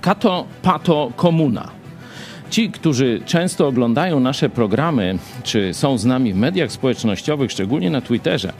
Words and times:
Kato 0.00 0.46
Pato 0.62 1.12
Komuna. 1.16 1.68
Ci, 2.50 2.70
którzy 2.70 3.20
często 3.26 3.68
oglądają 3.68 4.20
nasze 4.20 4.50
programy, 4.50 5.18
czy 5.42 5.74
są 5.74 5.98
z 5.98 6.04
nami 6.04 6.32
w 6.32 6.36
mediach 6.36 6.72
społecznościowych, 6.72 7.50
szczególnie 7.50 7.90
na 7.90 8.00
Twitterze, 8.00 8.52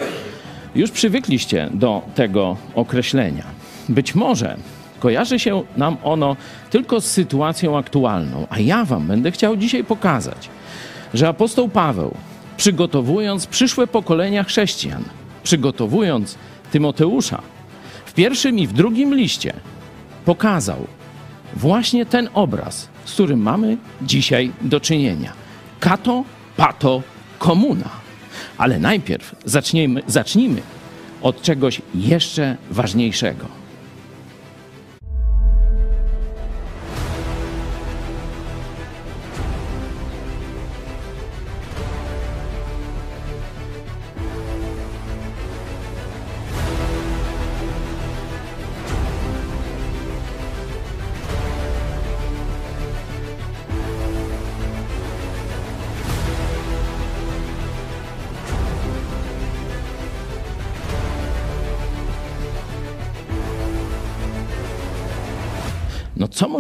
już 0.74 0.90
przywykliście 0.90 1.68
do 1.74 2.03
tego 2.14 2.56
określenia. 2.74 3.45
Być 3.88 4.14
może 4.14 4.56
kojarzy 5.00 5.38
się 5.38 5.62
nam 5.76 5.96
ono 6.04 6.37
tylko 6.71 7.00
z 7.00 7.04
sytuacją 7.04 7.78
aktualną, 7.78 8.46
a 8.50 8.58
ja 8.58 8.84
Wam 8.84 9.06
będę 9.06 9.30
chciał 9.30 9.56
dzisiaj 9.56 9.84
pokazać, 9.84 10.48
że 11.14 11.28
apostoł 11.28 11.68
Paweł, 11.68 12.14
przygotowując 12.56 13.46
przyszłe 13.46 13.86
pokolenia 13.86 14.44
chrześcijan, 14.44 15.04
przygotowując 15.42 16.38
Tymoteusza, 16.72 17.42
w 18.04 18.14
pierwszym 18.14 18.59
i 18.59 18.66
w 18.66 18.72
drugim 18.72 19.14
liście 19.14 19.52
pokazał 20.24 20.86
właśnie 21.56 22.06
ten 22.06 22.28
obraz, 22.34 22.88
z 23.04 23.12
którym 23.12 23.40
mamy 23.40 23.77
dzisiaj 24.02 24.52
do 24.62 24.80
czynienia. 24.80 25.32
Kato, 25.80 26.24
pato, 26.56 27.02
komuna. 27.38 27.88
Ale 28.59 28.78
najpierw 28.78 29.34
zacznijmy, 29.45 30.02
zacznijmy 30.06 30.62
od 31.23 31.42
czegoś 31.42 31.82
jeszcze 31.95 32.56
ważniejszego. 32.70 33.59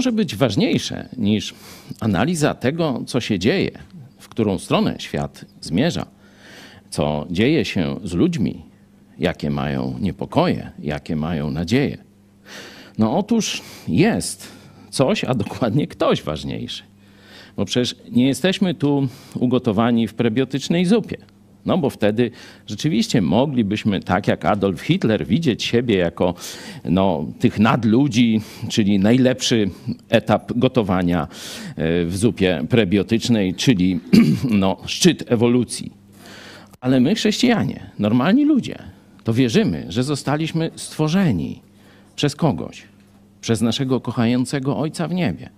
Może 0.00 0.12
być 0.12 0.36
ważniejsze 0.36 1.08
niż 1.16 1.54
analiza 2.00 2.54
tego, 2.54 3.02
co 3.06 3.20
się 3.20 3.38
dzieje, 3.38 3.70
w 4.18 4.28
którą 4.28 4.58
stronę 4.58 4.96
świat 4.98 5.44
zmierza, 5.60 6.06
co 6.90 7.26
dzieje 7.30 7.64
się 7.64 7.96
z 8.04 8.12
ludźmi, 8.12 8.62
jakie 9.18 9.50
mają 9.50 9.98
niepokoje, 10.00 10.70
jakie 10.78 11.16
mają 11.16 11.50
nadzieje? 11.50 11.98
No 12.98 13.18
otóż 13.18 13.62
jest 13.88 14.48
coś, 14.90 15.24
a 15.24 15.34
dokładnie 15.34 15.86
ktoś 15.86 16.22
ważniejszy. 16.22 16.82
Bo 17.56 17.64
przecież 17.64 17.96
nie 18.10 18.26
jesteśmy 18.26 18.74
tu 18.74 19.08
ugotowani 19.34 20.08
w 20.08 20.14
prebiotycznej 20.14 20.84
zupie. 20.86 21.16
No 21.66 21.78
bo 21.78 21.90
wtedy 21.90 22.30
rzeczywiście 22.66 23.22
moglibyśmy, 23.22 24.00
tak 24.00 24.28
jak 24.28 24.44
Adolf 24.44 24.80
Hitler, 24.80 25.26
widzieć 25.26 25.64
siebie 25.64 25.96
jako 25.96 26.34
no, 26.84 27.26
tych 27.38 27.58
nadludzi, 27.58 28.40
czyli 28.68 28.98
najlepszy 28.98 29.70
etap 30.08 30.52
gotowania 30.56 31.22
e, 31.22 32.04
w 32.04 32.16
zupie 32.16 32.64
prebiotycznej, 32.68 33.54
czyli 33.54 34.00
no, 34.50 34.76
szczyt 34.86 35.24
ewolucji. 35.32 35.92
Ale 36.80 37.00
my, 37.00 37.14
chrześcijanie, 37.14 37.90
normalni 37.98 38.44
ludzie, 38.44 38.78
to 39.24 39.32
wierzymy, 39.32 39.86
że 39.88 40.02
zostaliśmy 40.02 40.70
stworzeni 40.76 41.62
przez 42.16 42.36
kogoś, 42.36 42.82
przez 43.40 43.60
naszego 43.60 44.00
kochającego 44.00 44.78
Ojca 44.78 45.08
w 45.08 45.14
niebie, 45.14 45.50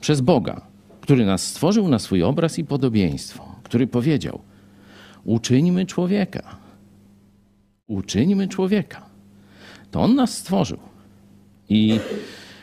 przez 0.00 0.20
Boga, 0.20 0.60
który 1.00 1.26
nas 1.26 1.46
stworzył 1.46 1.88
na 1.88 1.98
swój 1.98 2.22
obraz 2.22 2.58
i 2.58 2.64
podobieństwo, 2.64 3.54
który 3.62 3.86
powiedział– 3.86 4.40
Uczyńmy 5.30 5.86
człowieka. 5.86 6.56
Uczyńmy 7.86 8.48
człowieka. 8.48 9.06
To 9.90 10.00
on 10.00 10.14
nas 10.14 10.38
stworzył. 10.38 10.78
I 11.68 12.00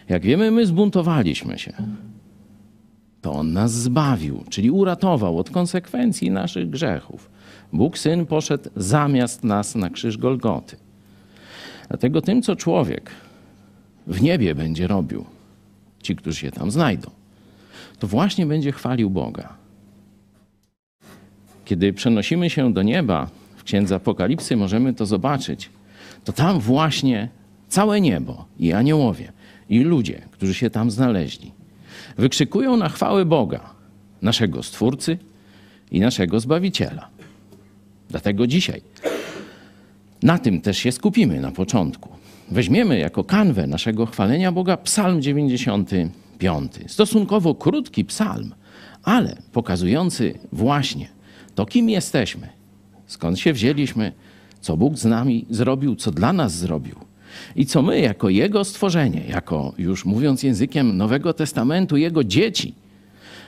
jak 0.09 0.23
wiemy, 0.23 0.51
my 0.51 0.65
zbuntowaliśmy 0.65 1.59
się. 1.59 1.73
To 3.21 3.33
on 3.33 3.53
nas 3.53 3.71
zbawił, 3.73 4.43
czyli 4.49 4.71
uratował 4.71 5.39
od 5.39 5.49
konsekwencji 5.49 6.31
naszych 6.31 6.69
grzechów. 6.69 7.29
Bóg 7.73 7.97
syn 7.97 8.25
poszedł 8.25 8.69
zamiast 8.75 9.43
nas 9.43 9.75
na 9.75 9.89
krzyż 9.89 10.17
Golgoty. 10.17 10.75
Dlatego 11.87 12.21
tym, 12.21 12.41
co 12.41 12.55
człowiek 12.55 13.11
w 14.07 14.21
niebie 14.21 14.55
będzie 14.55 14.87
robił, 14.87 15.25
ci, 16.03 16.15
którzy 16.15 16.39
się 16.39 16.51
tam 16.51 16.71
znajdą, 16.71 17.11
to 17.99 18.07
właśnie 18.07 18.45
będzie 18.45 18.71
chwalił 18.71 19.09
Boga. 19.09 19.66
Kiedy 21.67 21.93
przenosimy 21.93 22.49
się 22.49 22.73
do 22.73 22.83
nieba 22.83 23.29
w 23.57 23.63
Księdze 23.63 23.95
Apokalipsy, 23.95 24.55
możemy 24.55 24.93
to 24.93 25.05
zobaczyć. 25.05 25.69
To 26.23 26.33
tam 26.33 26.59
właśnie 26.59 27.29
całe 27.67 28.01
niebo 28.01 28.45
i 28.59 28.73
aniołowie, 28.73 29.31
i 29.69 29.79
ludzie, 29.79 30.21
którzy 30.31 30.53
się 30.53 30.69
tam 30.69 30.91
znaleźli, 30.91 31.51
wykrzykują 32.17 32.77
na 32.77 32.89
chwałę 32.89 33.25
Boga, 33.25 33.69
naszego 34.21 34.63
Stwórcy 34.63 35.17
i 35.91 35.99
naszego 35.99 36.39
Zbawiciela. 36.39 37.07
Dlatego 38.09 38.47
dzisiaj 38.47 38.81
na 40.23 40.37
tym 40.37 40.61
też 40.61 40.77
się 40.77 40.91
skupimy 40.91 41.39
na 41.39 41.51
początku. 41.51 42.09
Weźmiemy 42.51 42.99
jako 42.99 43.23
kanwę 43.23 43.67
naszego 43.67 44.05
chwalenia 44.05 44.51
Boga 44.51 44.77
Psalm 44.77 45.21
95. 45.21 46.71
Stosunkowo 46.87 47.55
krótki 47.55 48.05
psalm, 48.05 48.55
ale 49.03 49.35
pokazujący 49.51 50.39
właśnie 50.51 51.16
to 51.57 51.65
kim 51.65 51.89
jesteśmy, 51.89 52.47
skąd 53.07 53.39
się 53.39 53.53
wzięliśmy, 53.53 54.11
co 54.61 54.77
Bóg 54.77 54.97
z 54.97 55.05
nami 55.05 55.45
zrobił, 55.49 55.95
co 55.95 56.11
dla 56.11 56.33
nas 56.33 56.55
zrobił 56.55 56.95
i 57.55 57.65
co 57.65 57.81
my, 57.81 57.99
jako 57.99 58.29
Jego 58.29 58.63
stworzenie, 58.63 59.23
jako 59.27 59.73
już 59.77 60.05
mówiąc 60.05 60.43
językiem 60.43 60.97
Nowego 60.97 61.33
Testamentu, 61.33 61.97
Jego 61.97 62.23
dzieci, 62.23 62.73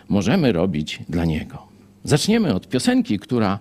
możemy 0.08 0.52
robić 0.52 1.00
dla 1.10 1.26
Niego. 1.26 1.58
Zaczniemy 2.04 2.54
od 2.54 2.68
piosenki, 2.68 3.20
która 3.20 3.60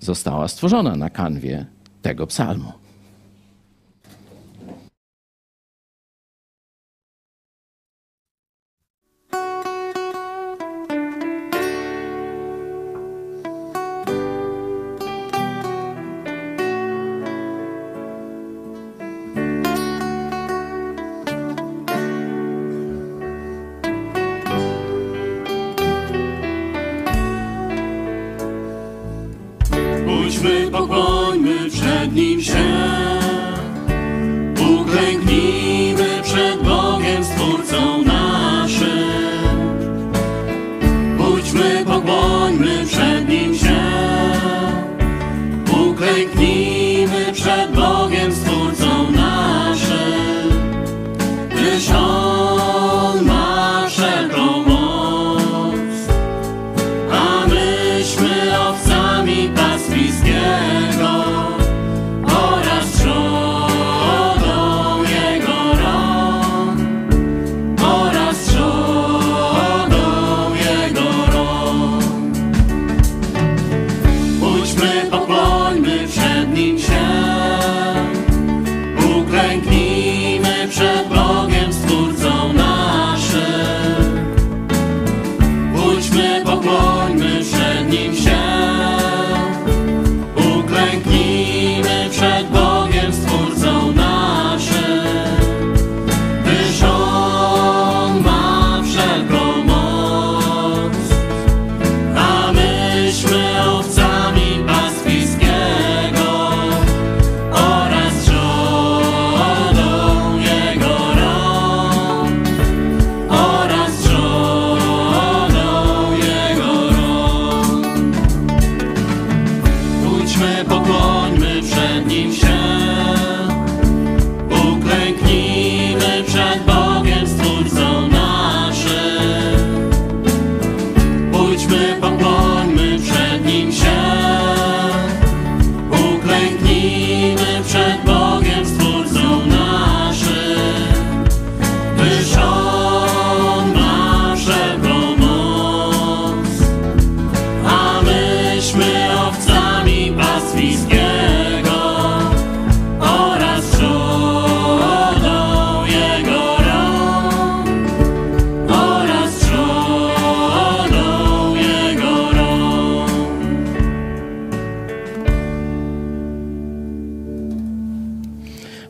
została 0.00 0.48
stworzona 0.48 0.96
na 0.96 1.10
kanwie 1.10 1.66
tego 2.02 2.26
psalmu. 2.26 2.72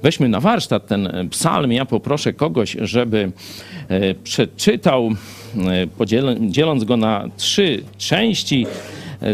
Weźmy 0.06 0.29
na 0.29 0.41
warsztat 0.41 0.87
ten 0.87 1.06
e, 1.06 1.29
psalm. 1.29 1.73
Ja 1.73 1.85
poproszę 1.85 2.32
kogoś, 2.32 2.76
żeby 2.81 3.32
e, 3.88 4.14
przeczytał, 4.14 5.11
e, 6.00 6.50
dzieląc 6.50 6.85
go 6.85 6.97
na 6.97 7.29
trzy 7.37 7.82
części 7.99 8.67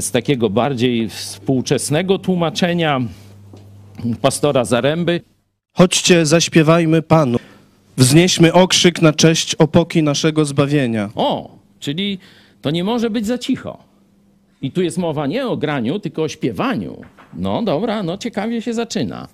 z 0.01 0.11
takiego 0.11 0.51
bardziej 0.51 1.09
współczesnego 1.09 2.19
tłumaczenia 2.19 3.01
pastora 4.21 4.65
Zaręby. 4.65 5.21
Chodźcie, 5.73 6.27
zaśpiewajmy 6.27 7.03
Panu. 7.03 7.39
Wznieśmy 7.97 8.53
okrzyk 8.53 9.03
na 9.03 9.13
cześć 9.13 9.55
opoki 9.55 10.03
naszego 10.03 10.45
zbawienia. 10.45 11.11
O, 11.15 11.59
czyli 11.81 12.19
to 12.63 12.71
nie 12.71 12.85
może 12.85 13.11
być 13.11 13.27
za 13.27 13.39
cicho. 13.39 13.79
I 14.63 14.71
tu 14.71 14.83
jest 14.83 14.99
mowa 14.99 15.27
nie 15.27 15.47
o 15.47 15.57
graniu, 15.57 15.99
tylko 15.99 16.23
o 16.23 16.29
śpiewaniu. 16.29 17.01
No 17.35 17.63
dobra, 17.63 18.03
no 18.03 18.19
ciekawie 18.19 18.63
się 18.63 18.75
zaczyna. 18.75 19.29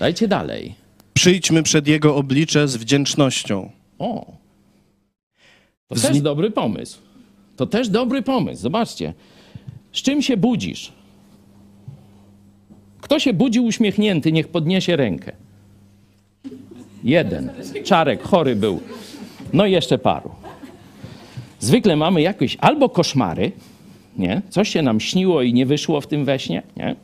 Dajcie 0.00 0.28
dalej. 0.28 0.74
Przyjdźmy 1.14 1.62
przed 1.62 1.88
Jego 1.88 2.16
oblicze 2.16 2.68
z 2.68 2.76
wdzięcznością. 2.76 3.70
O, 3.98 4.26
to 5.88 5.94
też 5.94 6.20
dobry 6.20 6.50
pomysł. 6.50 6.98
To 7.56 7.66
też 7.66 7.88
dobry 7.88 8.22
pomysł. 8.22 8.62
Zobaczcie, 8.62 9.14
z 9.92 10.02
czym 10.02 10.22
się 10.22 10.36
budzisz? 10.36 10.92
Kto 13.00 13.18
się 13.18 13.32
budzi 13.32 13.60
uśmiechnięty, 13.60 14.32
niech 14.32 14.48
podniesie 14.48 14.96
rękę. 14.96 15.32
Jeden. 17.04 17.50
Czarek 17.84 18.22
chory 18.22 18.56
był. 18.56 18.80
No 19.52 19.66
i 19.66 19.72
jeszcze 19.72 19.98
paru. 19.98 20.30
Zwykle 21.58 21.96
mamy 21.96 22.22
jakieś 22.22 22.56
albo 22.60 22.88
koszmary, 22.88 23.52
nie? 24.16 24.42
Coś 24.50 24.68
się 24.68 24.82
nam 24.82 25.00
śniło 25.00 25.42
i 25.42 25.52
nie 25.54 25.66
wyszło 25.66 26.00
w 26.00 26.06
tym 26.06 26.24
weśnie, 26.24 26.62
nie? 26.76 26.96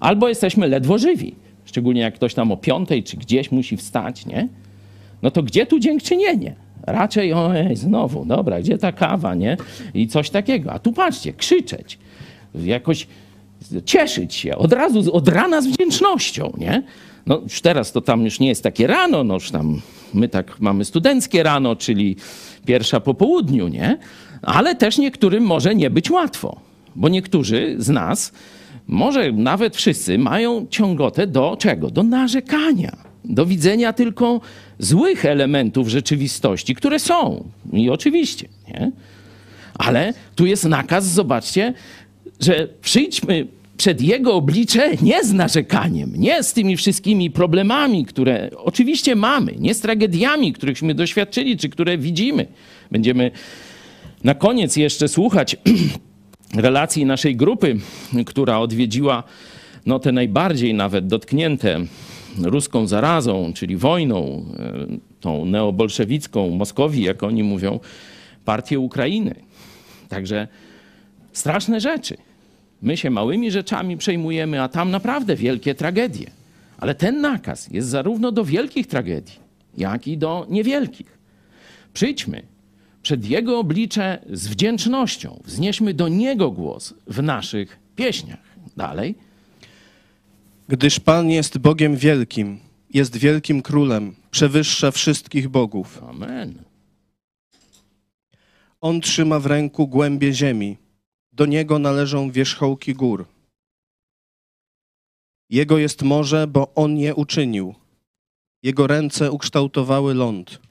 Albo 0.00 0.28
jesteśmy 0.28 0.68
ledwo 0.68 0.98
żywi 0.98 1.45
szczególnie 1.76 2.00
jak 2.00 2.14
ktoś 2.14 2.34
tam 2.34 2.52
o 2.52 2.56
piątej 2.56 3.02
czy 3.02 3.16
gdzieś 3.16 3.52
musi 3.52 3.76
wstać, 3.76 4.26
nie? 4.26 4.48
No 5.22 5.30
to 5.30 5.42
gdzie 5.42 5.66
tu 5.66 5.78
dziękczynienie? 5.78 6.54
Raczej, 6.82 7.32
ojej, 7.32 7.76
znowu, 7.76 8.24
dobra, 8.24 8.60
gdzie 8.60 8.78
ta 8.78 8.92
kawa, 8.92 9.34
nie? 9.34 9.56
I 9.94 10.08
coś 10.08 10.30
takiego. 10.30 10.72
A 10.72 10.78
tu 10.78 10.92
patrzcie, 10.92 11.32
krzyczeć, 11.32 11.98
jakoś 12.54 13.06
cieszyć 13.84 14.34
się, 14.34 14.56
od 14.56 14.72
razu, 14.72 15.14
od 15.14 15.28
rana 15.28 15.62
z 15.62 15.66
wdzięcznością, 15.66 16.52
nie? 16.58 16.82
No 17.26 17.40
już 17.42 17.60
teraz 17.60 17.92
to 17.92 18.00
tam 18.00 18.24
już 18.24 18.40
nie 18.40 18.48
jest 18.48 18.62
takie 18.62 18.86
rano, 18.86 19.24
no 19.24 19.34
już 19.34 19.50
tam 19.50 19.80
my 20.14 20.28
tak 20.28 20.60
mamy 20.60 20.84
studenckie 20.84 21.42
rano, 21.42 21.76
czyli 21.76 22.16
pierwsza 22.66 23.00
po 23.00 23.14
południu, 23.14 23.68
nie? 23.68 23.98
Ale 24.42 24.74
też 24.74 24.98
niektórym 24.98 25.44
może 25.44 25.74
nie 25.74 25.90
być 25.90 26.10
łatwo, 26.10 26.60
bo 26.94 27.08
niektórzy 27.08 27.74
z 27.78 27.88
nas 27.88 28.32
może 28.86 29.32
nawet 29.32 29.76
wszyscy 29.76 30.18
mają 30.18 30.66
ciągotę 30.70 31.26
do 31.26 31.56
czego? 31.60 31.90
Do 31.90 32.02
narzekania, 32.02 32.96
do 33.24 33.46
widzenia 33.46 33.92
tylko 33.92 34.40
złych 34.78 35.24
elementów 35.24 35.88
rzeczywistości, 35.88 36.74
które 36.74 36.98
są. 36.98 37.44
I 37.72 37.90
oczywiście, 37.90 38.48
nie? 38.68 38.92
Ale 39.74 40.14
tu 40.34 40.46
jest 40.46 40.64
nakaz, 40.64 41.06
zobaczcie, 41.06 41.74
że 42.40 42.68
przyjdźmy 42.82 43.46
przed 43.76 44.02
Jego 44.02 44.34
oblicze 44.34 44.90
nie 45.02 45.24
z 45.24 45.32
narzekaniem, 45.32 46.12
nie 46.16 46.42
z 46.42 46.52
tymi 46.52 46.76
wszystkimi 46.76 47.30
problemami, 47.30 48.04
które 48.04 48.50
oczywiście 48.56 49.16
mamy, 49.16 49.54
nie 49.58 49.74
z 49.74 49.80
tragediami, 49.80 50.52
którychśmy 50.52 50.94
doświadczyli, 50.94 51.56
czy 51.56 51.68
które 51.68 51.98
widzimy. 51.98 52.46
Będziemy 52.90 53.30
na 54.24 54.34
koniec 54.34 54.76
jeszcze 54.76 55.08
słuchać 55.08 55.56
relacji 56.54 57.06
naszej 57.06 57.36
grupy, 57.36 57.76
która 58.26 58.58
odwiedziła 58.58 59.22
no, 59.86 59.98
te 59.98 60.12
najbardziej 60.12 60.74
nawet 60.74 61.06
dotknięte 61.06 61.80
ruską 62.42 62.86
zarazą, 62.86 63.52
czyli 63.54 63.76
wojną, 63.76 64.44
e, 64.58 64.86
tą 65.20 65.44
neobolszewicką, 65.44 66.50
Moskowii, 66.50 67.04
jak 67.04 67.22
oni 67.22 67.42
mówią, 67.42 67.80
partię 68.44 68.80
Ukrainy. 68.80 69.34
Także 70.08 70.48
straszne 71.32 71.80
rzeczy. 71.80 72.16
My 72.82 72.96
się 72.96 73.10
małymi 73.10 73.50
rzeczami 73.50 73.96
przejmujemy, 73.96 74.62
a 74.62 74.68
tam 74.68 74.90
naprawdę 74.90 75.36
wielkie 75.36 75.74
tragedie. 75.74 76.30
Ale 76.78 76.94
ten 76.94 77.20
nakaz 77.20 77.68
jest 77.70 77.88
zarówno 77.88 78.32
do 78.32 78.44
wielkich 78.44 78.86
tragedii, 78.86 79.34
jak 79.78 80.08
i 80.08 80.18
do 80.18 80.46
niewielkich. 80.50 81.18
Przyjdźmy 81.94 82.42
przed 83.06 83.24
Jego 83.24 83.58
oblicze 83.58 84.18
z 84.32 84.48
wdzięcznością. 84.48 85.40
Wznieśmy 85.44 85.94
do 85.94 86.08
Niego 86.08 86.50
głos 86.50 86.94
w 87.06 87.22
naszych 87.22 87.78
pieśniach. 87.96 88.42
Dalej. 88.76 89.14
Gdyż 90.68 91.00
Pan 91.00 91.30
jest 91.30 91.58
Bogiem 91.58 91.96
wielkim, 91.96 92.60
jest 92.90 93.16
wielkim 93.16 93.62
królem, 93.62 94.14
przewyższa 94.30 94.90
wszystkich 94.90 95.48
bogów. 95.48 96.02
Amen. 96.08 96.62
On 98.80 99.00
trzyma 99.00 99.40
w 99.40 99.46
ręku 99.46 99.88
głębie 99.88 100.32
ziemi, 100.32 100.76
do 101.32 101.46
Niego 101.46 101.78
należą 101.78 102.30
wierzchołki 102.30 102.94
gór. 102.94 103.26
Jego 105.50 105.78
jest 105.78 106.02
morze, 106.02 106.46
bo 106.46 106.74
On 106.74 106.98
je 106.98 107.14
uczynił. 107.14 107.74
Jego 108.62 108.86
ręce 108.86 109.32
ukształtowały 109.32 110.14
ląd. 110.14 110.65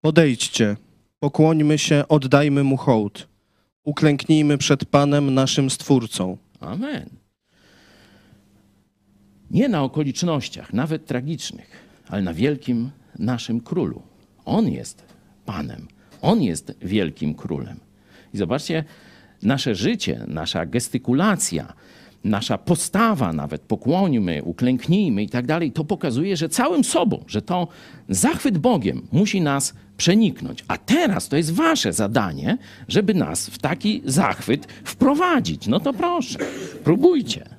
Podejdźcie, 0.00 0.76
pokłońmy 1.20 1.78
się, 1.78 2.04
oddajmy 2.08 2.64
mu 2.64 2.76
hołd. 2.76 3.28
Uklęknijmy 3.84 4.58
przed 4.58 4.84
Panem 4.84 5.34
naszym 5.34 5.70
Stwórcą. 5.70 6.36
Amen. 6.60 7.10
Nie 9.50 9.68
na 9.68 9.82
okolicznościach, 9.82 10.72
nawet 10.72 11.06
tragicznych, 11.06 11.70
ale 12.08 12.22
na 12.22 12.34
wielkim 12.34 12.90
naszym 13.18 13.60
królu. 13.60 14.02
On 14.44 14.68
jest 14.68 15.04
Panem. 15.46 15.88
On 16.22 16.42
jest 16.42 16.74
wielkim 16.82 17.34
królem. 17.34 17.80
I 18.34 18.38
zobaczcie, 18.38 18.84
nasze 19.42 19.74
życie, 19.74 20.24
nasza 20.28 20.66
gestykulacja, 20.66 21.72
nasza 22.24 22.58
postawa, 22.58 23.32
nawet 23.32 23.62
pokłonimy, 23.62 24.42
uklęknijmy 24.44 25.22
i 25.22 25.28
tak 25.28 25.46
dalej, 25.46 25.72
to 25.72 25.84
pokazuje, 25.84 26.36
że 26.36 26.48
całym 26.48 26.84
sobą, 26.84 27.24
że 27.26 27.42
to 27.42 27.68
zachwyt 28.08 28.58
Bogiem 28.58 29.06
musi 29.12 29.40
nas 29.40 29.74
przeniknąć. 29.98 30.64
A 30.68 30.78
teraz 30.78 31.28
to 31.28 31.36
jest 31.36 31.54
wasze 31.54 31.92
zadanie, 31.92 32.58
żeby 32.88 33.14
nas 33.14 33.50
w 33.50 33.58
taki 33.58 34.02
zachwyt 34.04 34.66
wprowadzić. 34.84 35.66
No 35.66 35.80
to 35.80 35.92
proszę, 35.92 36.38
próbujcie. 36.84 37.57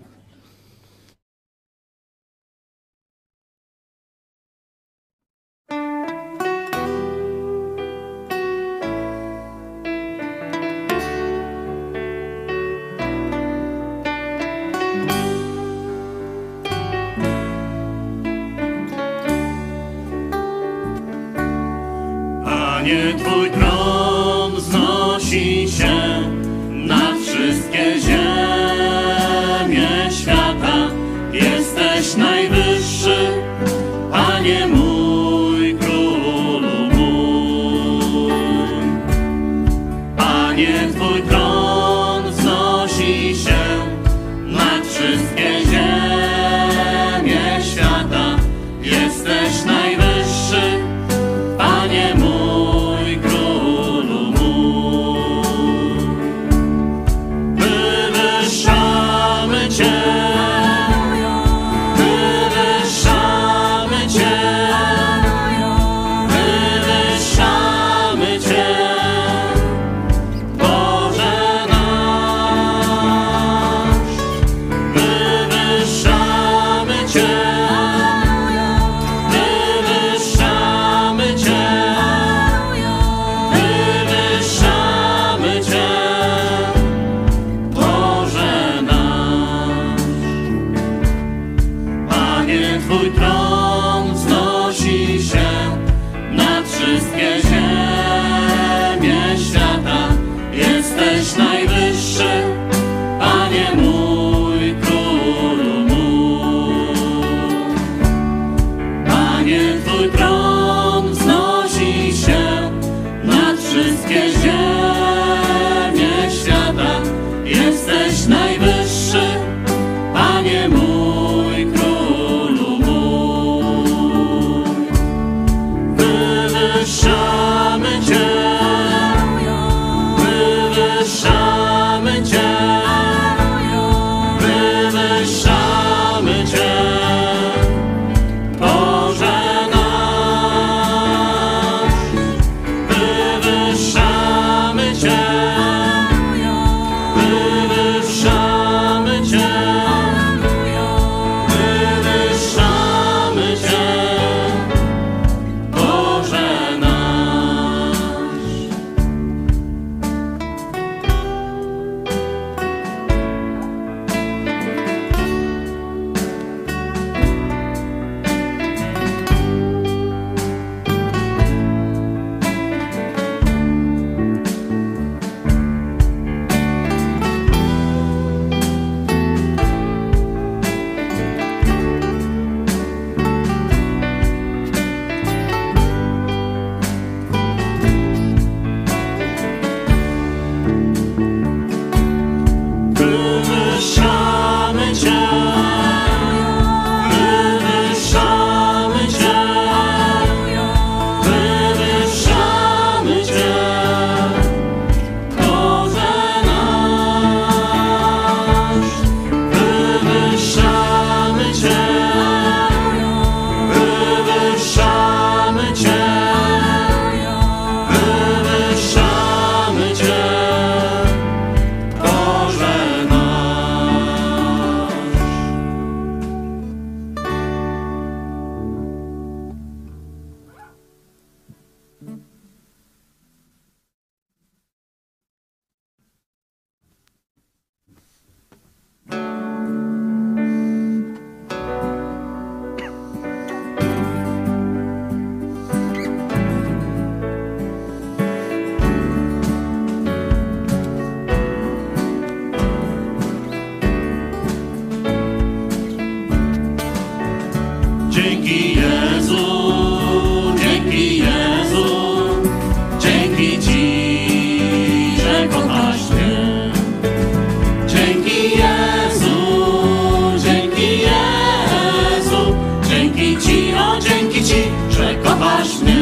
O 273.78 274.00
dzięki 274.00 274.44
Ci, 274.44 274.64
że 274.90 275.16
kochasz 275.16 275.82
mnie. 275.82 275.99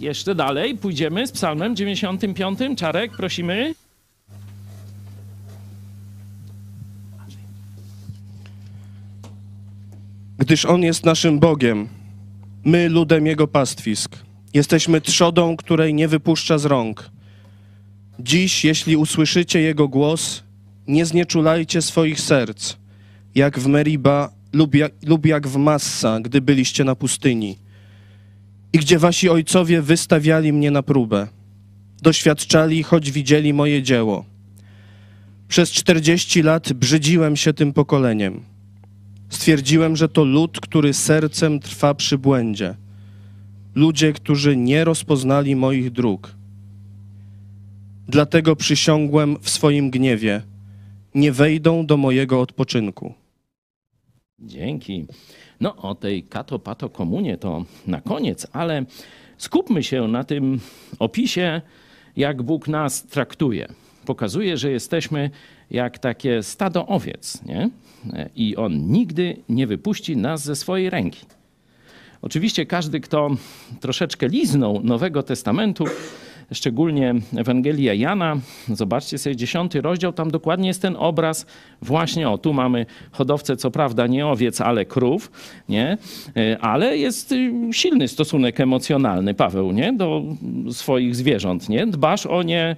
Jeszcze 0.00 0.34
dalej, 0.34 0.76
pójdziemy 0.76 1.26
z 1.26 1.32
psalmem 1.32 1.76
95. 1.76 2.58
Czarek, 2.76 3.12
prosimy. 3.16 3.74
Gdyż 10.38 10.64
On 10.64 10.82
jest 10.82 11.04
naszym 11.04 11.38
Bogiem, 11.38 11.88
my 12.64 12.88
ludem 12.88 13.26
Jego 13.26 13.48
pastwisk. 13.48 14.16
Jesteśmy 14.54 15.00
trzodą, 15.00 15.56
której 15.56 15.94
nie 15.94 16.08
wypuszcza 16.08 16.58
z 16.58 16.64
rąk. 16.64 17.10
Dziś, 18.18 18.64
jeśli 18.64 18.96
usłyszycie 18.96 19.60
Jego 19.60 19.88
głos, 19.88 20.42
nie 20.86 21.06
znieczulajcie 21.06 21.82
swoich 21.82 22.20
serc, 22.20 22.76
jak 23.34 23.58
w 23.58 23.66
Meriba 23.66 24.30
lub 24.52 24.74
jak, 24.74 24.92
lub 25.06 25.26
jak 25.26 25.48
w 25.48 25.56
Massa, 25.56 26.20
gdy 26.20 26.40
byliście 26.40 26.84
na 26.84 26.94
pustyni 26.94 27.69
i 28.72 28.78
gdzie 28.78 28.98
wasi 28.98 29.28
ojcowie 29.28 29.82
wystawiali 29.82 30.52
mnie 30.52 30.70
na 30.70 30.82
próbę. 30.82 31.28
Doświadczali, 32.02 32.82
choć 32.82 33.10
widzieli 33.10 33.52
moje 33.52 33.82
dzieło. 33.82 34.24
Przez 35.48 35.70
czterdzieści 35.72 36.42
lat 36.42 36.72
brzydziłem 36.72 37.36
się 37.36 37.52
tym 37.52 37.72
pokoleniem. 37.72 38.40
Stwierdziłem, 39.28 39.96
że 39.96 40.08
to 40.08 40.24
lud, 40.24 40.60
który 40.60 40.94
sercem 40.94 41.60
trwa 41.60 41.94
przy 41.94 42.18
błędzie. 42.18 42.74
Ludzie, 43.74 44.12
którzy 44.12 44.56
nie 44.56 44.84
rozpoznali 44.84 45.56
moich 45.56 45.90
dróg. 45.90 46.34
Dlatego 48.08 48.56
przysiągłem 48.56 49.36
w 49.40 49.50
swoim 49.50 49.90
gniewie: 49.90 50.42
nie 51.14 51.32
wejdą 51.32 51.86
do 51.86 51.96
mojego 51.96 52.40
odpoczynku. 52.40 53.14
Dzięki. 54.38 55.06
No 55.60 55.76
o 55.76 55.94
tej 55.94 56.22
kato 56.22 56.58
pato 56.58 56.88
komunie 56.88 57.36
to 57.36 57.64
na 57.86 58.00
koniec, 58.00 58.46
ale 58.52 58.84
skupmy 59.38 59.82
się 59.82 60.08
na 60.08 60.24
tym 60.24 60.60
opisie, 60.98 61.60
jak 62.16 62.42
Bóg 62.42 62.68
nas 62.68 63.06
traktuje. 63.06 63.68
Pokazuje, 64.06 64.56
że 64.56 64.70
jesteśmy 64.70 65.30
jak 65.70 65.98
takie 65.98 66.42
stado 66.42 66.86
owiec, 66.86 67.44
nie? 67.44 67.70
I 68.36 68.56
On 68.56 68.86
nigdy 68.86 69.36
nie 69.48 69.66
wypuści 69.66 70.16
nas 70.16 70.44
ze 70.44 70.56
swojej 70.56 70.90
ręki. 70.90 71.26
Oczywiście 72.22 72.66
każdy, 72.66 73.00
kto 73.00 73.30
troszeczkę 73.80 74.28
liznął 74.28 74.80
Nowego 74.82 75.22
Testamentu, 75.22 75.84
szczególnie 76.52 77.14
Ewangelia 77.36 77.94
Jana, 77.94 78.36
zobaczcie 78.68 79.18
sobie 79.18 79.36
dziesiąty 79.36 79.80
rozdział, 79.80 80.12
tam 80.12 80.30
dokładnie 80.30 80.68
jest 80.68 80.82
ten 80.82 80.96
obraz 80.98 81.46
właśnie, 81.82 82.28
o 82.28 82.38
tu 82.38 82.52
mamy 82.52 82.86
hodowcę, 83.12 83.56
co 83.56 83.70
prawda 83.70 84.06
nie 84.06 84.26
owiec, 84.26 84.60
ale 84.60 84.84
krów, 84.84 85.30
nie? 85.68 85.98
E, 86.36 86.58
ale 86.58 86.96
jest 86.96 87.32
y, 87.32 87.52
silny 87.72 88.08
stosunek 88.08 88.60
emocjonalny, 88.60 89.34
Paweł, 89.34 89.72
nie? 89.72 89.92
Do 89.92 90.22
swoich 90.70 91.16
zwierząt, 91.16 91.68
nie? 91.68 91.86
Dbasz 91.86 92.26
o 92.26 92.42
nie, 92.42 92.76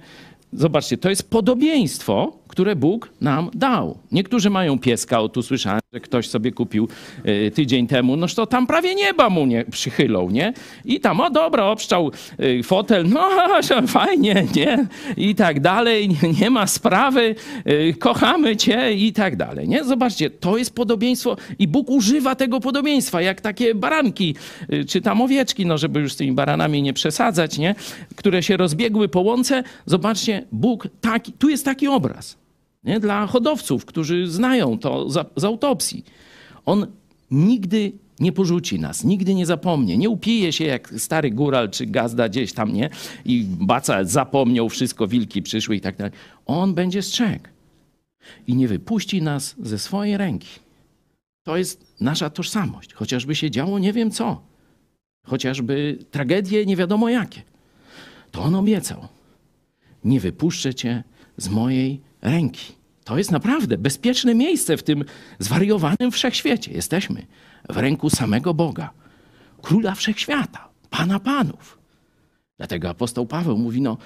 zobaczcie, 0.53 0.97
to 0.97 1.09
jest 1.09 1.29
podobieństwo, 1.29 2.42
które 2.53 2.75
Bóg 2.75 3.09
nam 3.21 3.49
dał. 3.53 3.97
Niektórzy 4.11 4.49
mają 4.49 4.79
pieska, 4.79 5.19
o 5.19 5.29
tu 5.29 5.41
słyszałem, 5.41 5.81
że 5.93 5.99
ktoś 5.99 6.29
sobie 6.29 6.51
kupił 6.51 6.87
y, 7.25 7.51
tydzień 7.51 7.87
temu, 7.87 8.15
noż 8.15 8.35
to 8.35 8.47
tam 8.47 8.67
prawie 8.67 8.95
nieba 8.95 9.29
mu 9.29 9.45
nie 9.45 9.65
przychylą, 9.65 10.29
nie? 10.29 10.53
I 10.85 10.99
tam, 10.99 11.19
o 11.19 11.29
dobra, 11.29 11.65
obszczał 11.65 12.11
y, 12.39 12.63
fotel, 12.63 13.09
no 13.09 13.29
fajnie, 13.87 14.47
nie? 14.55 14.87
I 15.17 15.35
tak 15.35 15.59
dalej, 15.59 16.09
nie, 16.41 16.49
ma 16.49 16.67
sprawy, 16.67 17.35
y, 17.67 17.93
kochamy 17.99 18.57
cię 18.57 18.93
i 18.93 19.13
tak 19.13 19.35
dalej, 19.35 19.67
nie? 19.69 19.83
Zobaczcie, 19.83 20.29
to 20.29 20.57
jest 20.57 20.75
podobieństwo 20.75 21.37
i 21.59 21.67
Bóg 21.67 21.89
używa 21.89 22.35
tego 22.35 22.59
podobieństwa, 22.59 23.21
jak 23.21 23.41
takie 23.41 23.75
baranki, 23.75 24.35
czy 24.87 25.01
tam 25.01 25.21
owieczki, 25.21 25.65
no 25.65 25.77
żeby 25.77 25.99
już 25.99 26.13
z 26.13 26.15
tymi 26.15 26.31
baranami 26.31 26.81
nie 26.81 26.93
przesadzać, 26.93 27.57
nie? 27.57 27.75
Które 28.15 28.43
się 28.43 28.57
rozbiegły 28.57 29.07
po 29.09 29.21
łące. 29.21 29.63
Zobaczcie, 29.85 30.45
Bóg 30.51 30.87
taki, 31.01 31.31
tu 31.31 31.49
jest 31.49 31.65
taki 31.65 31.87
obraz 31.87 32.42
nie? 32.83 32.99
dla 32.99 33.27
hodowców, 33.27 33.85
którzy 33.85 34.27
znają 34.27 34.77
to 34.77 35.09
z, 35.09 35.27
z 35.35 35.43
autopsji. 35.43 36.05
On 36.65 36.87
nigdy 37.31 37.91
nie 38.19 38.31
porzuci 38.31 38.79
nas, 38.79 39.03
nigdy 39.03 39.35
nie 39.35 39.45
zapomnie, 39.45 39.97
nie 39.97 40.09
upije 40.09 40.53
się 40.53 40.65
jak 40.65 40.93
stary 40.97 41.31
góral 41.31 41.69
czy 41.69 41.85
gazda 41.85 42.29
gdzieś 42.29 42.53
tam, 42.53 42.73
nie? 42.73 42.89
I 43.25 43.43
baca 43.43 44.03
zapomniał 44.03 44.69
wszystko, 44.69 45.07
wilki 45.07 45.41
przyszły 45.41 45.75
i 45.75 45.81
tak 45.81 45.97
dalej. 45.97 46.13
On 46.45 46.73
będzie 46.73 47.01
strzegł 47.01 47.45
i 48.47 48.55
nie 48.55 48.67
wypuści 48.67 49.21
nas 49.21 49.55
ze 49.59 49.79
swojej 49.79 50.17
ręki. 50.17 50.59
To 51.43 51.57
jest 51.57 51.95
nasza 52.01 52.29
tożsamość. 52.29 52.93
Chociażby 52.93 53.35
się 53.35 53.51
działo 53.51 53.79
nie 53.79 53.93
wiem 53.93 54.11
co, 54.11 54.41
chociażby 55.25 55.97
tragedie 56.11 56.65
nie 56.65 56.75
wiadomo 56.75 57.09
jakie. 57.09 57.41
To 58.31 58.41
on 58.41 58.55
obiecał. 58.55 59.07
Nie 60.03 60.19
wypuszczę 60.19 60.73
cię 60.73 61.03
z 61.37 61.49
mojej 61.49 62.01
ręki. 62.23 62.73
To 63.03 63.17
jest 63.17 63.31
naprawdę 63.31 63.77
bezpieczne 63.77 64.35
miejsce 64.35 64.77
w 64.77 64.83
tym 64.83 65.05
zwariowanym 65.39 66.11
wszechświecie. 66.11 66.71
Jesteśmy 66.71 67.25
w 67.69 67.77
ręku 67.77 68.09
samego 68.09 68.53
Boga, 68.53 68.89
króla 69.61 69.95
wszechświata, 69.95 70.69
pana 70.89 71.19
panów. 71.19 71.77
Dlatego 72.57 72.89
apostoł 72.89 73.25
Paweł 73.25 73.57
mówi: 73.57 73.81
No, 73.81 73.97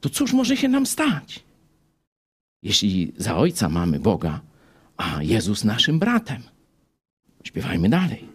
to 0.00 0.08
cóż 0.10 0.32
może 0.32 0.56
się 0.56 0.68
nam 0.68 0.86
stać? 0.86 1.44
Jeśli 2.62 3.12
za 3.16 3.36
ojca 3.36 3.68
mamy 3.68 4.00
Boga, 4.00 4.40
a 4.96 5.22
Jezus 5.22 5.64
naszym 5.64 5.98
bratem. 5.98 6.42
Śpiewajmy 7.44 7.88
dalej. 7.88 8.29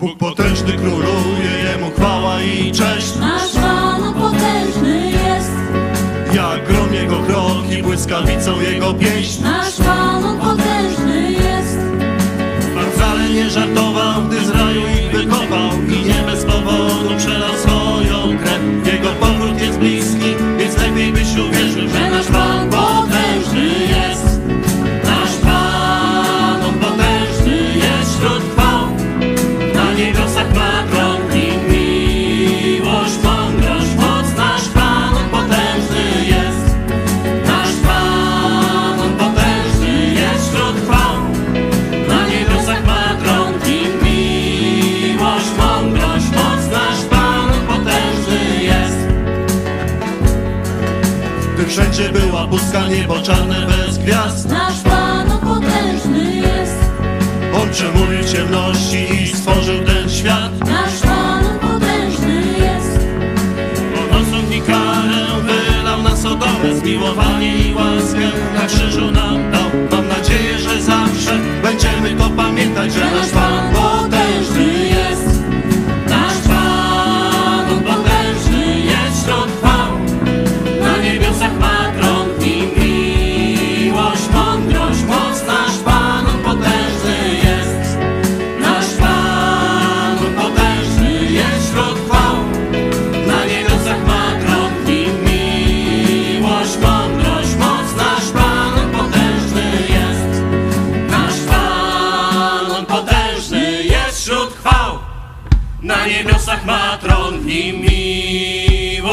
Bóg 0.00 0.18
potężny 0.18 0.72
króluje, 0.72 1.50
Jemu 1.64 1.90
chwała 1.90 2.42
i 2.42 2.72
cześć. 2.72 3.16
Nasz 3.16 3.52
Pan 3.52 4.14
potężny 4.14 5.10
jest, 5.10 5.50
Jak 6.34 6.68
grom 6.68 6.94
Jego 6.94 7.22
kroki, 7.22 7.82
błyskawicą 7.82 8.60
Jego 8.60 8.94
pieśń. 8.94 9.42
nasz 9.42 9.76
Pan 9.76 10.38
potężny 10.40 11.32
jest. 11.32 11.78
Pan 12.74 12.90
wcale 12.96 13.28
nie 13.30 13.50
żartował, 13.50 14.22
gdy 14.22 14.44
z 14.44 14.50
niebo 53.10 53.22
czarne 53.22 53.66
bez 53.66 53.98
gwiazd. 53.98 54.48
Nasz 54.48 54.80
Pan 54.80 55.38
potężny 55.38 56.36
jest, 56.36 56.80
On 57.62 57.70
przemówił 57.70 58.24
ciemności 58.32 59.22
i 59.22 59.26
stworzył 59.36 59.84
ten 59.84 60.10
świat. 60.10 60.58
nasz 60.60 61.00
Pan 61.02 61.44
potężny 61.58 62.42
jest. 62.58 63.00
On 63.98 64.22
osąd 64.22 64.54
i 64.54 64.60
karę 64.60 65.26
wylał 65.42 66.02
na 66.02 66.16
Sodomę 66.16 66.74
Zmiłowanie 66.74 67.56
i 67.56 67.74
łaskę 67.74 68.30
na 68.54 68.66
krzyżu 68.66 69.10
nam 69.10 69.50
dał 69.52 69.70
Mam 69.90 70.08
nadzieję, 70.08 70.58
że 70.58 70.82
zawsze 70.82 71.38
będziemy 71.62 72.14
to 72.14 72.30
pamiętać 72.30 72.92
Że 72.92 73.00
nasz 73.00 73.28
Pan 73.28 73.49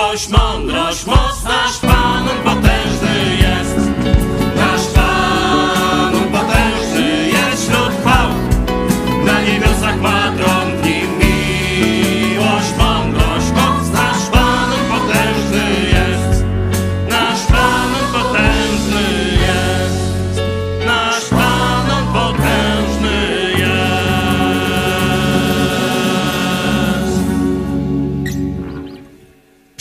miłość, 0.07 0.29
mądrość, 0.29 1.05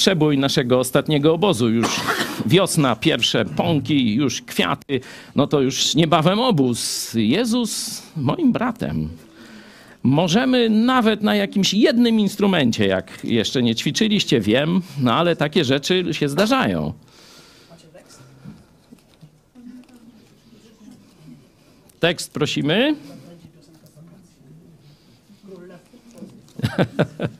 przebój 0.07 0.38
naszego 0.38 0.79
ostatniego 0.79 1.35
obozu. 1.35 1.69
Już 1.69 2.01
wiosna, 2.47 2.97
pierwsze 2.97 3.45
pąki, 3.45 4.14
już 4.14 4.42
kwiaty. 4.42 5.01
No 5.37 5.47
to 5.47 5.61
już 5.61 5.95
niebawem 5.95 6.40
obóz. 6.40 7.11
Jezus 7.14 8.03
moim 8.16 8.53
bratem. 8.53 9.09
Możemy 10.03 10.71
nawet 10.71 11.23
na 11.23 11.35
jakimś 11.35 11.75
jednym 11.75 12.21
instrumencie, 12.21 12.87
jak 12.87 13.25
jeszcze 13.25 13.62
nie 13.62 13.75
ćwiczyliście, 13.75 14.40
wiem, 14.40 14.83
no 15.01 15.14
ale 15.14 15.37
takie 15.37 15.64
rzeczy 15.64 16.05
się 16.12 16.29
zdarzają. 16.29 16.92
Tekst 22.01 22.33
prosimy. 22.33 22.95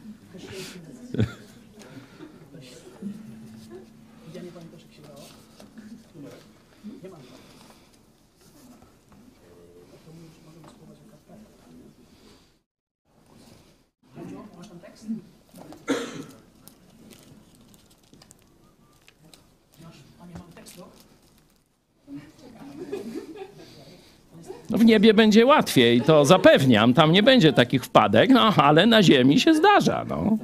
niebie 24.87 25.15
będzie 25.15 25.47
łatwiej, 25.47 26.01
to 26.01 26.25
zapewniam. 26.25 26.95
Tam 26.95 27.13
nie 27.13 27.23
będzie 27.23 27.53
takich 27.53 27.85
wpadek, 27.85 28.31
no 28.31 28.55
ale 28.57 28.87
na 28.87 29.03
ziemi 29.03 29.41
się 29.41 29.55
zdarza. 29.55 30.05
No. 30.09 30.39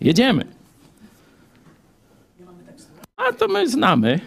Jedziemy. 0.00 0.44
A 3.16 3.32
to 3.32 3.48
my 3.48 3.68
znamy. 3.68 4.20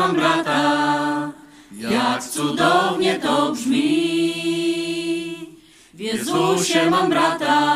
Mam 0.00 0.14
brata. 0.14 1.32
Jak 1.72 2.24
cudownie 2.24 3.18
to 3.18 3.52
brzmi. 3.52 4.32
W 5.94 6.00
Jezusie 6.00 6.90
mam 6.90 7.10
brata, 7.10 7.66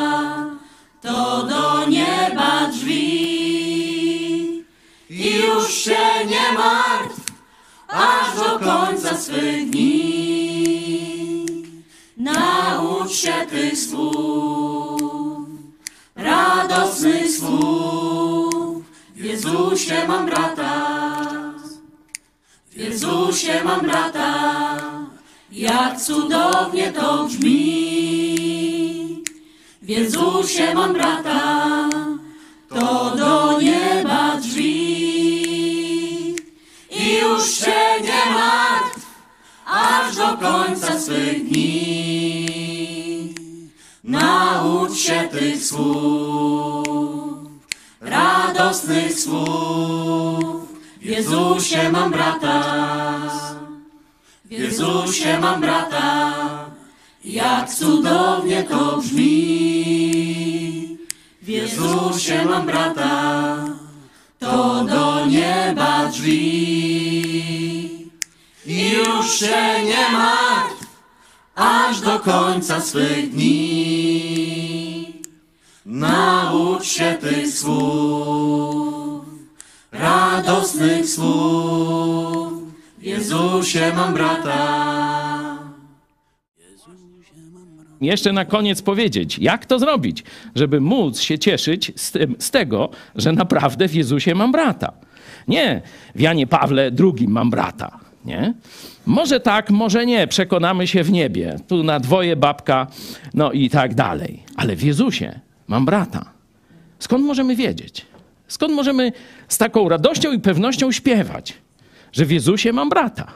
to 1.00 1.42
do 1.42 1.86
nieba 1.86 2.68
drzwi. 2.72 3.14
I 5.10 5.34
już 5.36 5.74
się 5.74 6.04
nie 6.26 6.58
martw, 6.58 7.20
aż 7.88 8.36
do 8.36 8.58
końca 8.58 9.16
swych 9.16 9.70
dni. 9.70 11.46
Naucz 12.16 13.12
się 13.12 13.46
tych 13.50 13.78
słów, 13.78 15.48
radosnych 16.16 17.30
słów. 17.38 18.84
W 19.16 19.24
Jezusie 19.24 20.08
mam 20.08 20.26
brata, 20.26 21.43
w 22.74 22.76
Jezusie 22.76 23.64
mam 23.64 23.80
brata, 23.80 24.78
jak 25.52 26.00
cudownie 26.00 26.92
to 26.92 27.24
brzmi. 27.24 29.22
W 29.82 29.88
Jezusie 29.88 30.74
mam 30.74 30.92
brata, 30.92 31.88
to 32.68 33.16
do 33.16 33.60
nieba 33.60 34.36
drzwi. 34.36 34.74
I 36.90 37.18
już 37.22 37.50
się 37.50 38.00
nie 38.02 38.32
martw, 38.34 39.06
aż 39.66 40.16
do 40.16 40.36
końca 40.36 41.00
swych 41.00 41.48
dni. 41.48 43.34
Naucz 44.04 44.96
się 44.98 45.28
tych 45.32 45.64
słów, 45.64 47.48
radosnych 48.00 49.20
słów. 49.20 50.73
W 51.04 51.06
Jezusie 51.06 51.90
mam 51.92 52.10
brata, 52.10 52.62
w 54.44 54.50
Jezusie 54.50 55.38
mam 55.40 55.60
brata, 55.60 56.34
jak 57.24 57.70
cudownie 57.70 58.62
to 58.62 58.96
brzmi. 58.96 59.38
W 61.42 61.48
Jezusie 61.48 62.44
mam 62.44 62.66
brata, 62.66 63.56
to 64.38 64.84
do 64.84 65.26
nieba 65.26 66.06
drzwi. 66.06 66.40
I 68.66 68.90
już 68.90 69.34
się 69.38 69.84
nie 69.84 70.08
martw, 70.12 70.86
aż 71.54 72.00
do 72.00 72.20
końca 72.20 72.80
swych 72.80 73.30
dni. 73.30 75.14
Naucz 75.86 76.84
się 76.84 77.18
tych 77.20 77.58
słów, 77.58 78.83
radosnych 79.94 81.08
słów. 81.08 82.52
W 82.98 83.02
Jezusie 83.02 83.92
mam 83.96 84.14
brata. 84.14 84.94
Jeszcze 88.00 88.32
na 88.32 88.44
koniec 88.44 88.82
powiedzieć, 88.82 89.38
jak 89.38 89.66
to 89.66 89.78
zrobić, 89.78 90.24
żeby 90.54 90.80
móc 90.80 91.20
się 91.20 91.38
cieszyć 91.38 91.92
z, 91.96 92.10
tym, 92.12 92.36
z 92.38 92.50
tego, 92.50 92.90
że 93.16 93.32
naprawdę 93.32 93.88
w 93.88 93.94
Jezusie 93.94 94.34
mam 94.34 94.52
brata. 94.52 94.92
Nie, 95.48 95.82
w 96.14 96.20
Janie 96.20 96.46
Pawle 96.46 96.90
II 97.00 97.28
mam 97.28 97.50
brata. 97.50 98.00
Nie? 98.24 98.54
Może 99.06 99.40
tak, 99.40 99.70
może 99.70 100.06
nie, 100.06 100.26
przekonamy 100.26 100.86
się 100.86 101.02
w 101.02 101.12
niebie. 101.12 101.56
Tu 101.68 101.82
na 101.82 102.00
dwoje 102.00 102.36
babka, 102.36 102.86
no 103.34 103.52
i 103.52 103.70
tak 103.70 103.94
dalej. 103.94 104.42
Ale 104.56 104.76
w 104.76 104.82
Jezusie 104.82 105.40
mam 105.68 105.84
brata. 105.84 106.24
Skąd 106.98 107.24
możemy 107.24 107.56
wiedzieć? 107.56 108.06
Skąd 108.54 108.74
możemy 108.74 109.12
z 109.48 109.58
taką 109.58 109.88
radością 109.88 110.32
i 110.32 110.40
pewnością 110.40 110.92
śpiewać, 110.92 111.54
że 112.12 112.24
w 112.24 112.30
Jezusie 112.30 112.72
mam 112.72 112.88
brata? 112.88 113.32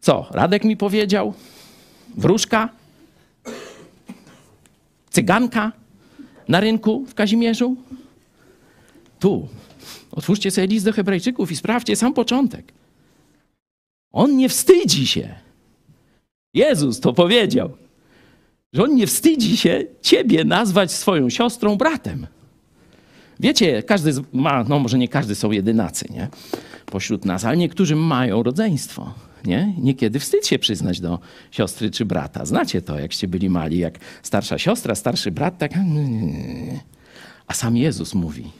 Co, 0.00 0.26
Radek 0.30 0.64
mi 0.64 0.76
powiedział? 0.76 1.34
Wróżka? 2.16 2.68
Cyganka 5.10 5.72
na 6.48 6.60
rynku 6.60 7.06
w 7.06 7.14
Kazimierzu? 7.14 7.76
Tu. 9.18 9.48
Otwórzcie 10.10 10.50
sobie 10.50 10.66
list 10.66 10.84
do 10.84 10.92
Hebrajczyków 10.92 11.52
i 11.52 11.56
sprawdźcie 11.56 11.96
sam 11.96 12.14
początek. 12.14 12.72
On 14.12 14.36
nie 14.36 14.48
wstydzi 14.48 15.06
się. 15.06 15.34
Jezus 16.54 17.00
to 17.00 17.12
powiedział, 17.12 17.76
że 18.74 18.82
on 18.82 18.94
nie 18.94 19.06
wstydzi 19.06 19.56
się 19.56 19.84
ciebie 20.02 20.44
nazwać 20.44 20.92
swoją 20.92 21.30
siostrą 21.30 21.76
bratem. 21.76 22.26
Wiecie, 23.40 23.82
każdy 23.82 24.12
ma, 24.32 24.64
no 24.64 24.78
może 24.78 24.98
nie 24.98 25.08
każdy 25.08 25.34
są 25.34 25.50
jedynacy, 25.50 26.06
nie? 26.10 26.28
Pośród 26.86 27.24
nas, 27.24 27.44
ale 27.44 27.56
niektórzy 27.56 27.96
mają 27.96 28.42
rodzeństwo, 28.42 29.14
nie? 29.44 29.74
Niekiedy 29.78 30.18
wstyd 30.18 30.46
się 30.46 30.58
przyznać 30.58 31.00
do 31.00 31.18
siostry 31.50 31.90
czy 31.90 32.04
brata. 32.04 32.44
Znacie 32.44 32.82
to, 32.82 32.98
jakście 32.98 33.28
byli 33.28 33.50
mali, 33.50 33.78
jak 33.78 33.98
starsza 34.22 34.58
siostra, 34.58 34.94
starszy 34.94 35.30
brat, 35.30 35.58
tak... 35.58 35.72
A 37.46 37.54
sam 37.54 37.76
Jezus 37.76 38.14
mówi, 38.14 38.50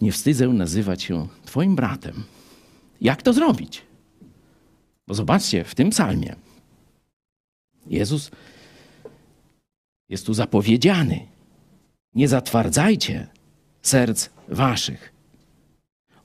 nie 0.00 0.12
wstydzę 0.12 0.48
nazywać 0.48 1.02
się 1.02 1.28
twoim 1.44 1.76
bratem. 1.76 2.24
Jak 3.00 3.22
to 3.22 3.32
zrobić? 3.32 3.82
Bo 5.06 5.14
zobaczcie, 5.14 5.64
w 5.64 5.74
tym 5.74 5.90
psalmie 5.90 6.36
Jezus 7.90 8.30
jest 10.08 10.26
tu 10.26 10.34
zapowiedziany. 10.34 11.26
Nie 12.14 12.28
zatwardzajcie 12.28 13.26
serc 13.82 14.28
waszych. 14.48 15.12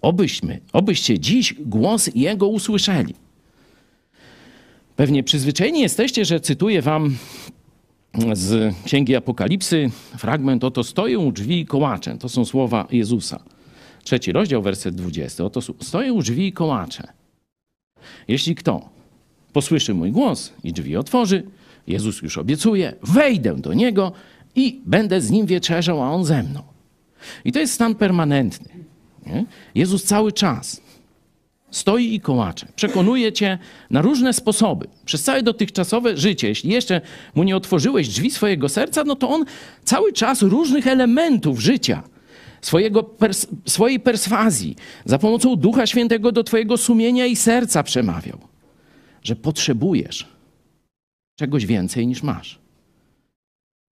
Obyśmy, 0.02 0.60
obyście 0.74 1.20
dziś 1.20 1.54
głos 1.60 2.10
Jego 2.16 2.48
usłyszeli. 2.48 3.16
Pewnie 4.96 5.24
przyzwyczajeni 5.24 5.82
jesteście, 5.82 6.26
że 6.26 6.40
cytuję 6.40 6.82
wam 6.82 7.18
z 8.34 8.76
Księgi 8.86 9.16
Apokalipsy 9.16 9.92
fragment 10.18 10.64
Oto 10.64 10.84
stoję 10.84 11.20
u 11.20 11.32
drzwi 11.32 11.66
i. 11.66 12.18
To 12.18 12.30
są 12.30 12.46
słowa 12.46 12.88
Jezusa. 12.92 13.44
Trzeci 14.04 14.32
rozdział, 14.32 14.62
werset 14.62 14.96
20. 14.96 15.44
Oto 15.44 15.62
stoję 15.62 16.14
u 16.14 16.22
drzwi 16.22 16.54
i. 16.54 17.14
Jeśli 18.28 18.56
kto 18.56 18.90
posłyszy 19.54 19.94
mój 19.94 20.12
głos 20.12 20.54
i 20.64 20.74
drzwi 20.74 20.98
otworzy, 20.98 21.44
Jezus 21.88 22.22
już 22.22 22.38
obiecuje, 22.38 22.94
wejdę 23.04 23.56
do 23.56 23.74
niego 23.74 24.12
i 24.56 24.82
będę 24.86 25.22
z 25.22 25.32
nim 25.32 25.46
wieczerzał, 25.46 26.04
a 26.04 26.12
on 26.12 26.26
ze 26.26 26.44
mną. 26.44 26.64
I 27.46 27.52
to 27.52 27.60
jest 27.60 27.74
stan 27.74 27.96
permanentny. 27.96 28.70
Nie? 29.26 29.46
Jezus 29.76 30.04
cały 30.04 30.32
czas 30.32 30.82
stoi 31.72 32.14
i 32.14 32.20
kołacze. 32.20 32.68
Przekonuje 32.76 33.34
cię 33.34 33.58
na 33.90 34.02
różne 34.02 34.34
sposoby. 34.34 34.88
Przez 35.06 35.24
całe 35.24 35.44
dotychczasowe 35.44 36.18
życie, 36.18 36.48
jeśli 36.48 36.72
jeszcze 36.72 37.02
mu 37.36 37.44
nie 37.44 37.56
otworzyłeś 37.56 38.08
drzwi 38.08 38.32
swojego 38.32 38.70
serca, 38.70 39.04
no 39.04 39.16
to 39.16 39.30
on 39.30 39.46
cały 39.84 40.14
czas 40.14 40.42
różnych 40.42 40.88
elementów 40.88 41.60
życia, 41.60 42.04
swojego 42.62 43.04
pers 43.04 43.48
swojej 43.66 44.00
perswazji, 44.00 44.76
za 45.06 45.20
pomocą 45.20 45.56
Ducha 45.56 45.88
Świętego 45.88 46.32
do 46.32 46.44
twojego 46.44 46.78
sumienia 46.78 47.26
i 47.26 47.36
serca 47.36 47.84
przemawiał, 47.84 48.38
że 49.24 49.36
potrzebujesz 49.36 50.28
czegoś 51.40 51.66
więcej 51.66 52.08
niż 52.08 52.24
masz. 52.24 52.62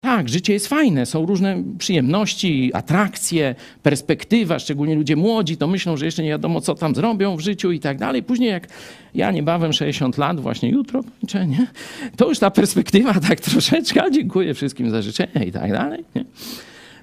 Tak, 0.00 0.28
życie 0.28 0.52
jest 0.52 0.66
fajne, 0.66 1.06
są 1.06 1.26
różne 1.26 1.62
przyjemności, 1.78 2.70
atrakcje, 2.74 3.54
perspektywa, 3.82 4.58
szczególnie 4.58 4.94
ludzie 4.94 5.16
młodzi 5.16 5.56
to 5.56 5.66
myślą, 5.66 5.96
że 5.96 6.04
jeszcze 6.04 6.22
nie 6.22 6.28
wiadomo, 6.28 6.60
co 6.60 6.74
tam 6.74 6.94
zrobią 6.94 7.36
w 7.36 7.40
życiu 7.40 7.72
i 7.72 7.80
tak 7.80 7.98
dalej. 7.98 8.22
Później 8.22 8.50
jak 8.50 8.68
ja 9.14 9.30
niebawem 9.30 9.72
60 9.72 10.18
lat, 10.18 10.40
właśnie 10.40 10.70
jutro 10.70 11.02
kończę, 11.02 11.46
nie? 11.46 11.66
to 12.16 12.28
już 12.28 12.38
ta 12.38 12.50
perspektywa 12.50 13.14
tak 13.28 13.40
troszeczkę, 13.40 14.02
dziękuję 14.10 14.54
wszystkim 14.54 14.90
za 14.90 15.02
życzenia 15.02 15.44
i 15.46 15.52
tak 15.52 15.72
dalej. 15.72 16.04
Nie? 16.14 16.24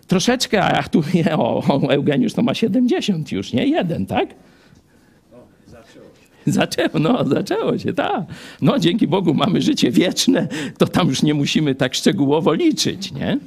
Troszeczkę, 0.07 0.63
a 0.63 0.83
tu 0.83 1.03
nie, 1.13 1.37
o, 1.37 1.63
o, 1.67 1.93
Eugeniusz 1.93 2.33
to 2.33 2.41
ma 2.41 2.53
70 2.53 3.31
już, 3.31 3.53
nie? 3.53 3.67
Jeden, 3.67 4.05
tak? 4.05 4.29
Zaczęło, 6.57 6.99
no, 6.99 7.25
zaczęło 7.25 7.77
się, 7.77 7.93
tak. 7.93 8.23
No, 8.61 8.79
dzięki 8.79 9.07
Bogu 9.07 9.33
mamy 9.33 9.61
życie 9.61 9.91
wieczne, 9.91 10.47
to 10.77 10.87
tam 10.87 11.07
już 11.07 11.23
nie 11.23 11.33
musimy 11.33 11.75
tak 11.75 11.95
szczegółowo 11.95 12.53
liczyć, 12.53 13.11
nie? 13.11 13.39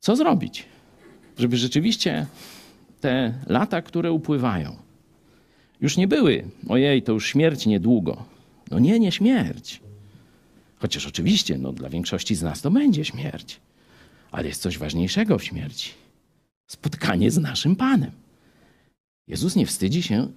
Co 0.00 0.16
zrobić, 0.16 0.64
żeby 1.38 1.56
rzeczywiście 1.56 2.26
te 3.00 3.34
lata, 3.46 3.82
które 3.82 4.12
upływają, 4.12 4.76
już 5.80 5.96
nie 5.96 6.08
były, 6.08 6.44
ojej, 6.68 7.02
to 7.02 7.12
już 7.12 7.28
śmierć 7.28 7.66
niedługo. 7.66 8.24
No 8.70 8.78
nie, 8.78 8.98
nie 8.98 9.12
śmierć. 9.12 9.80
Chociaż 10.76 11.06
oczywiście, 11.06 11.58
no, 11.58 11.72
dla 11.72 11.88
większości 11.88 12.34
z 12.34 12.42
nas 12.42 12.62
to 12.62 12.70
będzie 12.70 13.04
śmierć. 13.04 13.60
Ale 14.30 14.48
jest 14.48 14.62
coś 14.62 14.78
ważniejszego 14.78 15.38
w 15.38 15.44
śmierci. 15.44 15.90
Spotkanie 16.66 17.30
z 17.30 17.38
naszym 17.38 17.76
Panem. 17.76 18.10
Jezus 19.28 19.56
nie 19.56 19.66
wstydzi 19.66 20.02
się 20.02 20.28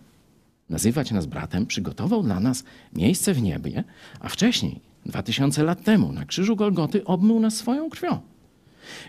nazywać 0.70 1.12
nas 1.12 1.26
bratem, 1.26 1.66
przygotował 1.66 2.24
dla 2.24 2.40
nas 2.40 2.64
miejsce 2.94 3.34
w 3.34 3.42
niebie, 3.42 3.84
a 4.20 4.30
wcześniej, 4.30 4.80
dwa 5.06 5.24
tysiące 5.24 5.64
lat 5.64 5.84
temu, 5.84 6.12
na 6.12 6.26
krzyżu 6.26 6.56
Golgoty 6.56 7.06
obmył 7.06 7.40
nas 7.40 7.56
swoją 7.56 7.90
krwią. 7.90 8.20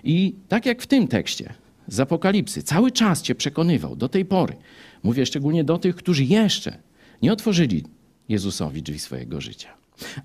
I 0.04 0.34
tak 0.48 0.66
jak 0.66 0.82
w 0.82 0.86
tym 0.86 1.08
tekście 1.08 1.54
z 1.88 2.00
Apokalipsy 2.00 2.62
cały 2.62 2.92
czas 2.92 3.22
cię 3.22 3.34
przekonywał 3.34 3.96
do 3.96 4.08
tej 4.08 4.24
pory. 4.24 4.56
Mówię 5.02 5.26
szczególnie 5.26 5.64
do 5.64 5.78
tych, 5.78 5.96
którzy 5.96 6.24
jeszcze 6.24 6.78
nie 7.22 7.32
otworzyli 7.32 7.84
Jezusowi 8.28 8.82
drzwi 8.82 8.98
swojego 8.98 9.40
życia. 9.40 9.68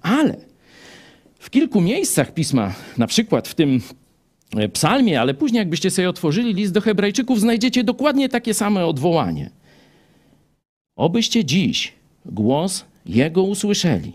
Ale 0.02 0.36
w 1.40 1.50
kilku 1.50 1.82
miejscach 1.82 2.34
pisma, 2.34 2.74
na 2.98 3.08
przykład 3.08 3.48
w 3.48 3.56
tym 3.56 3.82
e, 4.56 4.70
psalmie, 4.70 5.22
ale 5.22 5.34
później 5.34 5.60
jakbyście 5.60 5.92
sobie 5.92 6.10
otworzyli 6.10 6.54
list 6.54 6.74
do 6.74 6.82
Hebrajczyków, 6.82 7.40
znajdziecie 7.40 7.84
dokładnie 7.84 8.30
takie 8.30 8.54
same 8.54 8.86
odwołanie. 8.86 9.50
Obyście 10.96 11.46
dziś 11.46 11.94
głos 12.26 12.86
Jego 13.06 13.44
usłyszeli 13.44 14.14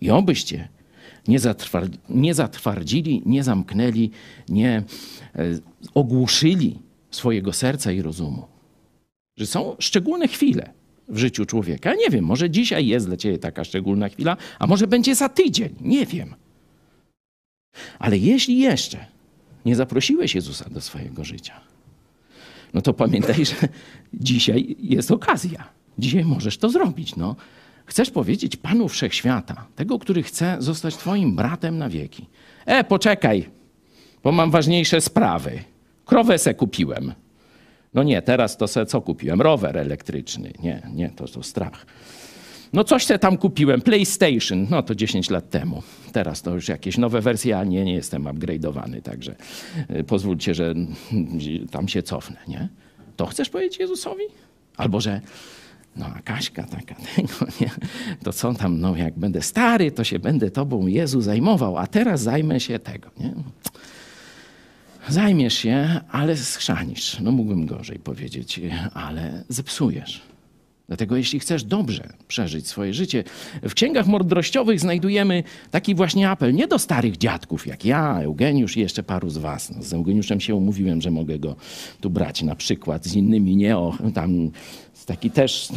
i 0.00 0.10
obyście 0.10 0.68
nie, 1.28 1.38
zatwar 1.38 1.88
nie 2.08 2.34
zatwardzili, 2.34 3.22
nie 3.26 3.44
zamknęli, 3.44 4.10
nie 4.48 4.70
e, 4.76 4.84
ogłuszyli 5.94 6.78
swojego 7.10 7.52
serca 7.52 7.92
i 7.92 8.02
rozumu. 8.02 8.46
Że 9.38 9.46
są 9.46 9.76
szczególne 9.78 10.28
chwile 10.28 10.72
w 11.08 11.18
życiu 11.18 11.46
człowieka. 11.46 11.94
Nie 11.94 12.10
wiem, 12.10 12.24
może 12.24 12.50
dzisiaj 12.50 12.86
jest 12.86 13.06
dla 13.06 13.16
ciebie 13.16 13.38
taka 13.38 13.64
szczególna 13.64 14.08
chwila, 14.08 14.36
a 14.58 14.66
może 14.66 14.86
będzie 14.86 15.14
za 15.14 15.28
tydzień, 15.28 15.74
nie 15.80 16.06
wiem. 16.06 16.34
Ale 17.98 18.18
jeśli 18.18 18.58
jeszcze 18.58 19.06
nie 19.64 19.76
zaprosiłeś 19.76 20.34
Jezusa 20.34 20.70
do 20.70 20.80
swojego 20.80 21.24
życia, 21.24 21.60
no 22.74 22.82
to 22.82 22.94
pamiętaj, 22.94 23.44
że 23.50 23.54
dzisiaj 24.14 24.76
jest 24.78 25.10
okazja. 25.10 25.68
Dzisiaj 25.98 26.24
możesz 26.24 26.58
to 26.58 26.68
zrobić. 26.68 27.16
No. 27.16 27.36
Chcesz 27.86 28.10
powiedzieć 28.10 28.56
Panu 28.56 28.88
Wszechświata, 28.88 29.66
tego, 29.76 29.98
który 29.98 30.22
chce 30.22 30.56
zostać 30.58 30.96
Twoim 30.96 31.36
bratem 31.36 31.78
na 31.78 31.88
wieki. 31.88 32.26
E, 32.66 32.84
poczekaj, 32.84 33.48
bo 34.22 34.32
mam 34.32 34.50
ważniejsze 34.50 35.00
sprawy. 35.00 35.64
Krowę 36.04 36.38
se 36.38 36.54
kupiłem. 36.54 37.12
No 37.94 38.02
nie, 38.02 38.22
teraz 38.22 38.56
to 38.56 38.68
se 38.68 38.86
co 38.86 39.00
kupiłem? 39.00 39.42
Rower 39.42 39.78
elektryczny. 39.78 40.52
Nie, 40.62 40.82
nie, 40.94 41.10
to, 41.10 41.28
to 41.28 41.42
strach. 41.42 41.86
No 42.72 42.84
coś 42.84 43.04
se 43.04 43.18
tam 43.18 43.36
kupiłem, 43.36 43.80
PlayStation, 43.80 44.66
no 44.70 44.82
to 44.82 44.94
10 44.94 45.30
lat 45.30 45.50
temu. 45.50 45.82
Teraz 46.12 46.42
to 46.42 46.54
już 46.54 46.68
jakieś 46.68 46.98
nowe 46.98 47.20
wersje, 47.20 47.58
a 47.58 47.64
nie, 47.64 47.84
nie 47.84 47.94
jestem 47.94 48.24
upgrade'owany, 48.24 49.02
także 49.02 49.34
y, 49.90 50.04
pozwólcie, 50.04 50.54
że 50.54 50.74
tam 51.70 51.88
się 51.88 52.02
cofnę, 52.02 52.36
nie? 52.48 52.68
To 53.16 53.26
chcesz 53.26 53.50
powiedzieć 53.50 53.78
Jezusowi? 53.78 54.24
Albo, 54.76 55.00
że 55.00 55.20
no 55.96 56.06
a 56.06 56.22
Kaśka 56.22 56.62
taka, 56.62 56.94
tego, 57.16 57.52
nie? 57.60 57.70
to 58.22 58.32
co 58.32 58.54
tam, 58.54 58.80
no 58.80 58.96
jak 58.96 59.18
będę 59.18 59.42
stary, 59.42 59.90
to 59.90 60.04
się 60.04 60.18
będę 60.18 60.50
tobą 60.50 60.86
Jezu 60.86 61.20
zajmował, 61.20 61.78
a 61.78 61.86
teraz 61.86 62.22
zajmę 62.22 62.60
się 62.60 62.78
tego, 62.78 63.10
nie? 63.20 63.34
Zajmiesz 65.08 65.54
się, 65.54 66.00
ale 66.10 66.36
schrzanisz. 66.36 67.20
No 67.20 67.32
mógłbym 67.32 67.66
gorzej 67.66 67.98
powiedzieć, 67.98 68.60
ale 68.94 69.44
zepsujesz. 69.48 70.22
Dlatego 70.86 71.16
jeśli 71.16 71.40
chcesz 71.40 71.64
dobrze 71.64 72.08
przeżyć 72.28 72.68
swoje 72.68 72.94
życie, 72.94 73.24
w 73.62 73.74
księgach 73.74 74.06
mądrościowych 74.06 74.80
znajdujemy 74.80 75.42
taki 75.70 75.94
właśnie 75.94 76.30
apel 76.30 76.54
nie 76.54 76.66
do 76.66 76.78
starych 76.78 77.16
dziadków 77.16 77.66
jak 77.66 77.84
ja, 77.84 78.20
Eugeniusz 78.22 78.76
i 78.76 78.80
jeszcze 78.80 79.02
paru 79.02 79.30
z 79.30 79.38
was. 79.38 79.70
No, 79.70 79.82
z 79.82 79.92
Eugeniuszem 79.92 80.40
się 80.40 80.54
umówiłem, 80.54 81.02
że 81.02 81.10
mogę 81.10 81.38
go 81.38 81.56
tu 82.00 82.10
brać 82.10 82.42
na 82.42 82.54
przykład, 82.54 83.06
z 83.06 83.14
innymi 83.14 83.56
nie, 83.56 83.76
o, 83.76 83.98
tam 84.14 84.50
taki 85.06 85.30
też 85.30 85.68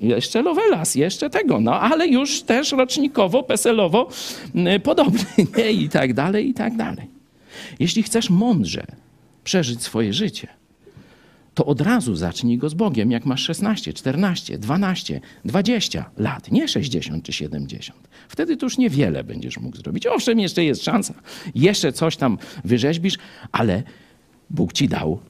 jeszcze 0.00 0.42
Lovelas, 0.42 0.94
jeszcze 0.94 1.30
tego, 1.30 1.60
no 1.60 1.80
ale 1.80 2.08
już 2.08 2.42
też 2.42 2.72
rocznikowo, 2.72 3.42
peselowo 3.42 4.08
y, 4.76 4.80
podobny 4.80 5.20
nie? 5.56 5.72
i 5.72 5.88
tak 5.88 6.14
dalej, 6.14 6.48
i 6.48 6.54
tak 6.54 6.76
dalej. 6.76 7.06
Jeśli 7.78 8.02
chcesz 8.02 8.30
mądrze 8.30 8.86
przeżyć 9.44 9.82
swoje 9.82 10.12
życie, 10.12 10.48
to 11.54 11.66
od 11.66 11.80
razu 11.80 12.14
zacznij 12.14 12.58
go 12.58 12.68
z 12.68 12.74
Bogiem, 12.74 13.10
jak 13.10 13.26
masz 13.26 13.42
16, 13.42 13.92
14, 13.92 14.58
12, 14.58 15.20
20 15.44 16.10
lat, 16.16 16.50
nie 16.50 16.68
60 16.68 17.24
czy 17.24 17.32
70. 17.32 18.08
Wtedy 18.28 18.56
to 18.56 18.66
już 18.66 18.78
niewiele 18.78 19.24
będziesz 19.24 19.58
mógł 19.58 19.76
zrobić. 19.76 20.06
Owszem, 20.06 20.40
jeszcze 20.40 20.64
jest 20.64 20.84
szansa, 20.84 21.14
jeszcze 21.54 21.92
coś 21.92 22.16
tam 22.16 22.38
wyrzeźbisz, 22.64 23.14
ale 23.52 23.82
Bóg 24.50 24.72
ci 24.72 24.88
dał 24.88 25.20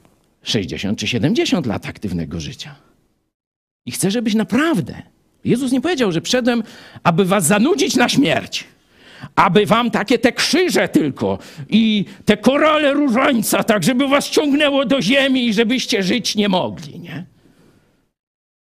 60 0.45 0.99
czy 0.99 1.07
70 1.07 1.65
lat 1.65 1.85
aktywnego 1.85 2.39
życia. 2.39 2.75
I 3.85 3.91
chcę, 3.91 4.11
żebyś 4.11 4.33
naprawdę. 4.33 5.01
Jezus 5.43 5.71
nie 5.71 5.81
powiedział, 5.81 6.11
że 6.11 6.21
przedem, 6.21 6.63
aby 7.03 7.25
was 7.25 7.45
zanudzić 7.45 7.95
na 7.95 8.09
śmierć 8.09 8.67
aby 9.35 9.65
wam 9.65 9.91
takie 9.91 10.19
te 10.19 10.31
krzyże 10.31 10.87
tylko 10.87 11.39
i 11.69 12.05
te 12.25 12.37
korale 12.37 12.93
różańca, 12.93 13.63
tak 13.63 13.83
żeby 13.83 14.07
was 14.07 14.29
ciągnęło 14.29 14.85
do 14.85 15.01
ziemi 15.01 15.47
i 15.47 15.53
żebyście 15.53 16.03
żyć 16.03 16.35
nie 16.35 16.49
mogli, 16.49 16.99
nie? 16.99 17.25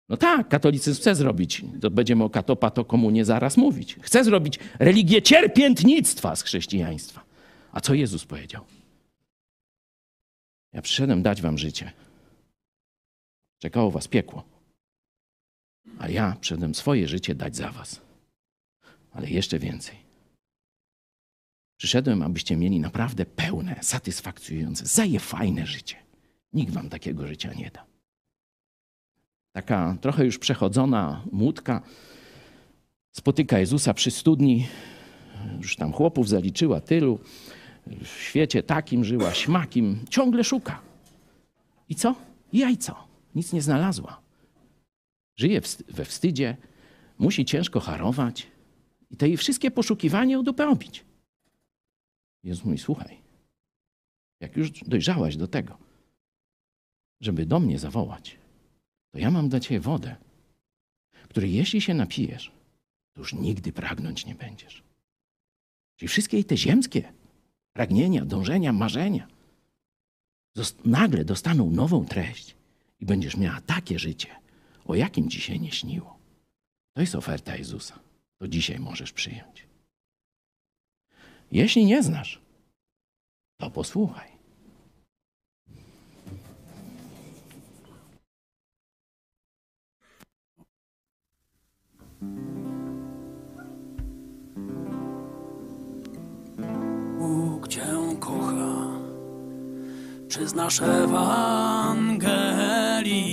No 0.08 0.16
tak, 0.16 0.48
katolicyzm 0.48 1.00
chce 1.00 1.14
zrobić, 1.14 1.62
to 1.80 1.90
będziemy 1.90 2.24
o 2.24 2.30
katopato 2.30 2.84
komunie 2.84 3.24
zaraz 3.24 3.56
mówić. 3.56 3.96
Chce 4.00 4.24
zrobić 4.24 4.58
religię 4.78 5.22
cierpiętnictwa 5.22 6.36
z 6.36 6.42
chrześcijaństwa. 6.42 7.20
A 7.72 7.80
co 7.80 7.94
Jezus 7.94 8.24
powiedział? 8.24 8.64
Ja 10.72 10.82
przyszedłem 10.82 11.22
dać 11.22 11.42
wam 11.42 11.58
życie. 11.58 11.92
Czekało 13.58 13.90
was 13.90 14.08
piekło. 14.08 14.44
A 15.98 16.08
ja 16.08 16.36
przyszedłem 16.40 16.74
swoje 16.74 17.08
życie 17.08 17.34
dać 17.34 17.56
za 17.56 17.70
was. 17.70 18.00
Ale 19.12 19.30
jeszcze 19.30 19.58
więcej. 19.58 19.96
Przyszedłem, 21.76 22.22
abyście 22.22 22.56
mieli 22.56 22.80
naprawdę 22.80 23.26
pełne, 23.26 23.76
satysfakcjonujące, 23.82 24.86
zajefajne 24.86 25.66
życie. 25.66 25.96
Nikt 26.52 26.72
wam 26.72 26.88
takiego 26.88 27.26
życia 27.26 27.52
nie 27.52 27.70
da. 27.70 27.86
Taka 29.52 29.96
trochę 30.00 30.24
już 30.24 30.38
przechodzona 30.38 31.24
młódka 31.32 31.82
spotyka 33.12 33.58
Jezusa 33.58 33.94
przy 33.94 34.10
studni. 34.10 34.68
Już 35.58 35.76
tam 35.76 35.92
chłopów 35.92 36.28
zaliczyła 36.28 36.80
tylu. 36.80 37.18
W 37.91 38.07
świecie 38.07 38.62
takim 38.62 39.05
żyła, 39.05 39.34
śmakim. 39.34 40.05
Ciągle 40.11 40.45
szuka. 40.45 40.82
I 41.88 41.95
co? 41.95 42.14
Jajco. 42.53 43.09
Nic 43.34 43.53
nie 43.53 43.62
znalazła. 43.62 44.20
Żyje 45.36 45.61
we 45.88 46.05
wstydzie, 46.05 46.57
musi 47.18 47.45
ciężko 47.45 47.80
harować 47.80 48.47
i 49.11 49.16
te 49.16 49.28
jej 49.28 49.36
wszystkie 49.36 49.70
poszukiwania 49.70 50.38
udupełnić. 50.38 51.05
Jezus 52.45 52.64
mówi, 52.64 52.78
słuchaj, 52.78 53.18
jak 54.41 54.57
już 54.57 54.70
dojrzałaś 54.70 55.36
do 55.36 55.47
tego, 55.47 55.78
żeby 57.20 57.47
do 57.47 57.61
mnie 57.61 57.78
zawołać, 57.78 58.38
to 59.11 59.18
ja 59.18 59.30
mam 59.30 59.49
dla 59.49 59.61
ciebie 59.61 59.80
wodę, 59.80 60.16
której 61.30 61.53
jeśli 61.53 61.80
się 61.80 61.95
napijesz, 61.95 62.53
to 63.12 63.20
już 63.20 63.34
nigdy 63.34 63.72
pragnąć 63.72 64.26
nie 64.26 64.34
będziesz. 64.34 64.82
Czyli 65.97 66.09
wszystkie 66.09 66.45
te 66.45 66.57
ziemskie 66.57 67.12
pragnienia, 67.72 68.24
dążenia, 68.24 68.72
marzenia 68.72 69.26
nagle 70.84 71.24
dostaną 71.24 71.70
nową 71.70 72.04
treść 72.04 72.56
i 73.00 73.06
będziesz 73.06 73.36
miała 73.36 73.60
takie 73.60 73.98
życie, 73.98 74.28
o 74.84 74.94
jakim 74.94 75.30
się 75.30 75.58
nie 75.58 75.72
śniło. 75.72 76.18
To 76.92 77.00
jest 77.00 77.14
oferta 77.14 77.56
Jezusa. 77.56 77.98
To 78.38 78.48
dzisiaj 78.48 78.78
możesz 78.78 79.12
przyjąć. 79.12 79.66
Jeśli 81.52 81.84
nie 81.84 82.02
znasz, 82.02 82.40
to 83.56 83.70
posłuchaj. 83.70 84.30
Czy 100.30 100.48
znasz 100.48 100.80
Ewangelii 100.82 102.22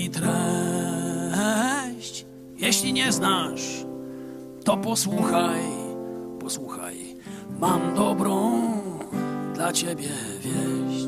treść? 0.10 0.26
Jeśli 2.58 2.94
nie 2.94 3.12
znasz, 3.12 3.86
to 4.64 4.78
posłuchaj, 4.78 5.62
posłuchaj. 6.40 7.18
Mam 7.60 7.96
dobrą 7.96 8.62
dla 9.54 9.74
ciebie 9.74 10.10
wieść. 10.42 11.08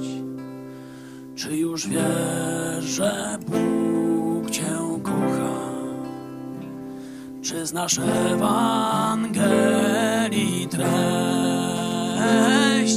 Czy 1.35 1.57
już 1.57 1.87
wiesz, 1.87 2.85
że 2.85 3.37
Bóg 3.47 4.49
cię 4.51 4.77
kocha? 5.03 5.59
Czy 7.41 7.65
znasz 7.65 7.99
Ewangelii 8.31 9.47
treść? 10.67 10.89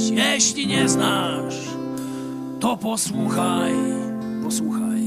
Jeśli 0.09 0.67
nie 0.67 0.89
znasz, 0.89 1.72
to 2.63 2.77
posłuchaj, 2.77 3.73
posłuchaj. 4.43 5.03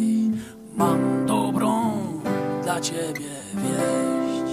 Mam 0.76 1.26
dobrą 1.26 1.92
dla 2.62 2.80
ciebie 2.80 3.30
wieść. 3.54 4.52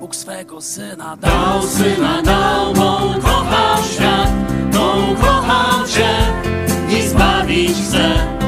Bóg 0.00 0.16
swego 0.16 0.60
syna 0.60 1.16
dał. 1.16 1.30
Dał 1.30 1.62
syna, 1.62 2.22
dał, 2.22 2.74
bo 2.74 3.20
kochał 3.22 3.82
świat, 3.92 4.30
bo 4.72 5.14
kochał 5.20 5.86
cię 5.86 6.10
i 6.98 7.08
zbawić 7.08 7.72
chce. 7.72 8.43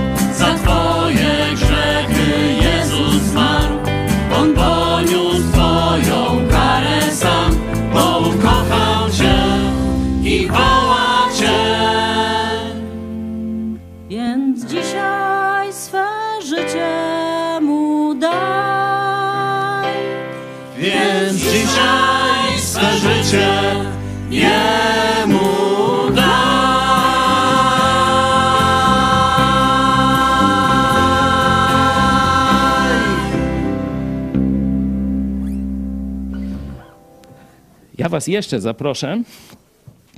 Was 38.17 38.27
jeszcze 38.27 38.61
zaproszę 38.61 39.23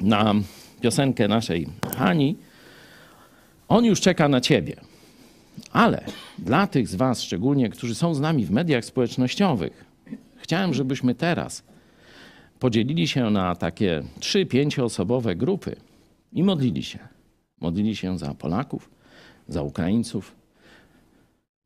na 0.00 0.34
piosenkę 0.80 1.28
naszej 1.28 1.68
Hani. 1.96 2.36
On 3.68 3.84
już 3.84 4.00
czeka 4.00 4.28
na 4.28 4.40
Ciebie. 4.40 4.76
Ale 5.72 6.04
dla 6.38 6.66
tych 6.66 6.88
z 6.88 6.94
Was, 6.94 7.22
szczególnie, 7.22 7.68
którzy 7.68 7.94
są 7.94 8.14
z 8.14 8.20
nami 8.20 8.46
w 8.46 8.50
mediach 8.50 8.84
społecznościowych, 8.84 9.84
chciałem, 10.36 10.74
żebyśmy 10.74 11.14
teraz 11.14 11.62
podzielili 12.58 13.08
się 13.08 13.30
na 13.30 13.54
takie 13.54 14.02
trzy, 14.20 14.46
pięcioosobowe 14.46 15.36
grupy 15.36 15.76
i 16.32 16.42
modlili 16.42 16.82
się. 16.82 16.98
Modlili 17.60 17.96
się 17.96 18.18
za 18.18 18.34
Polaków, 18.34 18.90
za 19.48 19.62
Ukraińców, 19.62 20.34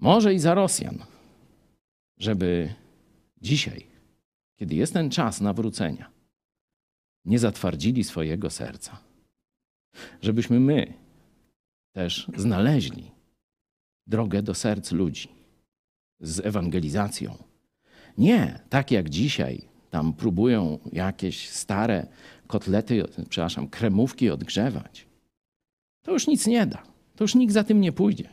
może 0.00 0.34
i 0.34 0.38
za 0.38 0.54
Rosjan, 0.54 0.98
żeby 2.18 2.74
dzisiaj, 3.42 3.86
kiedy 4.56 4.74
jest 4.74 4.92
ten 4.92 5.10
czas 5.10 5.40
nawrócenia, 5.40 6.12
nie 7.24 7.38
zatwardzili 7.38 8.04
swojego 8.04 8.50
serca. 8.50 8.98
Żebyśmy 10.22 10.60
my 10.60 10.92
też 11.92 12.26
znaleźli 12.36 13.10
drogę 14.06 14.42
do 14.42 14.54
serc 14.54 14.92
ludzi 14.92 15.28
z 16.20 16.46
ewangelizacją. 16.46 17.34
Nie 18.18 18.60
tak 18.68 18.90
jak 18.90 19.10
dzisiaj, 19.10 19.68
tam 19.90 20.12
próbują 20.12 20.78
jakieś 20.92 21.48
stare 21.48 22.06
kotlety, 22.46 23.04
przepraszam, 23.28 23.68
kremówki 23.68 24.30
odgrzewać. 24.30 25.06
To 26.02 26.12
już 26.12 26.26
nic 26.26 26.46
nie 26.46 26.66
da. 26.66 26.82
To 27.16 27.24
już 27.24 27.34
nikt 27.34 27.52
za 27.52 27.64
tym 27.64 27.80
nie 27.80 27.92
pójdzie. 27.92 28.28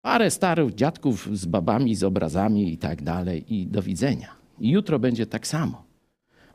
Parę 0.00 0.30
starych 0.30 0.74
dziadków 0.74 1.28
z 1.32 1.46
babami, 1.46 1.94
z 1.94 2.04
obrazami 2.04 2.72
i 2.72 2.78
tak 2.78 3.02
dalej 3.02 3.54
i 3.54 3.66
do 3.66 3.82
widzenia. 3.82 4.28
I 4.60 4.70
jutro 4.70 4.98
będzie 4.98 5.26
tak 5.26 5.46
samo. 5.46 5.87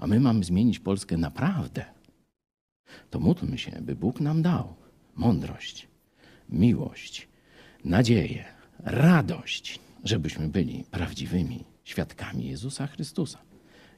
A 0.04 0.08
my 0.08 0.20
mamy 0.20 0.44
zmienić 0.44 0.80
Polskę 0.80 1.18
naprawdę. 1.18 1.86
To 3.10 3.20
módlmy 3.20 3.58
się, 3.58 3.72
by 3.82 3.96
Bóg 3.96 4.22
nam 4.22 4.42
dał 4.42 4.76
mądrość, 5.16 5.88
miłość, 6.50 7.28
nadzieję, 7.86 8.46
radość, 8.80 9.80
żebyśmy 10.04 10.48
byli 10.48 10.84
prawdziwymi 10.92 11.64
świadkami 11.84 12.48
Jezusa 12.48 12.88
Chrystusa 12.88 13.40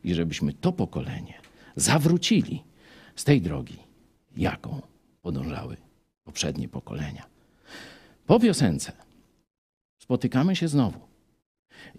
i 0.03 0.13
żebyśmy 0.13 0.53
to 0.53 0.71
pokolenie 0.71 1.33
zawrócili 1.75 2.63
z 3.15 3.23
tej 3.23 3.41
drogi, 3.41 3.77
jaką 4.37 4.81
podążały 5.21 5.77
poprzednie 6.23 6.69
pokolenia. 6.69 7.25
Po 8.25 8.39
piosence 8.39 8.91
spotykamy 10.01 10.55
się 10.55 10.67
znowu 10.67 10.99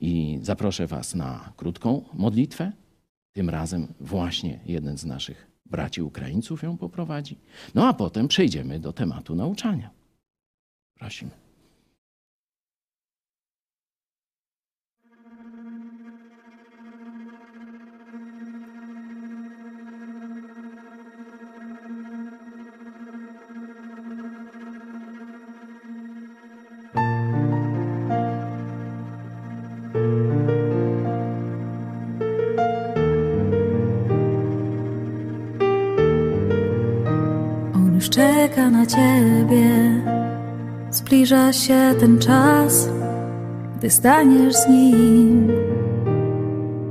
i 0.01 0.39
zaproszę 0.43 0.87
Was 0.87 1.15
na 1.15 1.53
krótką 1.57 2.05
modlitwę. 2.15 2.73
Tym 3.37 3.51
razem 3.51 3.95
właśnie 4.01 4.61
jeden 4.67 4.99
z 4.99 5.05
naszych 5.05 5.51
braci 5.67 6.03
Ukraińców 6.03 6.63
ją 6.63 6.77
poprowadzi. 6.77 7.39
No 7.75 7.89
a 7.89 7.95
potem 7.95 8.29
przejdziemy 8.29 8.81
do 8.81 8.93
tematu 8.93 9.35
nauczania. 9.35 9.91
Prosimy. 10.95 11.46
Na 38.77 38.87
ciebie. 38.87 39.71
Zbliża 40.91 41.53
się 41.53 41.95
ten 42.01 42.19
czas, 42.19 42.89
gdy 43.79 43.91
staniesz 43.91 44.55
z 44.55 44.69
nim 44.69 45.49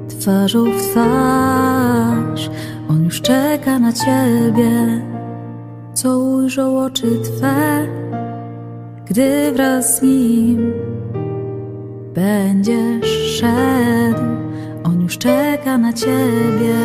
twarzą 0.07 0.63
w 0.63 0.81
twarz. 0.81 2.49
On 2.89 3.03
już 3.03 3.21
czeka 3.21 3.79
na 3.79 3.93
ciebie, 3.93 5.01
co 5.93 6.19
ujrzą 6.19 6.79
oczy 6.79 7.19
twe, 7.23 7.87
gdy 9.05 9.51
wraz 9.51 9.97
z 9.97 10.01
nim 10.01 10.73
będziesz 12.13 13.39
szedł. 13.39 14.21
On 14.83 15.01
już 15.01 15.17
czeka 15.17 15.77
na 15.77 15.93
ciebie. 15.93 16.75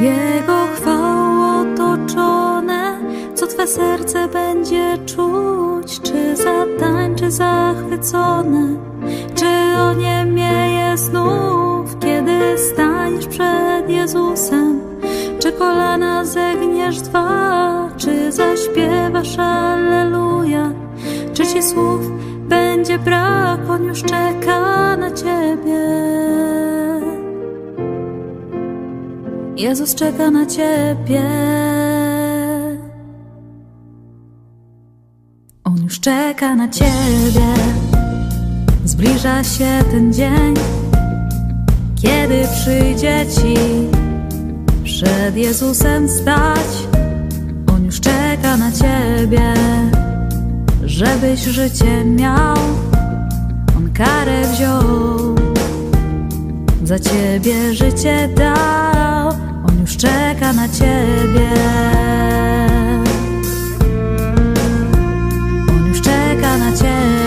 Jego 0.00 0.66
chwałą 0.76 1.60
otoczone, 1.60 2.98
co 3.34 3.46
Twe 3.46 3.66
serce 3.66 4.28
będzie 4.28 4.98
czuć, 5.06 6.00
czy 6.00 6.36
zatańczy 6.36 7.30
zachwycone, 7.30 8.76
czy 9.34 9.80
oniemieje 9.80 10.96
znów, 10.96 11.98
kiedy 11.98 12.58
staniesz 12.58 13.26
przed 13.26 13.88
Jezusem, 13.90 14.80
czy 15.38 15.52
kolana 15.52 16.24
zegniesz 16.24 17.00
dwa, 17.00 17.88
czy 17.96 18.32
zaśpiewasz 18.32 19.38
Alleluja, 19.38 20.72
czy 21.32 21.46
Ci 21.46 21.62
słów 21.62 22.00
będzie 22.48 22.98
brak, 22.98 23.60
On 23.70 23.84
już 23.84 24.02
czeka 24.02 24.96
na 24.96 25.10
Ciebie. 25.10 26.59
Jezus 29.60 29.94
czeka 29.94 30.30
na 30.30 30.46
ciebie. 30.46 31.22
On 35.64 35.82
już 35.84 36.00
czeka 36.00 36.54
na 36.54 36.68
ciebie. 36.68 37.54
Zbliża 38.84 39.44
się 39.44 39.84
ten 39.90 40.12
dzień, 40.12 40.54
kiedy 42.02 42.48
przyjdzie 42.54 43.26
ci 43.36 43.54
przed 44.84 45.36
Jezusem 45.36 46.08
stać. 46.08 46.88
On 47.74 47.84
już 47.84 48.00
czeka 48.00 48.56
na 48.56 48.72
ciebie, 48.72 49.54
żebyś 50.84 51.40
życie 51.40 52.04
miał. 52.04 52.56
On 53.76 53.92
karę 53.92 54.42
wziął 54.52 55.34
za 56.84 56.98
ciebie 56.98 57.74
życie 57.74 58.28
dał. 58.36 59.49
Już 59.80 59.96
czeka 59.96 60.52
na 60.52 60.68
ciebie. 60.68 61.50
On 65.68 65.88
już 65.88 66.00
czeka 66.00 66.58
na 66.58 66.72
ciebie. 66.72 67.19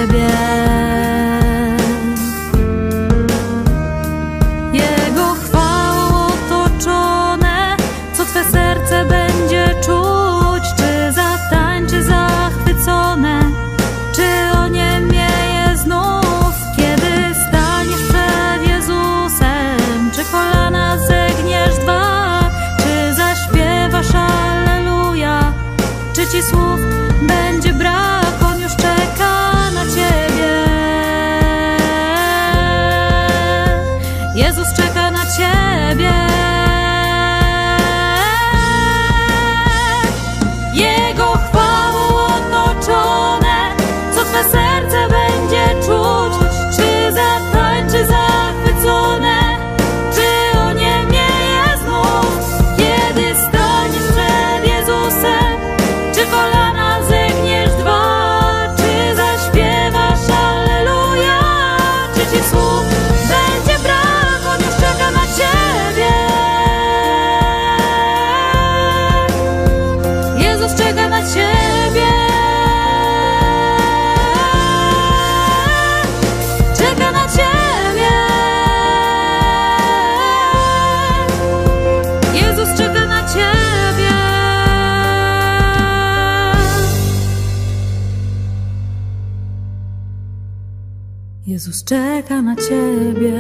Jezus 91.74 91.84
czeka 91.84 92.42
na 92.42 92.56
ciebie, 92.56 93.34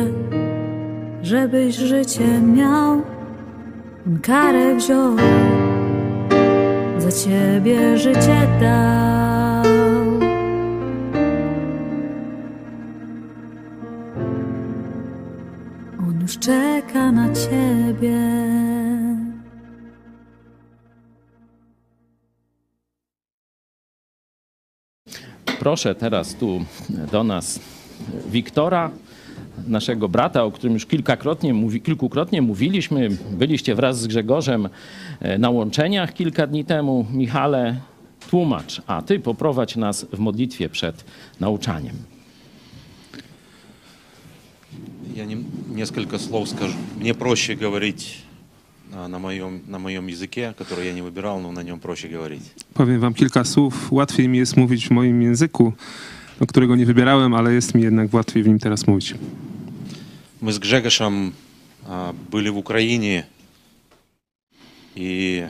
żebyś 1.21 1.75
życie 1.75 2.41
miał. 2.41 3.01
On 4.07 4.19
karę 4.21 4.75
wziął, 4.75 5.15
za 6.97 7.11
ciebie 7.11 7.97
życie 7.97 8.47
dał. 8.61 9.63
On 15.99 16.21
już 16.21 16.39
czeka 16.39 17.11
na 17.11 17.33
ciebie. 17.33 18.17
Proszę 25.59 25.95
teraz 25.95 26.35
tu 26.35 26.65
do 27.11 27.23
nas 27.23 27.59
Wiktora, 28.30 28.90
naszego 29.66 30.08
brata, 30.08 30.44
o 30.44 30.50
którym 30.50 30.74
już 30.74 30.86
kilkakrotnie, 30.86 31.54
mówi, 31.54 31.80
kilkukrotnie 31.80 32.42
mówiliśmy. 32.42 33.08
Byliście 33.30 33.74
wraz 33.74 34.00
z 34.00 34.06
Grzegorzem 34.06 34.68
e, 35.20 35.38
na 35.38 35.50
łączeniach 35.50 36.14
kilka 36.14 36.46
dni 36.46 36.64
temu. 36.64 37.06
Michale, 37.12 37.80
tłumacz, 38.30 38.82
a 38.86 39.02
ty 39.02 39.20
poprowadź 39.20 39.76
nas 39.76 40.06
w 40.12 40.18
modlitwie 40.18 40.68
przed 40.68 41.04
nauczaniem. 41.40 41.94
Я 45.16 45.24
нем- 45.26 45.44
несколько 45.76 46.18
слов 46.18 46.48
скажу. 46.48 46.76
Мне 47.00 47.14
проще 47.14 47.54
говорить 47.56 48.24
а, 48.94 49.08
на 49.08 49.18
моем, 49.18 49.60
на 49.66 49.78
моем 49.78 50.06
языке, 50.06 50.54
который 50.58 50.86
я 50.86 50.92
не 50.92 51.02
выбирал, 51.02 51.40
но 51.40 51.50
на 51.52 51.62
нем 51.62 51.80
проще 51.80 52.08
говорить. 52.08 52.42
Powiem 52.74 53.00
wam 53.00 53.14
kilka 53.14 53.44
słów. 53.44 53.92
Łatwiej 53.92 54.28
mi 54.28 54.38
jest 54.38 54.56
mówić 54.56 54.88
w 54.88 54.90
moim 54.90 55.22
języku, 55.22 55.72
do 56.42 56.46
którego 56.46 56.76
nie 56.76 56.86
wybierałem, 56.86 57.34
ale 57.34 57.54
jest 57.54 57.74
mi 57.74 57.82
jednak 57.82 58.14
łatwiej 58.14 58.42
w 58.42 58.46
nim 58.46 58.58
teraz 58.58 58.86
mówić. 58.86 59.14
Мы 60.40 60.52
с 60.52 60.58
Гжегошем 60.58 61.32
а, 61.86 62.14
были 62.30 62.48
в 62.50 62.58
Украине, 62.58 63.26
и 64.94 65.46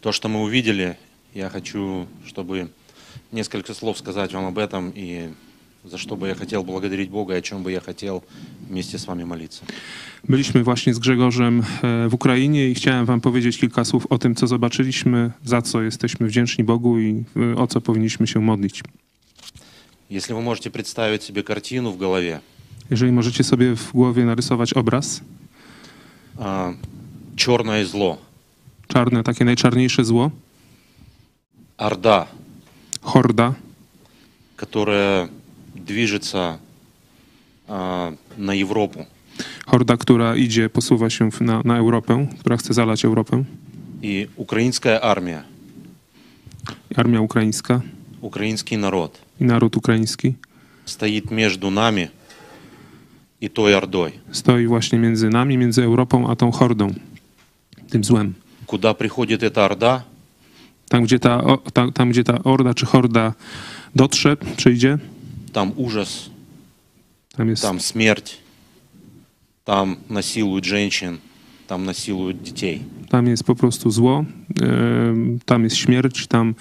то, 0.00 0.12
что 0.12 0.28
мы 0.28 0.42
увидели, 0.42 0.96
я 1.34 1.48
хочу, 1.48 2.06
чтобы 2.26 2.68
несколько 3.32 3.74
слов 3.74 3.98
сказать 3.98 4.32
вам 4.32 4.44
об 4.44 4.58
этом, 4.58 4.92
и 4.94 5.30
за 5.84 5.98
что 5.98 6.16
бы 6.16 6.28
я 6.28 6.34
хотел 6.34 6.64
благодарить 6.64 7.10
Бога, 7.10 7.34
и 7.34 7.38
о 7.38 7.42
чем 7.42 7.62
бы 7.62 7.72
я 7.72 7.80
хотел 7.80 8.22
вместе 8.68 8.98
с 8.98 9.06
вами 9.06 9.24
молиться. 9.24 9.64
Byliśmy 10.28 10.64
właśnie 10.64 10.94
z 10.94 10.98
Grzegorzem 10.98 11.62
e, 11.82 12.08
w 12.08 12.14
Ukrainie 12.14 12.68
i 12.68 12.74
chciałem 12.74 13.06
wam 13.06 13.20
powiedzieć 13.20 13.58
kilka 13.58 13.84
słów 13.84 14.06
o 14.10 14.18
tym, 14.18 14.34
co 14.34 14.46
zobaczyliśmy, 14.46 15.30
za 15.44 15.62
co 15.62 15.82
jesteśmy 15.82 16.26
wdzięczni 16.26 16.64
Bogu 16.64 16.98
i 16.98 17.24
e, 17.36 17.56
o 17.56 17.66
co 17.66 17.80
powinniśmy 17.80 18.26
się 18.26 18.40
modlić. 18.40 18.82
Если 20.09 20.33
вы 20.33 20.41
можете 20.41 20.69
представить 20.69 21.23
себе 21.23 21.43
картину 21.43 21.91
в 21.91 21.97
голове, 21.97 22.39
Jeżeli 22.89 23.11
możecie 23.11 23.43
sobie 23.43 23.75
w 23.75 23.91
głowie 23.91 24.25
narysować 24.25 24.73
obraz, 24.73 25.21
а, 26.39 26.73
черное 27.35 27.85
зло, 27.85 28.17
czarne, 28.87 29.23
takie 29.23 29.45
najczarniejsze 29.45 30.03
zło, 30.05 30.31
орда, 31.77 32.25
horda, 33.01 33.53
которая 34.55 35.29
движется 35.75 36.57
а, 37.67 38.11
на 38.37 38.53
Европу. 38.55 39.05
horda, 39.67 39.97
która 39.97 40.35
idzie, 40.35 40.69
posuwa 40.69 41.09
się 41.09 41.31
w- 41.31 41.41
na, 41.41 41.61
na 41.65 41.77
Europę, 41.77 42.27
która 42.39 42.57
chce 42.57 42.73
zalać 42.73 43.05
Europę, 43.05 43.43
И 44.01 44.27
украинская 44.37 44.99
армия, 45.01 45.43
armia 46.95 47.21
ukraińska 47.21 47.81
украинский 48.21 48.77
народ 48.77 49.19
i 49.40 49.44
naród 49.44 49.76
ukraiński 49.76 50.34
стоит 50.84 51.30
между 51.30 51.70
нами 51.70 52.10
и 53.40 53.48
той 53.48 53.74
ордой, 53.74 54.12
stoi 54.32 54.66
właśnie 54.66 54.98
między 54.98 55.28
nami, 55.30 55.58
między 55.58 55.82
Europą 55.82 56.30
a 56.30 56.36
tą 56.36 56.50
hordą, 56.52 56.94
tym 57.90 58.04
złem. 58.04 58.34
куда 58.66 58.94
приходит 58.94 59.42
эта 59.42 59.64
орда, 59.64 60.02
Tam, 60.88 61.04
gdzie 61.04 61.18
ta, 61.18 61.44
o, 61.44 61.56
tam, 61.56 61.92
tam, 61.92 62.10
gdzie 62.10 62.24
ta 62.24 62.42
orda 62.44 62.74
czy 62.74 62.86
horda 62.86 63.34
dotrze, 63.94 64.36
przyjdzie, 64.56 64.98
там 65.52 65.72
ужас, 65.76 66.30
tam 67.36 67.48
jest, 67.48 67.62
там 67.62 67.80
смерть, 67.80 68.38
там 69.64 69.96
насилуют 70.10 70.64
женщин, 70.64 71.18
там 71.66 71.84
насилуют 71.84 72.42
детей. 72.42 72.82
tam 73.08 73.26
jest 73.26 73.44
po 73.44 73.54
prostu 73.54 73.90
zło, 73.90 74.24
em, 74.62 75.38
tam 75.44 75.64
jest 75.64 75.76
śmierć, 75.76 76.26
tam 76.26 76.54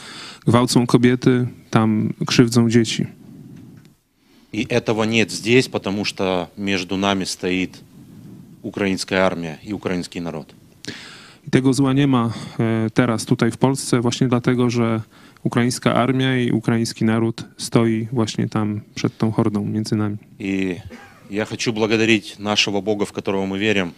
gwałcą 0.47 0.87
kobiety, 0.87 1.47
tam 1.69 2.13
krzywdzą 2.25 2.69
dzieci. 2.69 3.05
И 4.53 4.67
этого 4.69 5.03
нет 5.03 5.31
здесь, 5.31 5.67
потому 5.67 6.05
что 6.05 6.47
между 6.57 6.95
нами 6.97 7.23
стоит 7.23 7.81
украинская 8.61 9.21
армия 9.25 9.59
и 9.63 9.73
украинский 9.73 10.21
народ. 10.21 10.53
I 11.47 11.49
tego 11.49 11.73
zła 11.73 11.93
nie 11.93 12.07
ma 12.07 12.33
e, 12.59 12.89
teraz 12.89 13.25
tutaj 13.25 13.51
w 13.51 13.57
Polsce 13.57 14.01
właśnie 14.01 14.27
dlatego, 14.27 14.69
że 14.69 15.01
ukraińska 15.43 15.93
armia 15.93 16.37
i 16.37 16.51
ukraiński 16.51 17.05
naród 17.05 17.43
stoi 17.57 18.07
właśnie 18.11 18.49
tam 18.49 18.81
przed 18.95 19.17
tą 19.17 19.31
hordą 19.31 19.65
między 19.65 19.95
nami. 19.95 20.17
И 20.39 20.75
я 21.29 21.45
хочу 21.45 21.73
благодарить 21.73 22.39
нашего 22.39 22.81
Бога, 22.81 23.05
в 23.05 23.11
которого 23.11 23.45
мы 23.45 23.59
верим, 23.59 23.91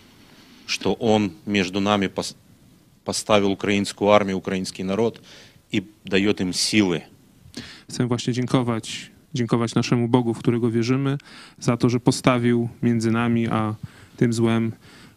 что 0.66 0.94
Он 1.00 1.30
между 1.46 1.80
нами 1.82 2.08
пос- 2.08 2.36
поставил 3.04 3.52
украинскую 3.52 4.12
армию, 4.12 4.38
украинский 4.38 4.86
народ 4.86 5.22
и 5.72 5.84
дает 6.06 6.42
им 6.42 6.54
силы. 6.54 7.02
Chcę 7.90 8.08
właśnie 8.08 8.34
dziękować, 8.34 9.12
dziękować 9.34 9.76
naszemu 9.76 10.08
Bogu, 10.08 10.34
w 10.34 10.40
którego 10.40 10.72
wierzymy, 10.72 11.18
za 11.60 11.78
to, 11.78 11.90
że 11.90 12.00
postawił 12.00 12.70
między 12.84 13.12
nami 13.12 13.48
a 13.48 13.76
tym 14.18 14.34
złem 14.34 14.72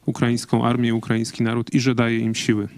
ukraińską 0.06 0.64
armię, 0.64 0.94
ukraiński 0.94 1.42
naród 1.42 1.74
i 1.74 1.80
że 1.80 1.94
daje 1.94 2.18
im 2.18 2.34
siły. 2.34 2.68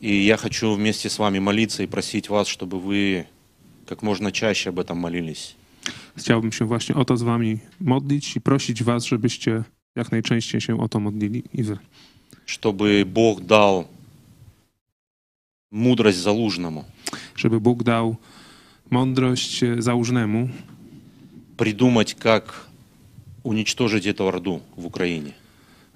И 0.00 0.24
я 0.24 0.36
хочу 0.36 0.74
вместе 0.74 1.10
с 1.10 1.18
вами 1.18 1.40
молиться 1.40 1.82
и 1.82 1.86
просить 1.86 2.28
вас, 2.28 2.48
чтобы 2.48 2.80
вы 2.80 3.24
как 3.86 4.02
можно 4.02 4.30
чаще 4.32 4.70
об 4.70 4.78
этом 4.78 4.98
молились. 4.98 5.56
Chciałbym 6.16 6.52
się 6.52 6.64
właśnie 6.64 6.94
o 6.94 7.04
to 7.04 7.16
z 7.16 7.22
wami 7.22 7.58
modlić 7.80 8.36
i 8.36 8.40
prosić 8.40 8.82
was, 8.82 9.04
żebyście 9.04 9.64
jak 9.96 10.12
najczęściej 10.12 10.60
się 10.60 10.80
o 10.80 10.88
to 10.88 11.00
modlili 11.00 11.42
i 11.54 11.62
wy. 11.62 11.78
Чтобы 12.46 13.04
Бог 13.04 13.40
дал 13.40 13.84
мудрость 15.72 16.18
залужному, 16.18 16.84
Żeby 17.36 17.60
Bóg 17.60 17.82
dał 17.82 18.16
mądrość 18.90 19.62
e, 19.62 19.82
załużnemu, 19.82 20.48
придумать, 21.56 22.14
как 22.14 22.66
уничтожить 23.44 24.06
эту 24.06 24.28
орду 24.28 24.60
в 24.76 24.86
Украине. 24.86 25.32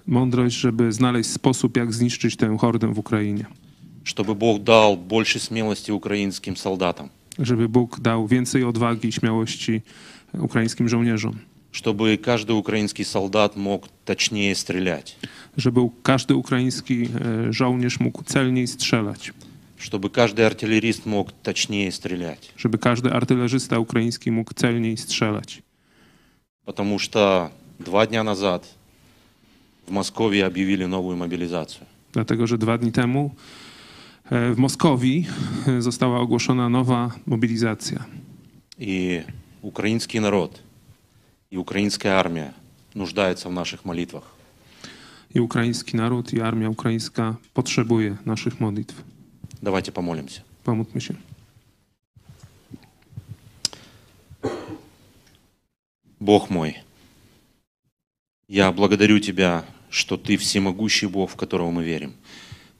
mądrość, 0.06 0.56
żeby 0.56 0.92
znaleźć 0.92 1.30
sposób, 1.30 1.76
jak 1.76 1.94
zniszczyć 1.94 2.36
tę 2.36 2.56
hordę 2.58 2.94
w 2.94 2.98
Ukrainie. 2.98 3.46
Чтобы 4.04 4.34
Бог 4.34 4.62
дал 4.62 4.96
больше 4.96 5.38
смелости 5.38 5.92
украинским 5.92 6.56
солдатам. 6.56 7.08
Żeby 7.38 7.68
Bóg 7.68 8.00
dał 8.00 8.26
więcej 8.26 8.64
odwagi 8.64 9.08
i 9.08 9.12
śmiałości 9.12 9.82
ukraińskim 10.32 10.88
żołnierzom. 10.88 11.34
Чтобы 11.72 12.18
каждый 12.18 12.52
украинский 12.58 13.04
солдат 13.04 13.56
мог 13.56 13.88
точнее 14.04 14.54
стрелять. 14.54 15.16
Żeby 15.56 15.80
każdy 16.02 16.34
ukraiński 16.34 17.02
e, 17.02 17.52
żołnierz 17.52 18.00
mógł 18.00 18.24
celniej 18.24 18.66
strzelać. 18.66 19.32
Чтобы 19.78 20.10
каждый 20.10 20.46
артиллерист 20.46 21.06
мог 21.06 21.32
точнее 21.42 21.90
стрелять. 21.92 22.52
Żeby 22.56 22.78
każdy 22.78 23.12
artylerzysta 23.12 23.78
ukraiński 23.78 24.30
mógł 24.30 24.54
celniej 24.54 24.96
strzelać. 24.96 25.62
Потому 26.64 26.98
что 26.98 27.50
два 27.80 28.06
дня 28.06 28.22
назад 28.22 28.68
в 29.86 29.90
Москве 29.90 30.46
объявили 30.46 30.86
новую 30.86 31.16
мобилизацию. 31.16 31.86
Dlatego, 32.12 32.46
że 32.46 32.58
dwa 32.58 32.78
dni 32.78 32.92
temu 32.92 33.34
e, 34.30 34.54
w 34.54 34.58
Moskowii 34.58 35.26
e, 35.66 35.82
została 35.82 36.20
ogłoszona 36.20 36.68
nowa 36.68 37.10
mobilizacja. 37.26 38.04
И 38.78 39.22
украинский 39.62 40.20
народ, 40.20 40.60
и 41.50 41.56
украинская 41.56 42.14
армия 42.14 42.52
нуждаются 42.94 43.48
в 43.48 43.52
наших 43.52 43.84
молитвах. 43.84 44.24
I 45.34 45.40
ukraiński 45.40 45.96
naród 45.96 46.32
i 46.32 46.40
armia 46.40 46.68
ukraińska 46.68 47.36
potrzebuje 47.54 48.16
naszych 48.26 48.60
modlitw. 48.60 48.94
Давайте 49.61 49.91
помолимся. 49.91 50.41
Pomódlmy 50.63 51.01
się. 51.01 51.13
Бог 56.19 56.49
мой, 56.49 56.73
я 58.49 58.71
благодарю 58.71 59.19
Тебя, 59.19 59.65
что 59.89 60.17
Ты 60.17 60.37
всемогущий 60.37 61.07
Бог, 61.07 61.29
в 61.29 61.35
которого 61.35 61.71
мы 61.71 61.83
верим. 61.83 62.13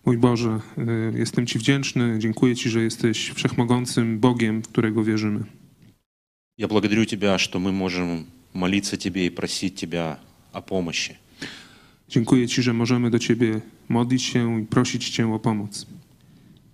Mój 0.06 0.18
Boże, 0.18 0.62
e, 0.78 1.18
jestem 1.18 1.48
Ci 1.48 1.60
wdzięczny, 1.60 2.16
dziękuję 2.20 2.56
Ci, 2.56 2.70
że 2.70 2.82
jesteś 2.84 3.30
wszechmogącym 3.30 4.20
Bogiem, 4.20 4.62
w 4.64 4.68
którego 4.68 5.04
wierzymy. 5.04 5.44
Я 6.58 6.68
благодарю 6.68 7.06
Тебя, 7.06 7.38
что 7.38 7.60
мы 7.60 7.72
можем 7.72 8.26
молиться 8.54 8.98
Тебе 8.98 9.26
и 9.26 9.30
просить 9.30 9.76
Тебя 9.76 10.20
о 10.54 10.62
помощи. 10.62 11.16
Dziękuję 12.10 12.48
Ci, 12.48 12.62
że 12.62 12.74
możemy 12.74 13.10
do 13.10 13.20
Ciebie 13.20 13.62
modlić 13.90 14.24
się 14.24 14.62
i 14.62 14.66
prosić 14.66 15.10
Cię 15.10 15.34
o 15.34 15.40
pomoc. 15.40 15.86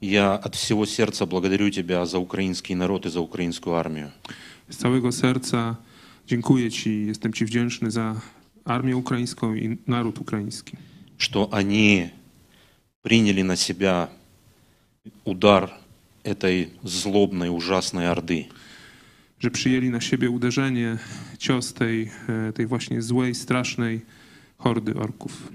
Я 0.03 0.35
от 0.35 0.55
всего 0.55 0.85
сердца 0.85 1.25
благодарю 1.25 1.69
Тебя 1.69 2.05
за 2.05 2.19
украинский 2.19 2.75
народ 2.75 3.05
и 3.05 3.09
за 3.09 3.21
украинскую 3.21 3.77
армию. 3.77 4.11
Z 4.69 4.77
całego 4.77 5.11
serca 5.11 5.75
Dziękuję 6.27 6.71
Ci, 6.71 7.05
jestem 7.05 7.33
Ci 7.33 7.45
wdzięczny 7.45 7.91
za 7.91 8.21
armię 8.65 8.97
ukraińską 8.97 9.55
i 9.55 9.77
naród 9.87 10.19
ukraiński, 10.19 10.77
что 11.17 11.49
они 11.53 12.09
приняли 13.01 13.43
на 13.43 13.55
себя 13.55 14.09
удар 15.23 15.71
этой 16.23 16.69
злобной, 16.83 17.49
ужасной 17.49 18.07
орды. 18.07 18.45
że 19.39 19.51
przyjęli 19.51 19.89
na 19.89 20.01
siebie 20.01 20.29
uderzenie, 20.29 20.97
cios 21.39 21.73
tej, 21.73 22.11
e, 22.29 22.53
tej 22.53 22.65
właśnie 22.67 23.01
złej, 23.01 23.35
strasznej 23.35 24.01
hordy 24.57 24.95
orków. 24.95 25.51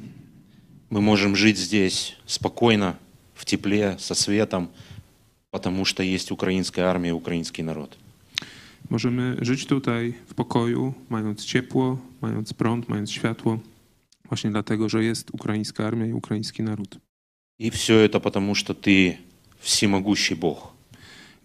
Мы 0.90 1.00
можем 1.00 1.36
жить 1.36 1.58
здесь 1.58 2.16
спокойно, 2.26 2.96
в 3.38 3.44
тепле, 3.44 3.96
со 3.98 4.14
светом, 4.14 4.68
потому 5.50 5.84
что 5.84 6.02
есть 6.02 6.30
украинская 6.32 6.86
армия, 6.86 7.14
украинский 7.14 7.64
народ. 7.64 7.96
Możemy 8.90 9.36
żyć 9.40 9.66
tutaj 9.66 10.14
w 10.26 10.34
pokoju, 10.34 10.94
mając 11.10 11.44
ciepło, 11.44 11.98
mając 12.20 12.52
prąd, 12.52 12.88
mając 12.88 13.10
światło, 13.10 13.58
właśnie 14.24 14.50
dlatego, 14.50 14.88
że 14.88 15.04
jest 15.04 15.30
ukraińska 15.30 15.86
armia 15.86 16.06
i 16.06 16.12
ukraiński 16.12 16.62
naród. 16.62 16.98
И 17.58 17.70
все 17.70 18.04
это 18.04 18.20
потому, 18.20 18.54
что 18.54 18.74
ты 18.74 19.16
всемогущий 19.60 20.36
Бог. 20.36 20.72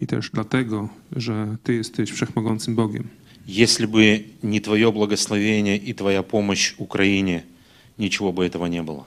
I 0.00 0.06
też 0.06 0.30
dlatego, 0.30 0.88
że 1.16 1.56
Ty 1.62 1.74
jesteś 1.74 2.10
wszechmogącym 2.10 2.74
Bogiem. 2.74 3.08
Если 3.46 3.86
бы 3.86 4.24
не 4.42 4.60
Твое 4.60 4.92
благословение 4.92 5.76
и 5.76 5.94
Твоя 5.94 6.22
помощь 6.22 6.74
Украине, 6.78 7.44
ничего 7.98 8.32
бы 8.32 8.44
этого 8.44 8.66
не 8.66 8.82
было. 8.82 9.04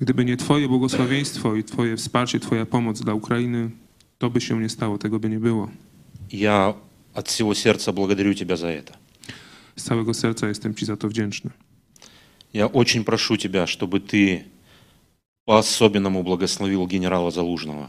Gdyby 0.00 0.24
nie 0.24 0.36
Twoje 0.36 0.68
błogosławieństwo 0.68 1.56
i 1.56 1.64
Twoje 1.64 1.96
wsparcie, 1.96 2.40
Twoja 2.40 2.66
pomoc 2.66 3.00
dla 3.00 3.14
Ukrainy, 3.14 3.70
to 4.18 4.30
by 4.30 4.40
się 4.40 4.60
nie 4.60 4.68
stało, 4.68 4.98
tego 4.98 5.18
by 5.18 5.28
nie 5.28 5.38
było. 5.40 5.68
Я 6.32 6.74
от 7.14 7.28
всего 7.28 7.54
сердца 7.54 7.92
благодарю 7.92 8.34
Тебя 8.34 8.56
за 8.56 8.66
это. 8.68 8.92
Z 9.76 9.82
całego 9.84 10.14
serca 10.14 10.48
jestem 10.48 10.74
Ci 10.74 10.86
za 10.86 10.96
to 10.96 11.08
wdzięczny. 11.08 11.50
Я 12.54 12.66
очень 12.66 13.04
прошу 13.04 13.36
Тебя, 13.36 13.66
чтобы 13.66 14.00
Ты 14.00 14.42
по-особенному 15.44 16.22
благословил 16.22 16.86
генерала 16.86 17.30
Залужного. 17.30 17.88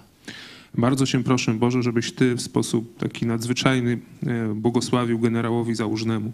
Bardzo 0.73 1.05
Cię 1.05 1.23
proszę, 1.23 1.53
Boże, 1.53 1.83
żebyś 1.83 2.11
Ty 2.11 2.35
w 2.35 2.41
sposób 2.41 2.97
taki 2.97 3.25
nadzwyczajny 3.25 3.99
e, 4.27 4.53
błogosławił 4.55 5.19
generałowi 5.19 5.75
Załużnemu, 5.75 6.31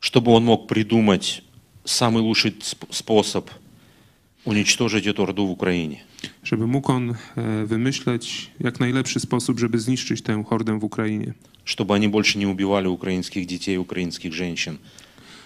чтобы 0.00 0.30
он 0.34 0.44
мог 0.44 0.66
придумать 0.66 1.42
самый 1.84 2.20
лучший 2.22 2.52
сп- 2.60 2.86
способ 2.90 3.50
уничтожить 4.44 5.06
эту 5.06 5.22
орду 5.22 5.46
в 5.46 5.50
Украине. 5.50 5.96
żeby 6.44 6.66
mógł 6.66 6.92
on 6.92 7.10
e, 7.36 7.66
wymyśleć 7.66 8.50
jak 8.60 8.80
najlepszy 8.80 9.20
sposób, 9.20 9.58
żeby 9.58 9.78
zniszczyć 9.78 10.22
tę 10.22 10.44
hordę 10.48 10.78
w 10.78 10.84
Ukrainie, 10.84 11.34
чтобы 11.64 11.94
они 11.94 12.08
больше 12.08 12.38
не 12.38 12.46
убивали 12.48 12.88
украинских 12.88 13.46
детей, 13.46 13.76
украинских 13.78 14.32
женщин 14.32 14.78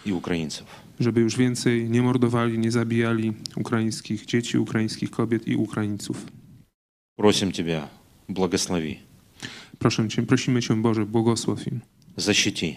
и 0.07 0.12
украинцев. 0.12 0.66
żeby 1.01 1.20
już 1.20 1.37
więcej 1.37 1.91
nie 1.91 2.03
mordowali, 2.03 2.59
nie 2.59 2.70
zabijali 2.70 3.33
ukraińskich 3.57 4.26
dzieci, 4.26 4.59
ukraińskich 4.59 5.11
kobiet 5.11 5.49
i 5.49 5.57
Ukraińców. 5.57 6.16
Просим 7.16 7.53
Тебя, 7.53 7.89
благослови, 8.28 8.97
Proszę 9.78 10.09
Cię, 10.09 10.22
prosimy 10.22 10.62
Cię, 10.62 10.74
Boże, 10.83 11.07
błogosław 11.07 11.66
im, 11.66 11.81
защити. 12.16 12.76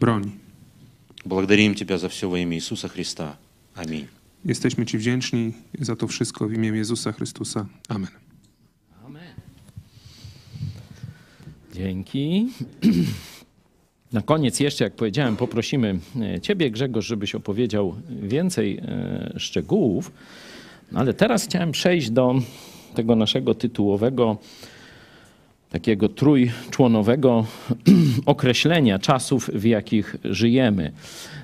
broń. 0.00 0.30
Благодарим 1.24 1.74
Тебя 1.74 1.98
за 1.98 2.08
все 2.08 2.28
во 2.28 2.38
имя 2.38 2.56
Иисуса 2.56 2.88
Христа. 2.88 3.36
Аминь. 3.74 4.06
Jesteśmy 4.45 4.85
Ci 4.85 4.97
wdzięczni 4.97 5.53
za 5.79 5.95
to 5.95 6.07
wszystko 6.07 6.47
w 6.47 6.53
imię 6.53 6.69
Jezusa 6.69 7.11
Chrystusa. 7.11 7.65
Amen. 7.89 8.09
Amen. 9.05 9.33
Dzięki. 11.73 12.47
Na 14.13 14.21
koniec 14.21 14.59
jeszcze, 14.59 14.83
jak 14.83 14.95
powiedziałem, 14.95 15.35
poprosimy 15.35 15.99
e, 16.21 16.41
Ciebie, 16.41 16.71
Grzegorz, 16.71 17.05
żebyś 17.05 17.35
opowiedział 17.35 17.95
więcej 18.09 18.77
e, 18.77 19.33
szczegółów. 19.37 20.11
No 20.91 20.99
ale 20.99 21.13
teraz 21.13 21.45
chciałem 21.45 21.71
przejść 21.71 22.09
do 22.09 22.35
tego 22.95 23.15
naszego 23.15 23.55
tytułowego, 23.55 24.37
takiego 25.69 26.09
trójczłonowego 26.09 27.45
określenia 28.25 28.99
czasów, 28.99 29.49
w 29.53 29.65
jakich 29.65 30.15
żyjemy. 30.23 30.91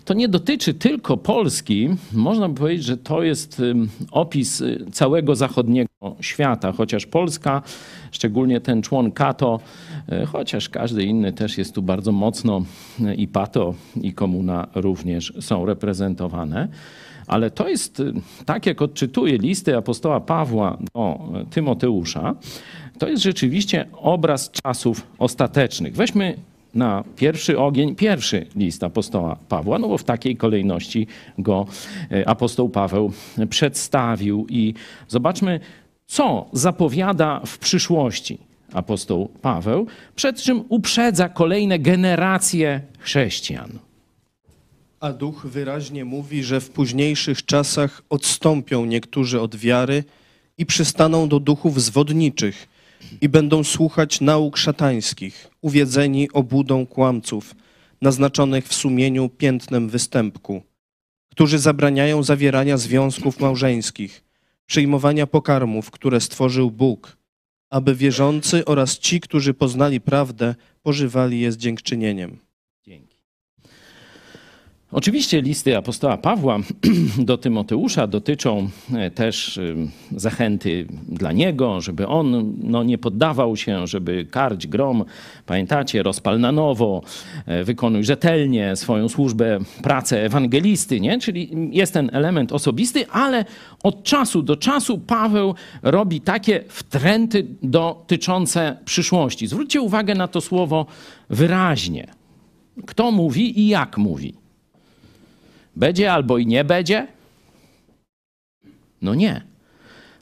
To 0.06 0.14
nie 0.14 0.28
dotyczy 0.28 0.74
tylko 0.74 1.18
Polski. 1.18 1.90
Można 2.14 2.50
by 2.50 2.56
powiedzieć, 2.56 2.86
że 2.86 2.98
to 2.98 3.24
jest 3.24 3.62
opis 4.12 4.62
y, 4.62 4.86
całego 4.92 5.36
zachodniego 5.36 5.90
świata, 6.22 6.72
chociaż 6.72 7.06
Polska, 7.06 7.62
szczególnie 8.12 8.62
ten 8.62 8.82
człon 8.82 9.12
Kato, 9.12 9.60
y, 10.24 10.26
chociaż 10.26 10.70
każdy 10.70 11.04
inny 11.04 11.34
też 11.34 11.58
jest 11.58 11.76
tu 11.76 11.82
bardzo 11.82 12.12
mocno 12.12 12.66
y, 13.00 13.16
i 13.16 13.28
Pato, 13.28 13.74
i 14.02 14.14
Komuna 14.14 14.68
również 14.76 15.34
są 15.40 15.66
reprezentowane. 15.66 16.68
Ale 17.28 17.52
to 17.52 17.70
jest, 17.70 18.00
y, 18.00 18.14
tak 18.46 18.66
jak 18.66 18.82
odczytuję 18.82 19.38
listy 19.38 19.78
apostoła 19.78 20.20
Pawła 20.20 20.78
do 20.94 21.20
y, 21.42 21.46
Tymoteusza, 21.46 22.36
to 23.00 23.10
jest 23.10 23.24
rzeczywiście 23.24 23.86
obraz 23.94 24.52
czasów 24.52 25.08
ostatecznych. 25.20 25.96
Weźmy 25.96 26.38
na 26.74 27.04
pierwszy 27.16 27.60
ogień 27.60 27.96
pierwszy 27.96 28.46
list 28.56 28.84
apostoła 28.84 29.38
Pawła, 29.50 29.80
no 29.80 29.88
bo 29.88 29.98
w 29.98 30.04
takiej 30.04 30.38
kolejności 30.38 31.08
go 31.38 31.66
e, 32.12 32.30
apostoł 32.30 32.70
Paweł 32.70 33.12
przedstawił 33.50 34.46
i 34.50 34.74
zobaczmy, 35.08 35.60
co 36.08 36.46
zapowiada 36.54 37.42
w 37.46 37.58
przyszłości 37.58 38.38
apostoł 38.74 39.30
Paweł, 39.42 39.88
przed 40.16 40.42
czym 40.42 40.64
uprzedza 40.70 41.30
kolejne 41.30 41.80
generacje 41.80 42.82
chrześcijan. 43.00 43.80
A 45.04 45.14
duch 45.14 45.45
wyraźnie 45.47 46.06
mówi, 46.06 46.43
że 46.43 46.62
w 46.62 46.70
późniejszych 46.70 47.45
czasach 47.45 48.01
odstąpią 48.10 48.86
niektórzy 48.86 49.41
od 49.41 49.56
wiary 49.56 50.04
i 50.58 50.66
przystaną 50.66 51.28
do 51.30 51.39
duchów 51.39 51.82
zwodniczych 51.82 52.68
i 53.22 53.30
będą 53.30 53.64
słuchać 53.64 54.22
nauk 54.22 54.58
szatańskich, 54.58 55.49
uwiedzeni 55.62 56.32
obłudą 56.32 56.86
kłamców, 56.86 57.56
naznaczonych 58.01 58.68
w 58.68 58.74
sumieniu 58.74 59.30
piętnem 59.30 59.89
występku, 59.89 60.64
którzy 61.32 61.60
zabraniają 61.60 62.24
zawierania 62.24 62.78
związków 62.78 63.39
małżeńskich, 63.39 64.24
przyjmowania 64.66 65.28
pokarmów, 65.28 65.91
które 65.91 66.22
stworzył 66.22 66.72
Bóg, 66.72 67.18
aby 67.70 67.95
wierzący 67.95 68.66
oraz 68.66 68.99
ci, 68.99 69.20
którzy 69.20 69.54
poznali 69.54 70.01
prawdę, 70.01 70.56
pożywali 70.84 71.39
je 71.39 71.51
z 71.51 71.58
dziękczynieniem. 71.58 72.53
Oczywiście 74.94 75.41
listy 75.41 75.78
apostoła 75.78 76.18
Pawła 76.18 76.60
do 77.18 77.38
Tymoteusza 77.38 78.08
dotyczą 78.08 78.70
e, 78.96 79.12
też 79.12 79.60
zachęty 80.16 80.88
dla 81.10 81.32
niego, 81.32 81.82
żeby 81.82 82.08
on 82.08 82.54
no, 82.64 82.84
nie 82.84 82.98
poddawał 82.98 83.58
się, 83.58 83.88
żeby 83.88 84.26
karć 84.26 84.68
grom, 84.68 85.06
pamiętacie, 85.46 86.04
rozpal 86.04 86.39
na 86.39 86.52
nowo, 86.52 87.02
e, 87.46 87.64
wykonuj 87.64 88.04
rzetelnie 88.04 88.76
swoją 88.76 89.10
służbę, 89.10 89.60
pracę 89.84 90.26
ewangelisty, 90.26 91.02
nie? 91.02 91.20
czyli 91.20 91.70
jest 91.72 91.94
ten 91.94 92.10
element 92.14 92.52
osobisty, 92.52 93.08
ale 93.10 93.46
od 93.84 94.04
czasu 94.04 94.41
do 94.44 94.58
czasu 94.58 94.98
Paweł 94.98 95.56
robi 95.82 96.22
takie 96.22 96.64
wtręty 96.68 97.48
dotyczące 97.64 98.78
przyszłości. 98.86 99.48
Zwróćcie 99.48 99.82
uwagę 99.82 100.16
na 100.16 100.28
to 100.28 100.41
słowo 100.41 100.86
wyraźnie. 101.30 102.08
Kto 102.86 103.12
mówi 103.12 103.60
i 103.60 103.68
jak 103.68 103.98
mówi. 103.98 104.43
Będzie 105.76 106.14
albo 106.14 106.38
i 106.38 106.46
nie 106.46 106.64
będzie? 106.64 107.08
No 109.02 109.16
nie. 109.16 109.42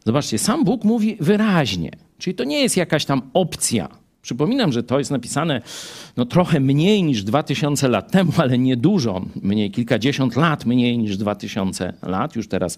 Zobaczcie, 0.06 0.38
sam 0.38 0.64
Bóg 0.64 0.84
mówi 0.84 1.18
wyraźnie. 1.20 1.92
Czyli 2.18 2.36
to 2.36 2.44
nie 2.44 2.60
jest 2.62 2.78
jakaś 2.78 3.06
tam 3.06 3.22
opcja. 3.34 3.90
Przypominam, 4.22 4.72
że 4.72 4.84
to 4.84 5.00
jest 5.00 5.12
napisane 5.12 5.62
no, 6.18 6.26
trochę 6.26 6.60
mniej 6.60 7.04
niż 7.04 7.24
2000 7.24 7.90
lat 7.90 8.12
temu, 8.12 8.32
ale 8.38 8.58
nie 8.58 8.78
dużo, 8.78 9.26
mniej, 9.42 9.72
kilkadziesiąt 9.72 10.36
lat 10.36 10.66
mniej 10.66 10.98
niż 10.98 11.18
2000 11.18 11.94
lat. 12.02 12.36
Już 12.36 12.48
teraz 12.48 12.78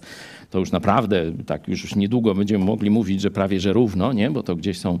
to 0.50 0.58
już 0.58 0.72
naprawdę, 0.72 1.32
tak 1.46 1.68
już, 1.68 1.82
już 1.82 1.94
niedługo 1.94 2.34
będziemy 2.34 2.64
mogli 2.64 2.90
mówić, 2.90 3.20
że 3.20 3.30
prawie 3.30 3.60
że 3.60 3.72
równo, 3.72 4.12
nie? 4.12 4.30
bo 4.30 4.42
to 4.42 4.56
gdzieś 4.56 4.78
są 4.78 4.98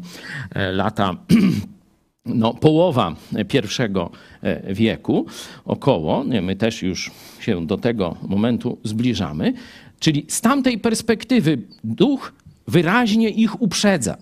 e, 0.54 0.72
lata 0.72 1.14
no, 2.26 2.54
połowa 2.54 3.16
pierwszego 3.48 4.10
e, 4.42 4.74
wieku, 4.74 5.26
około, 5.64 6.24
my 6.24 6.56
też 6.56 6.82
już 6.82 7.10
się 7.40 7.66
do 7.66 7.76
tego 7.76 8.16
momentu 8.22 8.78
zbliżamy, 8.84 9.52
czyli 10.00 10.26
z 10.28 10.40
tamtej 10.40 10.78
perspektywy 10.78 11.58
duch 11.84 12.32
wyraźnie 12.68 13.28
ich 13.28 13.62
uprzedza, 13.62 14.16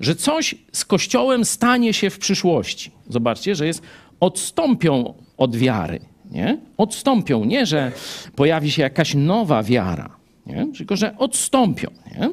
że 0.00 0.14
coś 0.14 0.54
z 0.72 0.84
Kościołem 0.84 1.44
stanie 1.44 1.92
się 1.92 2.10
w 2.10 2.18
przyszłości. 2.18 2.90
Zobaczcie, 3.08 3.54
że 3.54 3.66
jest 3.66 3.82
odstąpią 4.20 5.14
od 5.36 5.56
wiary, 5.56 6.00
nie? 6.30 6.58
Odstąpią, 6.76 7.44
nie, 7.44 7.66
że 7.66 7.92
pojawi 8.36 8.70
się 8.70 8.82
jakaś 8.82 9.14
nowa 9.14 9.62
wiara, 9.62 10.21
Nie? 10.46 10.66
Tylko, 10.76 10.96
że 10.96 11.18
odstąpią. 11.18 11.90
Nie? 12.18 12.30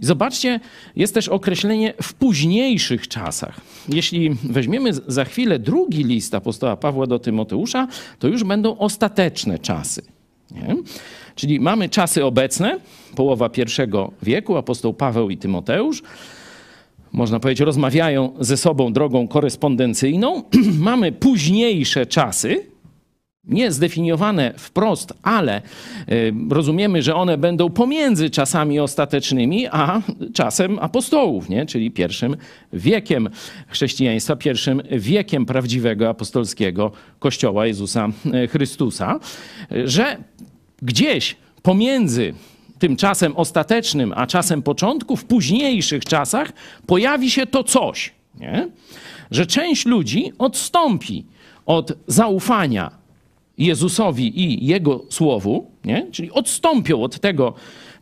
Zobaczcie, 0.00 0.60
jest 0.96 1.14
też 1.14 1.28
określenie 1.28 1.94
w 2.02 2.14
późniejszych 2.14 3.08
czasach. 3.08 3.60
Jeśli 3.88 4.30
weźmiemy 4.30 4.92
za 4.92 5.24
chwilę 5.24 5.58
drugi 5.58 6.04
list 6.04 6.34
apostoła 6.34 6.76
Pawła 6.76 7.06
do 7.06 7.18
Tymoteusza, 7.18 7.88
to 8.18 8.28
już 8.28 8.44
będą 8.44 8.78
ostateczne 8.78 9.58
czasy. 9.58 10.02
Nie? 10.50 10.76
Czyli 11.34 11.60
mamy 11.60 11.88
czasy 11.88 12.24
obecne, 12.24 12.80
połowa 13.16 13.48
pierwszego 13.48 14.12
wieku, 14.22 14.56
apostoł 14.56 14.94
Paweł 14.94 15.30
i 15.30 15.36
Tymoteusz, 15.36 16.02
można 17.12 17.40
powiedzieć, 17.40 17.60
rozmawiają 17.60 18.32
ze 18.40 18.56
sobą 18.56 18.92
drogą 18.92 19.28
korespondencyjną. 19.28 20.42
mamy 20.78 21.12
późniejsze 21.12 22.06
czasy, 22.06 22.66
nie 23.46 23.72
zdefiniowane 23.72 24.54
wprost, 24.56 25.12
ale 25.22 25.62
y, 26.08 26.34
rozumiemy, 26.50 27.02
że 27.02 27.14
one 27.14 27.38
będą 27.38 27.70
pomiędzy 27.70 28.30
czasami 28.30 28.80
ostatecznymi, 28.80 29.66
a 29.66 30.02
czasem 30.34 30.78
apostołów, 30.78 31.48
nie? 31.48 31.66
czyli 31.66 31.90
pierwszym 31.90 32.36
wiekiem 32.72 33.28
chrześcijaństwa, 33.68 34.36
pierwszym 34.36 34.82
wiekiem 34.90 35.46
prawdziwego 35.46 36.08
apostolskiego 36.08 36.92
Kościoła 37.18 37.66
Jezusa 37.66 38.08
y, 38.44 38.48
Chrystusa, 38.48 39.20
że 39.84 40.16
gdzieś 40.82 41.36
pomiędzy 41.62 42.34
tym 42.78 42.96
czasem 42.96 43.36
ostatecznym, 43.36 44.12
a 44.16 44.26
czasem 44.26 44.62
początku, 44.62 45.16
w 45.16 45.24
późniejszych 45.24 46.04
czasach 46.04 46.52
pojawi 46.86 47.30
się 47.30 47.46
to 47.46 47.64
coś, 47.64 48.12
nie? 48.40 48.68
że 49.30 49.46
część 49.46 49.86
ludzi 49.86 50.32
odstąpi 50.38 51.26
od 51.66 51.92
zaufania 52.06 53.05
Jezusowi 53.58 54.40
i 54.40 54.66
Jego 54.66 55.04
słowu, 55.10 55.70
nie? 55.84 56.06
czyli 56.12 56.30
odstąpią 56.30 57.02
od 57.02 57.20
tego, 57.20 57.54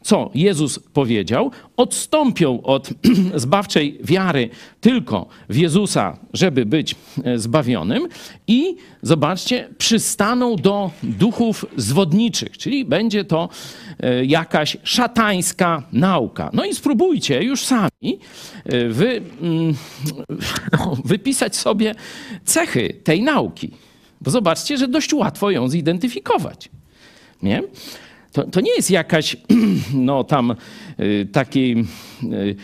co 0.04 0.30
Jezus 0.34 0.78
powiedział, 0.78 1.50
odstąpią 1.76 2.62
od 2.62 2.90
zbawczej 3.34 3.98
wiary 4.04 4.48
tylko 4.80 5.26
w 5.48 5.56
Jezusa, 5.56 6.18
żeby 6.32 6.66
być 6.66 6.94
e, 7.24 7.38
zbawionym 7.38 8.08
i 8.46 8.76
zobaczcie, 9.02 9.68
przystaną 9.78 10.56
do 10.56 10.90
duchów 11.02 11.66
zwodniczych, 11.76 12.58
czyli 12.58 12.84
będzie 12.84 13.24
to 13.24 13.48
e, 14.00 14.24
jakaś 14.24 14.76
szatańska 14.82 15.82
nauka. 15.92 16.50
No 16.52 16.64
i 16.64 16.74
spróbujcie 16.74 17.42
już 17.42 17.64
sami 17.64 18.18
e, 18.64 18.88
wy, 18.88 19.22
no, 20.72 20.96
wypisać 21.04 21.56
sobie 21.56 21.94
cechy 22.44 22.94
tej 23.04 23.22
nauki. 23.22 23.70
Bo 24.24 24.30
zobaczcie, 24.30 24.78
że 24.78 24.88
dość 24.88 25.14
łatwo 25.14 25.50
ją 25.50 25.68
zidentyfikować. 25.68 26.68
Nie? 27.42 27.62
To, 28.32 28.44
to 28.44 28.60
nie 28.60 28.74
jest 28.76 28.90
jakaś, 28.90 29.36
no 29.94 30.24
tam, 30.24 30.54
y, 31.00 31.28
taki. 31.32 31.84
Y, 32.32 32.56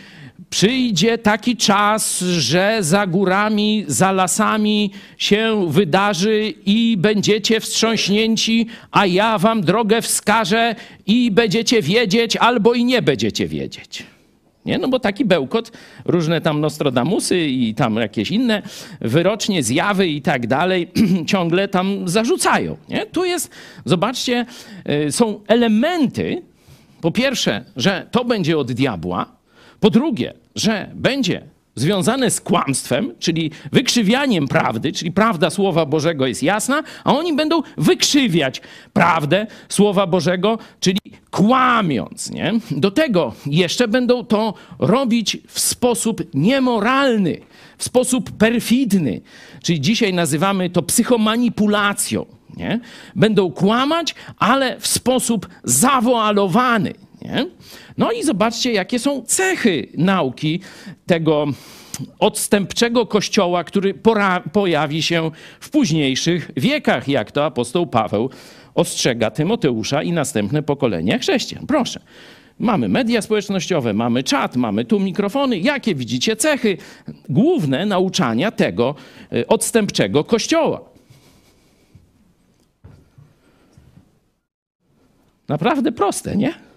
przyjdzie 0.49 1.17
taki 1.17 1.57
czas, 1.57 2.19
że 2.19 2.77
za 2.79 3.07
górami, 3.07 3.85
za 3.87 4.11
lasami 4.11 4.91
się 5.17 5.65
wydarzy 5.69 6.53
i 6.65 6.97
będziecie 6.97 7.59
wstrząśnięci, 7.59 8.67
a 8.91 9.05
ja 9.05 9.37
wam 9.37 9.61
drogę 9.61 10.01
wskażę 10.01 10.75
i 11.07 11.31
będziecie 11.31 11.81
wiedzieć 11.81 12.37
albo 12.37 12.73
i 12.73 12.85
nie 12.85 13.01
będziecie 13.01 13.47
wiedzieć. 13.47 14.03
Nie? 14.65 14.77
No 14.77 14.87
bo 14.87 14.99
taki 14.99 15.25
bełkot, 15.25 15.71
różne 16.05 16.41
tam 16.41 16.61
Nostradamusy 16.61 17.39
i 17.39 17.75
tam 17.75 17.95
jakieś 17.95 18.31
inne 18.31 18.61
wyrocznie, 19.01 19.63
zjawy 19.63 20.07
i 20.07 20.21
tak 20.21 20.47
dalej 20.47 20.91
ciągle 21.27 21.67
tam 21.67 22.09
zarzucają. 22.09 22.77
Nie? 22.89 23.05
Tu 23.05 23.25
jest, 23.25 23.51
zobaczcie, 23.85 24.45
y, 25.07 25.11
są 25.11 25.39
elementy, 25.47 26.41
po 27.01 27.11
pierwsze, 27.11 27.65
że 27.75 28.07
to 28.11 28.25
będzie 28.25 28.57
od 28.57 28.71
diabła, 28.71 29.25
po 29.79 29.89
drugie, 29.89 30.33
że 30.55 30.89
będzie 30.95 31.41
związane 31.81 32.31
z 32.31 32.41
kłamstwem, 32.41 33.13
czyli 33.19 33.51
wykrzywianiem 33.71 34.47
prawdy, 34.47 34.91
czyli 34.91 35.11
prawda 35.11 35.49
Słowa 35.49 35.85
Bożego 35.85 36.27
jest 36.27 36.43
jasna, 36.43 36.83
a 37.03 37.15
oni 37.17 37.35
będą 37.35 37.61
wykrzywiać 37.77 38.61
prawdę 38.93 39.47
Słowa 39.69 40.07
Bożego, 40.07 40.57
czyli 40.79 40.99
kłamiąc. 41.31 42.31
Nie? 42.31 42.53
Do 42.71 42.91
tego 42.91 43.33
jeszcze 43.45 43.87
będą 43.87 44.25
to 44.25 44.53
robić 44.79 45.37
w 45.47 45.59
sposób 45.59 46.21
niemoralny, 46.33 47.37
w 47.77 47.83
sposób 47.83 48.31
perfidny, 48.31 49.21
czyli 49.63 49.81
dzisiaj 49.81 50.13
nazywamy 50.13 50.69
to 50.69 50.81
psychomanipulacją. 50.81 52.25
Nie? 52.57 52.79
Będą 53.15 53.51
kłamać, 53.51 54.15
ale 54.37 54.79
w 54.79 54.87
sposób 54.87 55.47
zawoalowany. 55.63 56.93
Nie? 57.21 57.45
No 57.97 58.11
i 58.11 58.23
zobaczcie, 58.23 58.71
jakie 58.71 58.99
są 58.99 59.21
cechy 59.21 59.87
nauki 59.97 60.59
tego 61.05 61.45
odstępczego 62.19 63.05
kościoła, 63.05 63.63
który 63.63 63.93
pojawi 64.53 65.03
się 65.03 65.31
w 65.59 65.69
późniejszych 65.69 66.51
wiekach, 66.57 67.07
jak 67.07 67.31
to 67.31 67.45
apostoł 67.45 67.87
Paweł 67.87 68.29
ostrzega 68.75 69.31
Tymoteusza 69.31 70.03
i 70.03 70.11
następne 70.11 70.63
pokolenia 70.63 71.17
chrześcijan. 71.17 71.67
Proszę. 71.67 71.99
Mamy 72.59 72.89
media 72.89 73.21
społecznościowe, 73.21 73.93
mamy 73.93 74.23
czat, 74.23 74.55
mamy 74.55 74.85
tu 74.85 74.99
mikrofony. 74.99 75.59
Jakie 75.59 75.95
widzicie 75.95 76.35
cechy 76.35 76.77
główne 77.29 77.85
nauczania 77.85 78.51
tego 78.51 78.95
e, 79.33 79.47
odstępczego 79.47 80.23
kościoła? 80.23 80.81
Naprawdę 85.47 85.91
proste, 85.91 86.37
nie? 86.37 86.70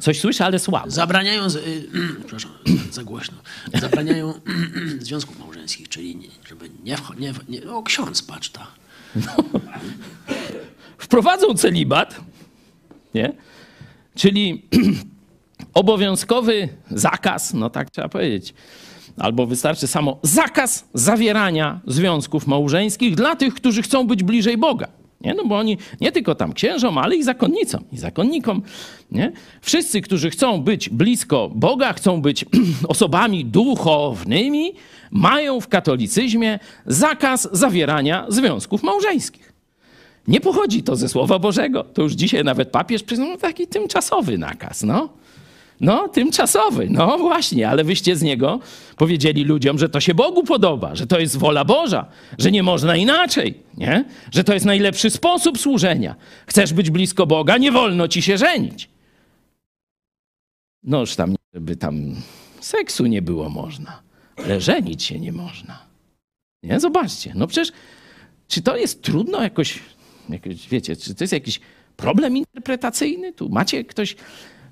Coś 0.00 0.20
słyszę, 0.20 0.44
ale 0.44 0.58
słabo. 0.58 0.90
Zabraniają, 0.90 1.50
z- 1.50 1.56
y, 1.56 1.88
przepraszam, 2.20 2.50
za 2.90 3.04
głośno, 3.04 3.36
zabraniają 3.74 4.34
związków 5.00 5.38
małżeńskich, 5.38 5.88
czyli 5.88 6.16
nie, 6.16 6.28
żeby 6.48 6.70
nie, 6.84 6.96
nie, 7.18 7.32
nie 7.48 7.70
o 7.72 7.82
ksiądz, 7.82 8.22
patrz 8.22 8.50
ta. 8.50 8.66
Wprowadzą 10.98 11.54
celibat, 11.54 12.20
nie? 13.14 13.32
czyli 14.14 14.62
obowiązkowy 15.74 16.68
zakaz, 16.90 17.54
no 17.54 17.70
tak 17.70 17.90
trzeba 17.90 18.08
powiedzieć, 18.08 18.54
albo 19.18 19.46
wystarczy 19.46 19.86
samo 19.86 20.18
zakaz 20.22 20.84
zawierania 20.94 21.80
związków 21.86 22.46
małżeńskich 22.46 23.14
dla 23.14 23.36
tych, 23.36 23.54
którzy 23.54 23.82
chcą 23.82 24.06
być 24.06 24.22
bliżej 24.22 24.56
Boga. 24.58 24.88
Nie? 25.20 25.34
No 25.34 25.44
bo 25.44 25.58
oni 25.58 25.78
nie 26.00 26.12
tylko 26.12 26.34
tam 26.34 26.52
księżom, 26.52 26.98
ale 26.98 27.16
i 27.16 27.22
zakonnicom, 27.22 27.84
i 27.92 27.98
zakonnikom. 27.98 28.62
Nie? 29.12 29.32
Wszyscy, 29.60 30.00
którzy 30.00 30.30
chcą 30.30 30.62
być 30.62 30.88
blisko 30.88 31.50
Boga, 31.54 31.92
chcą 31.92 32.22
być 32.22 32.44
osobami 32.88 33.44
duchownymi, 33.44 34.72
mają 35.10 35.60
w 35.60 35.68
katolicyzmie 35.68 36.58
zakaz 36.86 37.48
zawierania 37.52 38.26
związków 38.28 38.82
małżeńskich. 38.82 39.52
Nie 40.28 40.40
pochodzi 40.40 40.82
to 40.82 40.96
ze 40.96 41.08
Słowa 41.08 41.38
Bożego. 41.38 41.84
To 41.84 42.02
już 42.02 42.12
dzisiaj 42.12 42.44
nawet 42.44 42.70
papież 42.70 43.02
przyznał 43.02 43.28
no, 43.28 43.36
taki 43.36 43.66
tymczasowy 43.66 44.38
nakaz. 44.38 44.82
No. 44.82 45.08
No, 45.80 46.08
tymczasowy, 46.08 46.86
no 46.90 47.18
właśnie, 47.18 47.68
ale 47.68 47.84
wyście 47.84 48.16
z 48.16 48.22
niego 48.22 48.60
powiedzieli 48.96 49.44
ludziom, 49.44 49.78
że 49.78 49.88
to 49.88 50.00
się 50.00 50.14
Bogu 50.14 50.44
podoba, 50.44 50.94
że 50.94 51.06
to 51.06 51.20
jest 51.20 51.36
wola 51.36 51.64
Boża, 51.64 52.06
że 52.38 52.50
nie 52.50 52.62
można 52.62 52.96
inaczej, 52.96 53.54
nie? 53.76 54.04
Że 54.30 54.44
to 54.44 54.54
jest 54.54 54.66
najlepszy 54.66 55.10
sposób 55.10 55.58
służenia. 55.58 56.16
Chcesz 56.46 56.72
być 56.72 56.90
blisko 56.90 57.26
Boga, 57.26 57.58
nie 57.58 57.72
wolno 57.72 58.08
ci 58.08 58.22
się 58.22 58.38
żenić. 58.38 58.88
Noż 60.82 61.16
tam, 61.16 61.34
żeby 61.54 61.76
tam 61.76 62.14
seksu 62.60 63.06
nie 63.06 63.22
było 63.22 63.48
można, 63.48 64.02
ale 64.36 64.60
żenić 64.60 65.02
się 65.02 65.20
nie 65.20 65.32
można. 65.32 65.82
Nie? 66.62 66.80
Zobaczcie, 66.80 67.32
no 67.34 67.46
przecież, 67.46 67.72
czy 68.48 68.62
to 68.62 68.76
jest 68.76 69.02
trudno 69.02 69.42
jakoś, 69.42 69.78
jakoś, 70.28 70.68
wiecie, 70.68 70.96
czy 70.96 71.14
to 71.14 71.24
jest 71.24 71.32
jakiś 71.32 71.60
problem 71.96 72.36
interpretacyjny? 72.36 73.32
Tu 73.32 73.48
macie 73.48 73.84
ktoś 73.84 74.16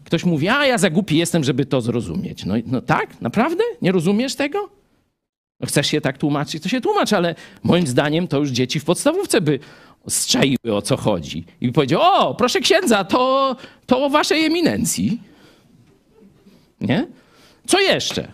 Ktoś 0.05 0.25
mówi, 0.25 0.49
a 0.49 0.67
ja 0.67 0.79
za 0.79 0.91
głupi 0.91 1.17
jestem, 1.17 1.45
żeby 1.45 1.67
to 1.67 1.81
zrozumieć. 1.81 2.45
No, 2.45 2.55
no 2.67 2.81
tak? 2.81 3.21
Naprawdę? 3.21 3.65
Nie 3.83 3.93
rozumiesz 3.93 4.35
tego? 4.35 4.69
No 5.61 5.67
chcesz 5.67 5.87
się 5.87 6.01
tak 6.01 6.19
tłumaczyć, 6.19 6.63
to 6.63 6.69
się 6.69 6.81
tłumacz, 6.81 7.13
ale 7.13 7.35
moim 7.63 7.87
zdaniem 7.87 8.29
to 8.29 8.39
już 8.39 8.51
dzieci 8.51 8.81
w 8.81 8.85
podstawówce 8.85 9.41
by 9.41 9.59
strzaiły 10.09 10.75
o 10.75 10.83
co 10.83 10.97
chodzi. 10.97 11.45
I 11.61 11.67
by 11.67 11.73
powiedział, 11.73 12.01
o, 12.03 12.35
proszę 12.35 12.61
księdza, 12.61 13.05
to, 13.05 13.57
to 13.87 14.05
o 14.05 14.11
waszej 14.11 14.45
eminencji. 14.45 15.23
Nie? 16.81 17.07
Co 17.67 17.81
jeszcze? 17.81 18.29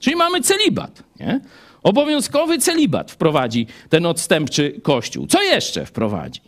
Czyli 0.00 0.16
mamy 0.16 0.40
celibat. 0.40 1.02
Nie? 1.20 1.40
Obowiązkowy 1.82 2.58
celibat 2.58 3.10
wprowadzi 3.10 3.66
ten 3.88 4.06
odstępczy 4.06 4.80
kościół. 4.82 5.26
Co 5.26 5.42
jeszcze 5.42 5.86
wprowadzi? 5.86 6.40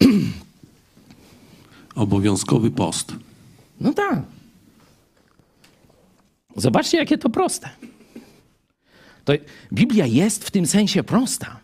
Obowiązkowy 2.00 2.70
post. 2.70 3.12
No 3.80 3.92
tak. 3.92 4.22
Zobaczcie, 6.56 6.98
jakie 6.98 7.18
to 7.18 7.30
proste. 7.30 7.70
To 9.24 9.32
Biblia 9.72 10.06
jest 10.06 10.44
w 10.44 10.50
tym 10.50 10.66
sensie 10.66 11.02
prosta, 11.02 11.60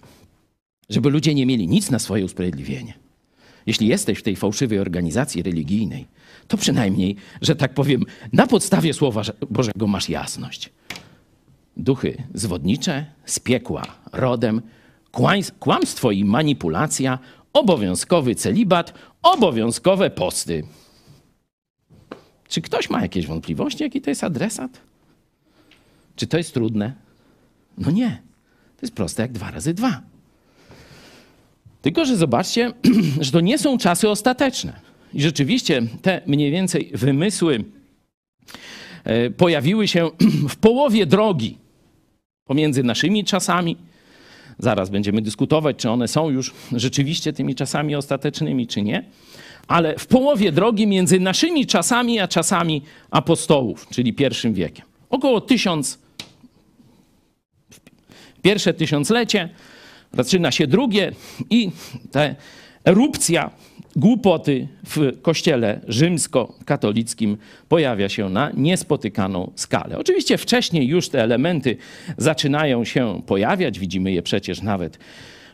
żeby 0.90 1.10
ludzie 1.10 1.34
nie 1.34 1.46
mieli 1.46 1.68
nic 1.68 1.90
na 1.90 1.98
swoje 1.98 2.24
usprawiedliwienie. 2.24 2.94
Jeśli 3.66 3.86
jesteś 3.86 4.18
w 4.18 4.22
tej 4.22 4.36
fałszywej 4.36 4.78
organizacji 4.78 5.42
religijnej, 5.42 6.06
to 6.48 6.56
przynajmniej, 6.56 7.16
że 7.42 7.56
tak 7.56 7.74
powiem, 7.74 8.02
na 8.32 8.46
podstawie 8.46 8.94
Słowa 8.94 9.22
Bożego 9.50 9.86
masz 9.86 10.08
jasność. 10.08 10.70
Duchy 11.76 12.22
zwodnicze 12.34 13.06
z 13.24 13.38
piekła 13.38 13.82
rodem, 14.12 14.62
kłamstwo 15.58 16.10
i 16.10 16.24
manipulacja, 16.24 17.18
obowiązkowy 17.52 18.34
celibat, 18.34 18.94
obowiązkowe 19.32 20.10
posty. 20.10 20.62
Czy 22.48 22.60
ktoś 22.62 22.90
ma 22.90 23.02
jakieś 23.02 23.26
wątpliwości, 23.26 23.82
jaki 23.82 24.00
to 24.00 24.10
jest 24.10 24.24
adresat? 24.24 24.80
Czy 26.16 26.26
to 26.26 26.38
jest 26.38 26.54
trudne? 26.54 26.92
No 27.78 27.90
nie. 27.90 28.22
To 28.76 28.86
jest 28.86 28.94
proste 28.94 29.22
jak 29.22 29.32
dwa 29.32 29.50
razy 29.50 29.74
dwa. 29.74 30.00
Tylko, 31.82 32.04
że 32.04 32.16
zobaczcie, 32.16 32.72
że 33.20 33.32
to 33.32 33.40
nie 33.40 33.58
są 33.58 33.78
czasy 33.78 34.08
ostateczne. 34.08 34.80
I 35.14 35.22
rzeczywiście 35.22 35.82
te 36.02 36.22
mniej 36.26 36.50
więcej 36.50 36.90
wymysły 36.94 37.64
e, 39.04 39.30
pojawiły 39.30 39.88
się 39.88 40.10
w 40.54 40.56
połowie 40.56 41.06
drogi 41.06 41.58
pomiędzy 42.44 42.82
naszymi 42.82 43.24
czasami. 43.24 43.76
Zaraz 44.58 44.90
będziemy 44.90 45.22
dyskutować, 45.22 45.76
czy 45.76 45.90
one 45.90 46.08
są 46.08 46.30
już 46.30 46.54
rzeczywiście 46.72 47.32
tymi 47.32 47.54
czasami 47.54 47.94
ostatecznymi, 47.94 48.66
czy 48.66 48.82
nie. 48.82 49.04
Ale 49.68 49.98
w 49.98 50.06
połowie 50.06 50.52
drogi 50.52 50.86
między 50.86 51.20
naszymi 51.20 51.66
czasami 51.66 52.20
a 52.20 52.28
czasami 52.28 52.82
apostołów, 53.10 53.86
czyli 53.90 54.12
pierwszym 54.12 54.54
wiekiem. 54.54 54.86
Około 55.10 55.40
tysiąc, 55.40 55.98
pierwsze 58.42 58.74
tysiąclecie, 58.74 59.48
zaczyna 60.12 60.50
się 60.50 60.66
drugie 60.66 61.12
i 61.50 61.70
ta 62.12 62.20
erupcja 62.84 63.50
głupoty 63.96 64.68
w 64.86 65.22
kościele 65.22 65.80
rzymskokatolickim 65.88 67.36
pojawia 67.68 68.08
się 68.08 68.28
na 68.28 68.50
niespotykaną 68.54 69.52
skalę. 69.54 69.98
Oczywiście 69.98 70.38
wcześniej 70.38 70.86
już 70.88 71.08
te 71.08 71.22
elementy 71.22 71.76
zaczynają 72.16 72.84
się 72.84 73.22
pojawiać, 73.26 73.78
widzimy 73.78 74.12
je 74.12 74.22
przecież 74.22 74.62
nawet 74.62 74.98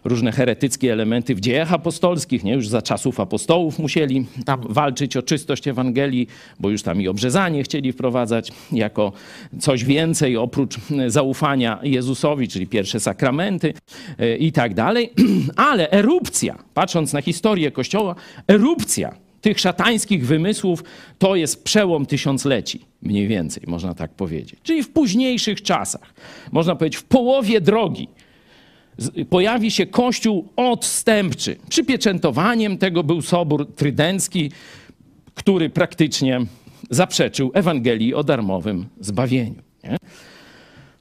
różne 0.05 0.33
heretyckie 0.33 0.93
elementy 0.93 1.35
w 1.35 1.41
dziejach 1.41 1.73
apostolskich, 1.73 2.45
nie? 2.45 2.55
Już 2.55 2.69
za 2.69 2.83
czasów 2.83 3.21
apostołów 3.21 3.79
musieli 3.79 4.27
tam 4.45 4.61
walczyć 4.69 5.17
o 5.17 5.23
czystość 5.23 5.69
Ewangelii, 5.69 6.27
bo 6.61 6.71
już 6.71 6.83
tam 6.83 7.03
i 7.03 7.09
obrzezanie 7.09 7.63
chcieli 7.63 7.93
wprowadzać 7.93 8.53
jako 8.73 9.13
coś 9.61 9.85
więcej 9.85 10.37
oprócz 10.37 10.77
zaufania 11.07 11.79
Jezusowi, 11.83 12.49
czyli 12.49 12.67
pierwsze 12.67 13.01
sakramenty 13.01 13.75
e, 14.19 14.37
i 14.37 14.53
tak 14.53 14.75
dalej. 14.75 15.13
Ale 15.57 15.91
erupcja, 15.91 16.59
patrząc 16.75 17.13
na 17.13 17.23
historię 17.23 17.71
Kościoła, 17.71 18.15
erupcja 18.49 19.15
tych 19.41 19.61
szatańskich 19.61 20.27
wymysłów 20.27 20.85
to 21.19 21.37
jest 21.37 21.65
przełom 21.65 22.07
tysiącleci, 22.07 22.85
mniej 23.03 23.29
więcej, 23.29 23.63
można 23.67 23.95
tak 23.95 24.11
powiedzieć. 24.11 24.61
Czyli 24.63 24.83
w 24.83 24.91
późniejszych 24.91 25.63
czasach, 25.63 26.15
można 26.53 26.77
powiedzieć 26.77 26.97
w 26.97 27.05
połowie 27.05 27.61
drogi 27.61 28.09
pojawi 29.31 29.71
się 29.71 29.87
kościół 29.87 30.49
odstępczy. 30.57 31.57
Przypieczętowaniem 31.69 32.79
tego 32.79 33.05
był 33.05 33.23
Sobór 33.23 33.75
Trydencki, 33.75 34.51
który 35.35 35.71
praktycznie 35.71 36.41
zaprzeczył 36.91 37.51
Ewangelii 37.55 38.15
o 38.15 38.25
darmowym 38.25 38.87
zbawieniu. 39.01 39.63
Nie? 39.85 39.97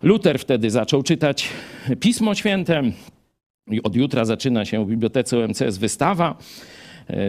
Luther 0.03 0.39
wtedy 0.39 0.69
zaczął 0.69 1.03
czytać 1.03 1.49
Pismo 1.99 2.35
Święte. 2.35 2.83
Od 3.83 3.95
jutra 3.95 4.25
zaczyna 4.25 4.65
się 4.65 4.85
w 4.85 4.89
Bibliotece 4.89 5.39
UMCS 5.39 5.77
wystawa 5.77 6.37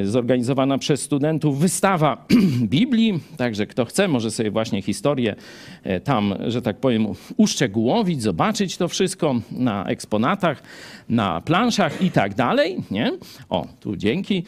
zorganizowana 0.04 0.78
przez 0.78 1.02
studentów 1.02 1.58
wystawa 1.58 2.26
Biblii, 2.62 3.20
także 3.36 3.66
kto 3.66 3.84
chce, 3.84 4.08
może 4.08 4.30
sobie 4.30 4.50
właśnie 4.50 4.82
historię 4.82 5.34
e, 5.82 6.00
tam, 6.00 6.34
że 6.46 6.62
tak 6.62 6.76
powiem, 6.76 7.06
uszczegółowić, 7.36 8.22
zobaczyć 8.22 8.76
to 8.76 8.88
wszystko 8.88 9.34
na 9.50 9.86
eksponatach, 9.86 10.62
na 11.08 11.40
planszach 11.40 12.02
i 12.02 12.10
tak 12.10 12.34
dalej. 12.34 12.76
Nie? 12.90 13.12
O, 13.48 13.66
tu 13.80 13.96
dzięki. 13.96 14.44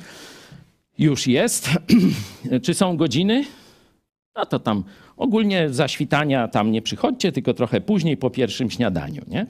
Już 0.98 1.26
jest. 1.26 1.70
Czy 2.64 2.74
są 2.74 2.96
godziny? 2.96 3.44
No 4.36 4.46
to 4.46 4.58
tam 4.58 4.84
ogólnie 5.16 5.70
zaświtania 5.70 6.48
tam 6.48 6.72
nie 6.72 6.82
przychodźcie, 6.82 7.32
tylko 7.32 7.54
trochę 7.54 7.80
później 7.80 8.16
po 8.16 8.30
pierwszym 8.30 8.70
śniadaniu. 8.70 9.22
Nie? 9.28 9.46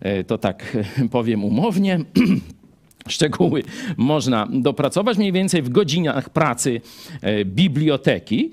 E, 0.00 0.24
to 0.24 0.38
tak 0.38 0.76
powiem 1.10 1.44
umownie. 1.44 1.98
Szczegóły 3.08 3.62
można 3.96 4.48
dopracować 4.50 5.18
mniej 5.18 5.32
więcej 5.32 5.62
w 5.62 5.68
godzinach 5.68 6.30
pracy 6.30 6.80
e, 7.20 7.44
biblioteki. 7.44 8.50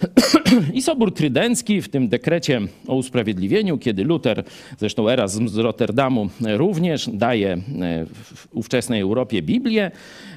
I 0.74 0.82
Sobór 0.82 1.14
Trydencki 1.14 1.82
w 1.82 1.88
tym 1.88 2.08
dekrecie 2.08 2.60
o 2.86 2.94
usprawiedliwieniu, 2.94 3.78
kiedy 3.78 4.04
Luter, 4.04 4.44
zresztą 4.78 5.08
Erasm 5.08 5.48
z 5.48 5.56
Rotterdamu 5.56 6.30
również 6.40 7.10
daje 7.12 7.52
e, 7.52 7.58
w 8.06 8.48
ówczesnej 8.52 9.00
Europie 9.00 9.42
Biblię 9.42 9.90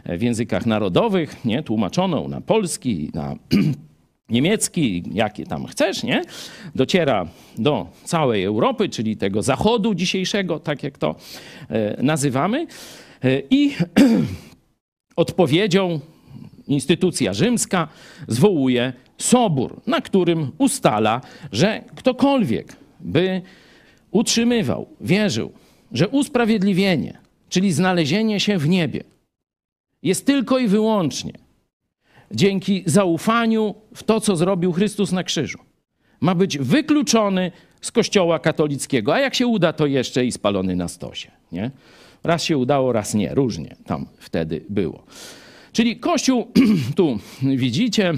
e, 0.03 0.17
w 0.17 0.21
językach 0.21 0.65
narodowych, 0.65 1.45
nie, 1.45 1.63
tłumaczoną 1.63 2.27
na 2.27 2.41
polski, 2.41 3.11
na 3.13 3.35
niemiecki, 4.29 5.03
jakie 5.13 5.45
tam 5.45 5.65
chcesz, 5.65 6.03
nie? 6.03 6.21
Dociera 6.75 7.27
do 7.57 7.87
całej 8.03 8.43
Europy, 8.43 8.89
czyli 8.89 9.17
tego 9.17 9.41
zachodu 9.41 9.95
dzisiejszego, 9.95 10.59
tak 10.59 10.83
jak 10.83 10.97
to 10.97 11.15
nazywamy. 11.97 12.67
I 13.49 13.75
odpowiedzią 15.15 15.99
instytucja 16.67 17.33
rzymska 17.33 17.87
zwołuje 18.27 18.93
sobór, 19.17 19.81
na 19.87 20.01
którym 20.01 20.51
ustala, 20.57 21.21
że 21.51 21.83
ktokolwiek 21.95 22.75
by 22.99 23.41
utrzymywał, 24.11 24.87
wierzył, 25.01 25.51
że 25.91 26.07
usprawiedliwienie, 26.07 27.17
czyli 27.49 27.71
znalezienie 27.71 28.39
się 28.39 28.57
w 28.57 28.69
niebie, 28.69 29.03
jest 30.03 30.25
tylko 30.25 30.59
i 30.59 30.67
wyłącznie 30.67 31.33
dzięki 32.31 32.83
zaufaniu 32.85 33.75
w 33.95 34.03
to, 34.03 34.21
co 34.21 34.35
zrobił 34.35 34.71
Chrystus 34.71 35.11
na 35.11 35.23
krzyżu. 35.23 35.59
Ma 36.21 36.35
być 36.35 36.57
wykluczony 36.57 37.51
z 37.81 37.91
kościoła 37.91 38.39
katolickiego, 38.39 39.13
a 39.13 39.19
jak 39.19 39.35
się 39.35 39.47
uda, 39.47 39.73
to 39.73 39.85
jeszcze 39.85 40.25
i 40.25 40.31
spalony 40.31 40.75
na 40.75 40.87
stosie. 40.87 41.31
Nie? 41.51 41.71
Raz 42.23 42.43
się 42.43 42.57
udało, 42.57 42.91
raz 42.91 43.13
nie. 43.13 43.35
Różnie 43.35 43.75
tam 43.85 44.05
wtedy 44.19 44.65
było. 44.69 45.03
Czyli 45.71 45.97
Kościół, 45.97 46.47
tu 46.97 47.19
widzicie, 47.41 48.13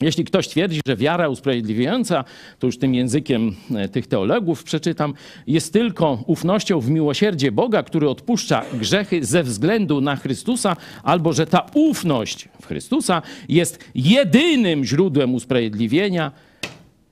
jeśli 0.00 0.24
ktoś 0.24 0.48
twierdzi, 0.48 0.80
że 0.86 0.96
wiara 0.96 1.28
usprawiedliwiająca, 1.28 2.24
to 2.58 2.66
już 2.66 2.78
tym 2.78 2.94
językiem 2.94 3.56
e, 3.74 3.88
tych 3.88 4.06
teologów 4.06 4.64
przeczytam, 4.64 5.14
jest 5.46 5.72
tylko 5.72 6.24
ufnością 6.26 6.80
w 6.80 6.90
miłosierdzie 6.90 7.52
Boga, 7.52 7.82
który 7.82 8.08
odpuszcza 8.08 8.64
grzechy 8.74 9.24
ze 9.24 9.42
względu 9.42 10.00
na 10.00 10.16
Chrystusa, 10.16 10.76
albo 11.02 11.32
że 11.32 11.46
ta 11.46 11.66
ufność 11.74 12.48
w 12.62 12.66
Chrystusa 12.66 13.22
jest 13.48 13.84
jedynym 13.94 14.84
źródłem 14.84 15.34
usprawiedliwienia, 15.34 16.32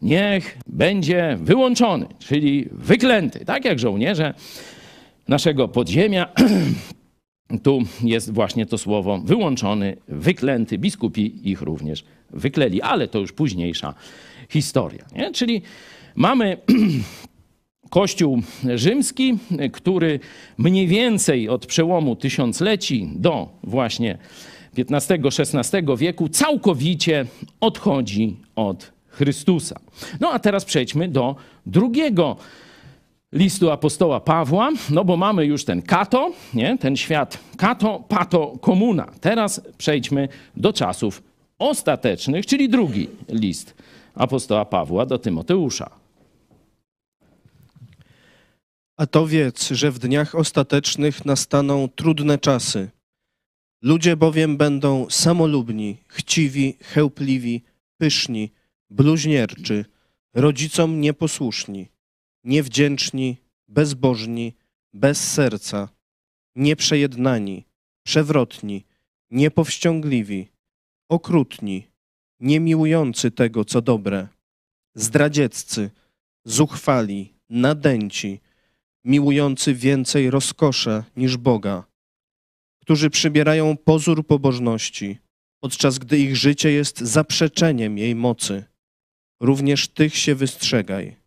niech 0.03 0.59
będzie 0.66 1.39
wyłączony, 1.41 2.07
czyli 2.18 2.68
wyklęty, 2.73 3.45
tak 3.45 3.64
jak 3.64 3.79
żołnierze 3.79 4.35
naszego 5.29 5.68
podziemia. 5.68 6.29
Tu 7.62 7.83
jest 8.05 8.33
właśnie 8.33 8.66
to 8.66 8.79
słowo 8.79 9.18
wyłączony, 9.18 9.97
wyklęty. 10.09 10.79
Biskupi 10.79 11.51
ich 11.51 11.62
również 11.62 12.05
wykleli, 12.31 12.83
ale 12.83 13.09
to 13.09 13.18
już 13.18 13.33
późniejsza 13.33 13.95
historia. 14.49 15.05
Nie? 15.16 15.33
Czyli 15.33 15.62
mamy 16.16 16.57
Kościół 17.91 18.43
rzymski, 18.75 19.39
który 19.73 20.20
mniej 20.59 20.87
więcej 20.87 21.49
od 21.49 21.66
przełomu 21.66 22.16
tysiącleci 22.16 23.11
do 23.14 23.49
właśnie 23.62 24.18
XV-XVI 24.79 25.97
wieku 25.97 26.29
całkowicie 26.29 27.27
odchodzi 27.61 28.37
od 28.57 28.93
Chrystusa. 29.09 29.81
No 30.20 30.31
a 30.33 30.39
teraz 30.39 30.64
przejdźmy 30.64 31.09
do 31.09 31.37
drugiego 31.66 32.37
listu 33.33 33.70
apostoła 33.70 34.20
Pawła, 34.20 34.70
no 34.91 35.05
bo 35.05 35.16
mamy 35.16 35.47
już 35.47 35.64
ten 35.64 35.83
kato, 35.83 36.33
nie? 36.55 36.78
ten 36.78 36.97
świat 36.97 37.39
kato, 37.57 38.05
pato, 38.09 38.59
komuna. 38.61 39.07
Teraz 39.20 39.61
przejdźmy 39.78 40.28
do 40.57 40.72
czasów 40.72 41.22
ostatecznych, 41.59 42.47
czyli 42.47 42.68
drugi 42.68 43.09
list 43.28 43.74
apostoła 44.14 44.64
Pawła 44.64 45.07
do 45.07 45.18
Tymoteusza. 45.18 45.91
A 48.97 49.07
to 49.07 49.26
wiedz, 49.26 49.70
że 49.70 49.91
w 49.91 49.99
dniach 49.99 50.35
ostatecznych 50.35 51.24
nastaną 51.24 51.89
trudne 51.89 52.39
czasy. 52.39 52.91
Ludzie 53.83 54.16
bowiem 54.16 54.57
będą 54.57 55.07
samolubni, 55.11 55.97
chciwi, 56.09 56.76
chełpliwi, 56.83 57.62
pyszni, 57.99 58.53
bluźnierczy, 58.91 59.85
rodzicom 60.35 61.01
nieposłuszni, 61.01 61.89
niewdzięczni, 62.45 63.36
bezbożni, 63.68 64.55
bez 64.93 65.32
serca, 65.32 65.88
nieprzejednani, 66.57 67.64
przewrotni, 68.03 68.84
niepowściągliwi, 69.30 70.49
okrutni, 71.09 71.86
niemiłujący 72.40 73.30
tego, 73.30 73.64
co 73.64 73.82
dobre, 73.82 74.28
zdradzieccy, 74.95 75.90
zuchwali, 76.45 77.34
nadęci, 77.51 78.40
miłujący 79.05 79.74
więcej 79.74 80.30
rozkosze 80.30 81.05
niż 81.16 81.36
Boga, 81.36 81.84
którzy 82.82 83.11
przybierają 83.11 83.76
pozór 83.76 84.26
pobożności, 84.26 85.18
podczas 85.61 85.99
gdy 85.99 86.18
ich 86.18 86.36
życie 86.36 86.70
jest 86.72 86.99
zaprzeczeniem 86.99 87.99
jej 87.99 88.14
mocy. 88.14 88.64
Również 89.40 89.88
tych 89.88 90.16
się 90.16 90.34
wystrzegaj. 90.34 91.22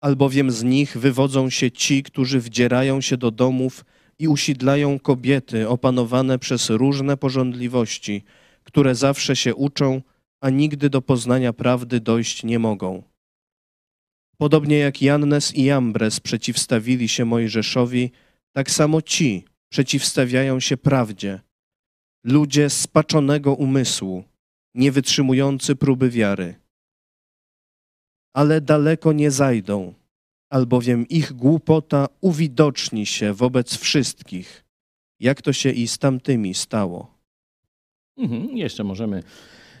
Albowiem 0.00 0.50
z 0.50 0.62
nich 0.62 0.98
wywodzą 0.98 1.50
się 1.50 1.70
ci, 1.70 2.02
którzy 2.02 2.40
wdzierają 2.40 3.00
się 3.00 3.16
do 3.16 3.30
domów 3.30 3.84
i 4.18 4.28
usidlają 4.28 4.98
kobiety 4.98 5.68
opanowane 5.68 6.38
przez 6.38 6.70
różne 6.70 7.16
porządliwości, 7.16 8.24
które 8.64 8.94
zawsze 8.94 9.36
się 9.36 9.54
uczą, 9.54 10.02
a 10.40 10.50
nigdy 10.50 10.90
do 10.90 11.02
poznania 11.02 11.52
prawdy 11.52 12.00
dojść 12.00 12.44
nie 12.44 12.58
mogą. 12.58 13.02
Podobnie 14.36 14.78
jak 14.78 15.02
Jannes 15.02 15.54
i 15.54 15.64
Jambres 15.64 16.20
przeciwstawili 16.20 17.08
się 17.08 17.24
Mojżeszowi, 17.24 18.10
tak 18.52 18.70
samo 18.70 19.02
ci 19.02 19.44
przeciwstawiają 19.68 20.60
się 20.60 20.76
prawdzie. 20.76 21.40
Ludzie 22.24 22.70
spaczonego 22.70 23.54
umysłu, 23.54 24.24
nie 24.74 24.92
wytrzymujący 24.92 25.76
próby 25.76 26.10
wiary. 26.10 26.54
Ale 28.32 28.60
daleko 28.60 29.12
nie 29.12 29.30
zajdą, 29.30 29.94
albowiem 30.50 31.08
ich 31.08 31.32
głupota 31.32 32.06
uwidoczni 32.20 33.06
się 33.06 33.34
wobec 33.34 33.76
wszystkich, 33.76 34.64
jak 35.20 35.42
to 35.42 35.52
się 35.52 35.70
i 35.70 35.88
z 35.88 35.98
tamtymi 35.98 36.54
stało. 36.54 37.14
Mhm, 38.16 38.56
jeszcze 38.56 38.84
możemy 38.84 39.22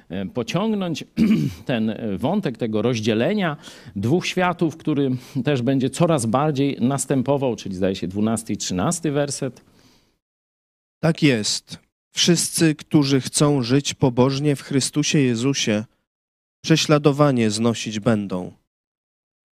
e, 0.08 0.26
pociągnąć 0.26 1.04
ten 1.66 1.90
e, 1.90 2.18
wątek 2.18 2.58
tego 2.58 2.82
rozdzielenia 2.82 3.56
dwóch 3.96 4.26
światów, 4.26 4.76
który 4.76 5.10
też 5.44 5.62
będzie 5.62 5.90
coraz 5.90 6.26
bardziej 6.26 6.76
następował, 6.80 7.56
czyli 7.56 7.74
zdaje 7.74 7.96
się 7.96 8.08
12 8.08 8.54
i 8.54 8.56
13 8.56 9.12
werset. 9.12 9.64
Tak 11.00 11.22
jest. 11.22 11.78
Wszyscy, 12.12 12.74
którzy 12.74 13.20
chcą 13.20 13.62
żyć 13.62 13.94
pobożnie 13.94 14.56
w 14.56 14.62
Chrystusie 14.62 15.18
Jezusie, 15.18 15.84
prześladowanie 16.62 17.50
znosić 17.50 18.00
będą. 18.00 18.52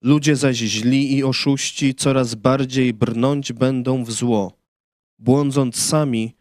Ludzie 0.02 0.36
zaś 0.36 0.56
źli 0.56 1.16
i 1.16 1.24
oszuści 1.24 1.94
coraz 1.94 2.34
bardziej 2.34 2.94
brnąć 2.94 3.52
będą 3.52 4.04
w 4.04 4.12
zło, 4.12 4.52
błądząc 5.18 5.76
sami 5.76 6.34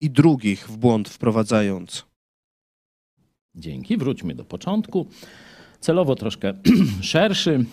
i 0.00 0.10
drugich 0.10 0.68
w 0.68 0.76
błąd 0.76 1.08
wprowadzając. 1.08 2.06
Dzięki. 3.54 3.96
Wróćmy 3.96 4.34
do 4.34 4.44
początku. 4.44 5.06
Celowo 5.80 6.14
troszkę 6.14 6.54
szerszy, 7.00 7.64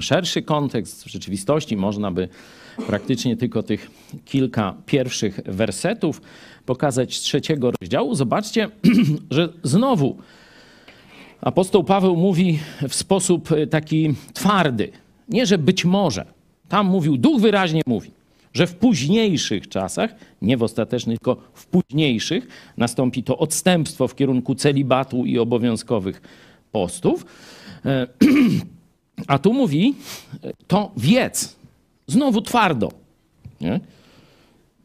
szerszy 0.00 0.42
kontekst. 0.42 1.04
W 1.04 1.08
rzeczywistości 1.08 1.76
można 1.76 2.10
by 2.10 2.28
praktycznie 2.86 3.36
tylko 3.36 3.62
tych 3.62 3.90
kilka 4.24 4.74
pierwszych 4.86 5.40
wersetów 5.44 6.22
pokazać 6.66 7.16
z 7.16 7.20
trzeciego 7.20 7.70
rozdziału. 7.70 8.14
Zobaczcie, 8.14 8.70
że 9.30 9.52
znowu 9.62 10.18
apostoł 11.40 11.84
Paweł 11.84 12.16
mówi 12.16 12.58
w 12.88 12.94
sposób 12.94 13.48
taki 13.70 14.14
twardy. 14.32 14.90
Nie, 15.28 15.46
że 15.46 15.58
być 15.58 15.84
może. 15.84 16.24
Tam 16.68 16.86
mówił, 16.86 17.16
duch 17.16 17.40
wyraźnie 17.40 17.82
mówi, 17.86 18.10
że 18.52 18.66
w 18.66 18.74
późniejszych 18.74 19.68
czasach, 19.68 20.14
nie 20.42 20.56
w 20.56 20.62
ostatecznych, 20.62 21.18
tylko 21.18 21.42
w 21.54 21.66
późniejszych, 21.66 22.48
nastąpi 22.76 23.22
to 23.22 23.38
odstępstwo 23.38 24.08
w 24.08 24.14
kierunku 24.14 24.54
celibatu 24.54 25.24
i 25.24 25.38
obowiązkowych 25.38 26.22
postów. 26.72 27.26
E, 27.84 28.06
A 29.26 29.38
tu 29.38 29.52
mówi, 29.52 29.94
to 30.66 30.90
wiedz, 30.96 31.56
znowu 32.06 32.40
twardo. 32.40 32.92
Nie? 33.60 33.80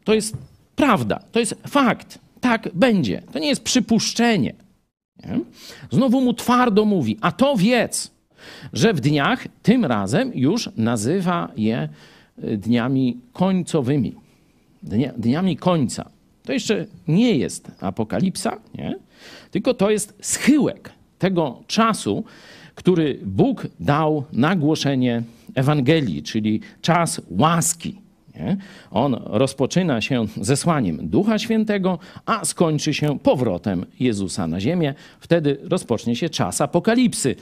To 0.03 0.13
jest 0.13 0.37
prawda, 0.75 1.19
to 1.31 1.39
jest 1.39 1.55
fakt. 1.67 2.19
Tak 2.41 2.69
będzie. 2.73 3.21
To 3.31 3.39
nie 3.39 3.47
jest 3.47 3.63
przypuszczenie. 3.63 4.53
Nie? 5.25 5.39
Znowu 5.91 6.21
mu 6.21 6.33
twardo 6.33 6.85
mówi, 6.85 7.17
a 7.21 7.31
to 7.31 7.55
wiedz, 7.57 8.11
że 8.73 8.93
w 8.93 8.99
dniach 8.99 9.47
tym 9.63 9.85
razem 9.85 10.31
już 10.35 10.69
nazywa 10.77 11.51
je 11.57 11.89
y, 12.43 12.57
dniami 12.57 13.17
końcowymi. 13.33 14.15
Dnia, 14.83 15.13
dniami 15.17 15.57
końca. 15.57 16.09
To 16.43 16.53
jeszcze 16.53 16.85
nie 17.07 17.37
jest 17.37 17.71
apokalipsa, 17.81 18.57
nie? 18.75 18.95
tylko 19.51 19.73
to 19.73 19.89
jest 19.89 20.13
schyłek 20.21 20.91
tego 21.19 21.61
czasu, 21.67 22.23
który 22.75 23.19
Bóg 23.25 23.67
dał 23.79 24.23
na 24.33 24.55
głoszenie 24.55 25.23
Ewangelii, 25.55 26.23
czyli 26.23 26.61
czas 26.81 27.21
łaski. 27.29 28.02
Nie? 28.35 28.57
On 28.91 29.15
rozpoczyna 29.25 30.01
się 30.01 30.25
zesłaniem 30.41 31.09
Ducha 31.09 31.39
Świętego, 31.39 31.99
a 32.25 32.45
skończy 32.45 32.93
się 32.93 33.19
powrotem 33.19 33.85
Jezusa 33.99 34.47
na 34.47 34.59
ziemię. 34.59 34.93
Wtedy 35.19 35.57
rozpocznie 35.63 36.15
się 36.15 36.29
czas 36.29 36.61
apokalipsy, 36.61 37.35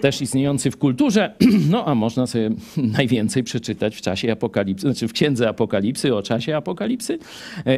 też 0.00 0.20
istniejący 0.20 0.70
w 0.70 0.76
kulturze, 0.76 1.34
no 1.70 1.84
a 1.84 1.94
można 1.94 2.26
sobie 2.26 2.50
najwięcej 2.98 3.42
przeczytać 3.42 3.96
w 3.96 4.00
czasie 4.00 4.32
apokalipsy, 4.32 4.86
znaczy 4.86 5.08
w 5.08 5.12
księdze 5.12 5.48
apokalipsy 5.48 6.14
o 6.14 6.22
czasie 6.22 6.56
apokalipsy, 6.56 7.18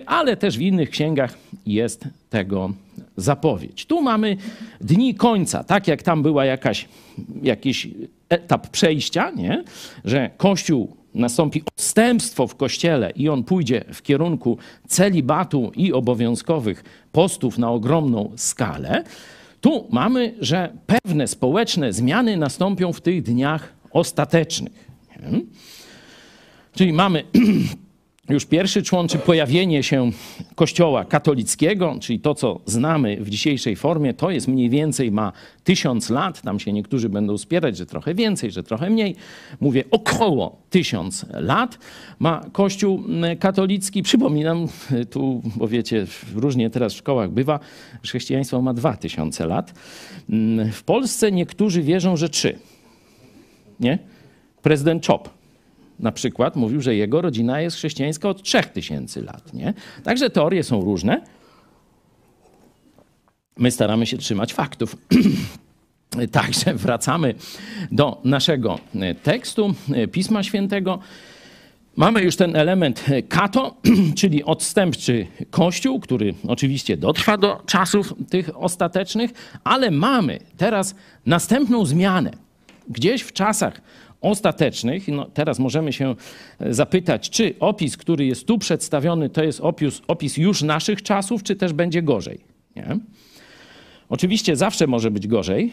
ale 0.06 0.36
też 0.36 0.58
w 0.58 0.60
innych 0.60 0.90
księgach 0.90 1.34
jest 1.66 2.04
tego 2.30 2.72
zapowiedź. 3.16 3.86
Tu 3.86 4.02
mamy 4.02 4.36
dni 4.80 5.14
końca, 5.14 5.64
tak 5.64 5.88
jak 5.88 6.02
tam 6.02 6.22
była 6.22 6.44
jakaś, 6.44 6.88
jakiś 7.42 7.88
etap 8.28 8.68
przejścia, 8.68 9.30
nie? 9.30 9.64
że 10.04 10.30
Kościół 10.36 10.96
nastąpi 11.16 11.62
odstępstwo 11.76 12.46
w 12.46 12.56
kościele 12.56 13.10
i 13.10 13.28
on 13.28 13.44
pójdzie 13.44 13.84
w 13.92 14.02
kierunku 14.02 14.58
celibatu 14.88 15.72
i 15.76 15.92
obowiązkowych 15.92 16.84
postów 17.12 17.58
na 17.58 17.70
ogromną 17.70 18.32
skalę, 18.36 19.04
tu 19.60 19.86
mamy, 19.90 20.34
że 20.40 20.72
pewne 20.86 21.28
społeczne 21.28 21.92
zmiany 21.92 22.36
nastąpią 22.36 22.92
w 22.92 23.00
tych 23.00 23.22
dniach 23.22 23.72
ostatecznych. 23.90 24.90
Czyli 26.74 26.92
mamy 26.92 27.24
już 28.28 28.46
pierwszy 28.46 28.82
człon, 28.82 29.08
czy 29.08 29.18
pojawienie 29.18 29.82
się 29.82 30.10
Kościoła 30.54 31.04
katolickiego, 31.04 31.96
czyli 32.00 32.20
to, 32.20 32.34
co 32.34 32.60
znamy 32.66 33.16
w 33.20 33.30
dzisiejszej 33.30 33.76
formie, 33.76 34.14
to 34.14 34.30
jest 34.30 34.48
mniej 34.48 34.70
więcej 34.70 35.12
ma 35.12 35.32
tysiąc 35.64 36.10
lat. 36.10 36.42
Tam 36.42 36.60
się 36.60 36.72
niektórzy 36.72 37.08
będą 37.08 37.38
spierać, 37.38 37.76
że 37.76 37.86
trochę 37.86 38.14
więcej, 38.14 38.50
że 38.50 38.62
trochę 38.62 38.90
mniej. 38.90 39.16
Mówię 39.60 39.84
około 39.90 40.62
tysiąc 40.70 41.26
lat 41.30 41.78
ma 42.18 42.44
Kościół 42.52 43.02
katolicki. 43.40 44.02
Przypominam 44.02 44.68
tu, 45.12 45.42
bo 45.56 45.68
wiecie, 45.68 46.06
różnie 46.34 46.70
teraz 46.70 46.94
w 46.94 46.96
szkołach 46.96 47.30
bywa, 47.30 47.60
że 48.02 48.08
chrześcijaństwo 48.08 48.62
ma 48.62 48.74
dwa 48.74 48.96
tysiące 48.96 49.46
lat. 49.46 49.74
W 50.72 50.82
Polsce 50.82 51.32
niektórzy 51.32 51.82
wierzą, 51.82 52.16
że 52.16 52.28
trzy. 52.28 52.58
Nie? 53.80 53.98
Prezydent 54.62 55.02
Czop 55.02 55.35
na 55.98 56.12
przykład 56.12 56.56
mówił, 56.56 56.80
że 56.80 56.94
jego 56.94 57.20
rodzina 57.22 57.60
jest 57.60 57.76
chrześcijańska 57.76 58.28
od 58.28 58.42
3000 58.42 59.22
lat. 59.22 59.54
Nie? 59.54 59.74
Także 60.02 60.30
teorie 60.30 60.62
są 60.62 60.80
różne. 60.80 61.22
My 63.56 63.70
staramy 63.70 64.06
się 64.06 64.18
trzymać 64.18 64.54
faktów. 64.54 64.96
Także 66.32 66.74
wracamy 66.74 67.34
do 67.92 68.20
naszego 68.24 68.78
tekstu 69.22 69.74
Pisma 70.12 70.42
Świętego. 70.42 70.98
Mamy 71.96 72.22
już 72.22 72.36
ten 72.36 72.56
element 72.56 73.04
kato, 73.28 73.76
czyli 74.18 74.44
odstępczy 74.44 75.26
kościół, 75.50 76.00
który 76.00 76.34
oczywiście 76.48 76.96
dotrwa 76.96 77.38
do 77.38 77.62
czasów 77.66 78.14
tych 78.30 78.62
ostatecznych, 78.62 79.30
ale 79.64 79.90
mamy 79.90 80.38
teraz 80.56 80.94
następną 81.26 81.84
zmianę. 81.84 82.30
Gdzieś 82.88 83.22
w 83.22 83.32
czasach 83.32 83.80
ostatecznych. 84.20 85.08
No, 85.08 85.24
teraz 85.34 85.58
możemy 85.58 85.92
się 85.92 86.14
e, 86.60 86.74
zapytać, 86.74 87.30
czy 87.30 87.54
opis, 87.60 87.96
który 87.96 88.26
jest 88.26 88.46
tu 88.46 88.58
przedstawiony, 88.58 89.30
to 89.30 89.44
jest 89.44 89.60
opis, 89.60 90.02
opis 90.08 90.36
już 90.36 90.62
naszych 90.62 91.02
czasów, 91.02 91.42
czy 91.42 91.56
też 91.56 91.72
będzie 91.72 92.02
gorzej. 92.02 92.40
Nie? 92.76 92.98
Oczywiście 94.08 94.56
zawsze 94.56 94.86
może 94.86 95.10
być 95.10 95.26
gorzej, 95.26 95.72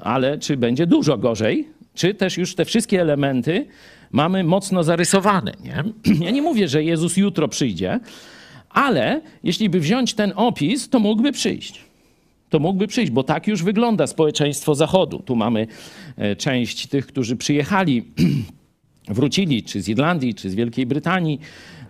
ale 0.00 0.38
czy 0.38 0.56
będzie 0.56 0.86
dużo 0.86 1.18
gorzej, 1.18 1.68
czy 1.94 2.14
też 2.14 2.36
już 2.36 2.54
te 2.54 2.64
wszystkie 2.64 3.00
elementy 3.00 3.66
mamy 4.12 4.44
mocno 4.44 4.84
zarysowane. 4.84 5.52
Nie? 5.64 5.84
Ja 6.24 6.30
nie 6.30 6.42
mówię, 6.42 6.68
że 6.68 6.84
Jezus 6.84 7.16
jutro 7.16 7.48
przyjdzie, 7.48 8.00
ale 8.70 9.20
jeśli 9.42 9.70
by 9.70 9.80
wziąć 9.80 10.14
ten 10.14 10.32
opis, 10.36 10.88
to 10.88 10.98
mógłby 10.98 11.32
przyjść 11.32 11.87
to 12.48 12.58
mógłby 12.58 12.86
przyjść, 12.86 13.12
bo 13.12 13.22
tak 13.22 13.46
już 13.46 13.62
wygląda 13.62 14.06
społeczeństwo 14.06 14.74
Zachodu. 14.74 15.18
Tu 15.18 15.36
mamy 15.36 15.66
e, 16.16 16.36
część 16.36 16.86
tych, 16.86 17.06
którzy 17.06 17.36
przyjechali 17.36 18.04
wrócili, 19.08 19.62
czy 19.62 19.82
z 19.82 19.88
Irlandii, 19.88 20.34
czy 20.34 20.50
z 20.50 20.54
Wielkiej 20.54 20.86
Brytanii, 20.86 21.40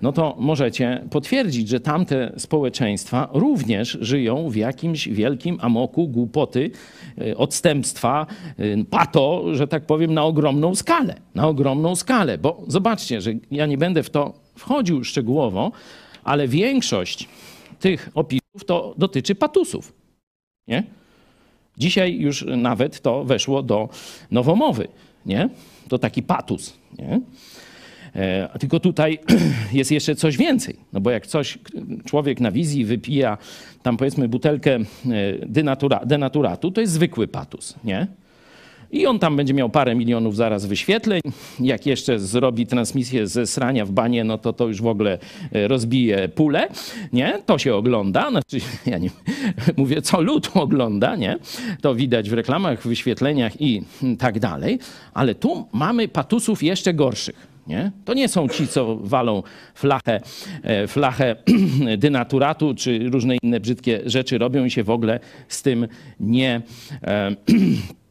no 0.03 0.13
to 0.13 0.37
możecie 0.39 1.05
potwierdzić, 1.11 1.69
że 1.69 1.81
tamte 1.81 2.33
społeczeństwa 2.37 3.29
również 3.33 3.99
żyją 4.01 4.51
w 4.51 4.57
jakimś 4.57 5.09
wielkim 5.09 5.59
amoku 5.61 6.09
głupoty, 6.09 6.71
y, 7.23 7.37
odstępstwa, 7.37 8.27
y, 8.61 8.85
pato, 8.91 9.45
że 9.55 9.69
tak 9.69 9.87
powiem, 9.87 10.15
na 10.15 10.25
ogromną 10.25 10.75
skalę. 10.75 11.15
Na 11.35 11.49
ogromną 11.49 11.97
skalę, 11.97 12.39
bo 12.39 12.65
zobaczcie, 12.67 13.21
że 13.21 13.33
ja 13.51 13.67
nie 13.67 13.79
będę 13.79 14.03
w 14.03 14.11
to 14.11 14.35
wchodził 14.55 15.05
szczegółowo, 15.05 15.73
ale 16.25 16.49
większość 16.49 17.29
tych 17.81 18.11
opisów 18.15 18.65
to 18.67 18.95
dotyczy 18.99 19.35
patusów. 19.35 19.93
Nie? 20.69 20.83
Dzisiaj 21.79 22.19
już 22.19 22.45
nawet 22.57 23.01
to 23.01 23.25
weszło 23.25 23.63
do 23.63 23.89
nowomowy. 24.31 24.89
Nie? 25.27 25.49
To 25.89 25.99
taki 25.99 26.23
patus. 26.23 26.79
Nie? 26.99 27.21
E, 28.15 28.59
Tylko 28.59 28.81
tutaj 28.81 29.19
jest 29.73 29.91
jeszcze 29.91 30.15
coś 30.15 30.37
więcej. 30.37 30.77
No 30.93 31.01
bo 31.01 31.11
jak 31.11 31.27
coś 31.27 31.59
człowiek 32.05 32.41
na 32.41 32.51
wizji 32.51 32.85
wypija 32.85 33.39
tam 33.83 33.97
powiedzmy 33.97 34.29
butelkę 34.29 34.75
e, 34.77 34.81
denatura, 35.47 36.01
denaturatu, 36.07 36.71
to 36.71 36.81
jest 36.81 36.93
zwykły 36.93 37.29
patus, 37.29 37.75
nie? 37.85 38.07
I 38.93 39.07
on 39.07 39.19
tam 39.19 39.37
będzie 39.37 39.55
miał 39.55 39.71
parę 39.71 39.95
milionów 39.95 40.37
zaraz 40.37 40.67
wyświetleń. 40.67 41.21
Jak 41.61 41.87
jeszcze 41.87 42.19
zrobi 42.19 42.67
transmisję 42.67 43.27
ze 43.27 43.47
srania 43.47 43.85
w 43.85 43.91
banie, 43.91 44.25
no 44.25 44.39
to 44.39 44.53
to 44.53 44.67
już 44.69 44.83
w 44.83 44.87
ogóle 44.87 45.19
e, 45.53 45.69
rozbije 45.69 46.29
pulę, 46.29 46.69
nie? 47.13 47.43
To 47.47 47.59
się 47.59 47.75
ogląda, 47.75 48.31
znaczy 48.31 48.59
ja 48.87 48.99
nie 48.99 49.11
mówię, 49.77 50.03
co 50.03 50.21
lud 50.21 50.51
ogląda, 50.55 51.17
nie? 51.17 51.39
To 51.81 51.95
widać 51.95 52.31
w 52.31 52.33
reklamach, 52.33 52.87
wyświetleniach 52.87 53.61
i 53.61 53.83
tak 54.19 54.39
dalej. 54.39 54.79
Ale 55.15 55.35
tu 55.35 55.69
mamy 55.73 56.09
patusów 56.09 56.63
jeszcze 56.63 56.95
gorszych. 56.95 57.59
Nie? 57.67 57.93
To 58.05 58.15
nie 58.15 58.29
są 58.29 58.49
ci, 58.49 58.69
co 58.69 58.97
walą 58.97 59.43
flachę, 59.75 60.21
e, 60.63 60.87
flachę 60.87 61.37
dynaturatu 61.99 62.75
czy 62.75 63.11
różne 63.11 63.37
inne 63.43 63.61
brzydkie 63.61 64.01
rzeczy 64.07 64.39
robią 64.39 64.65
i 64.65 64.71
się 64.71 64.85
w 64.85 64.91
ogóle 64.91 65.21
z 65.49 65.63
tym 65.63 65.89
nie, 66.21 66.63
e, 67.03 67.37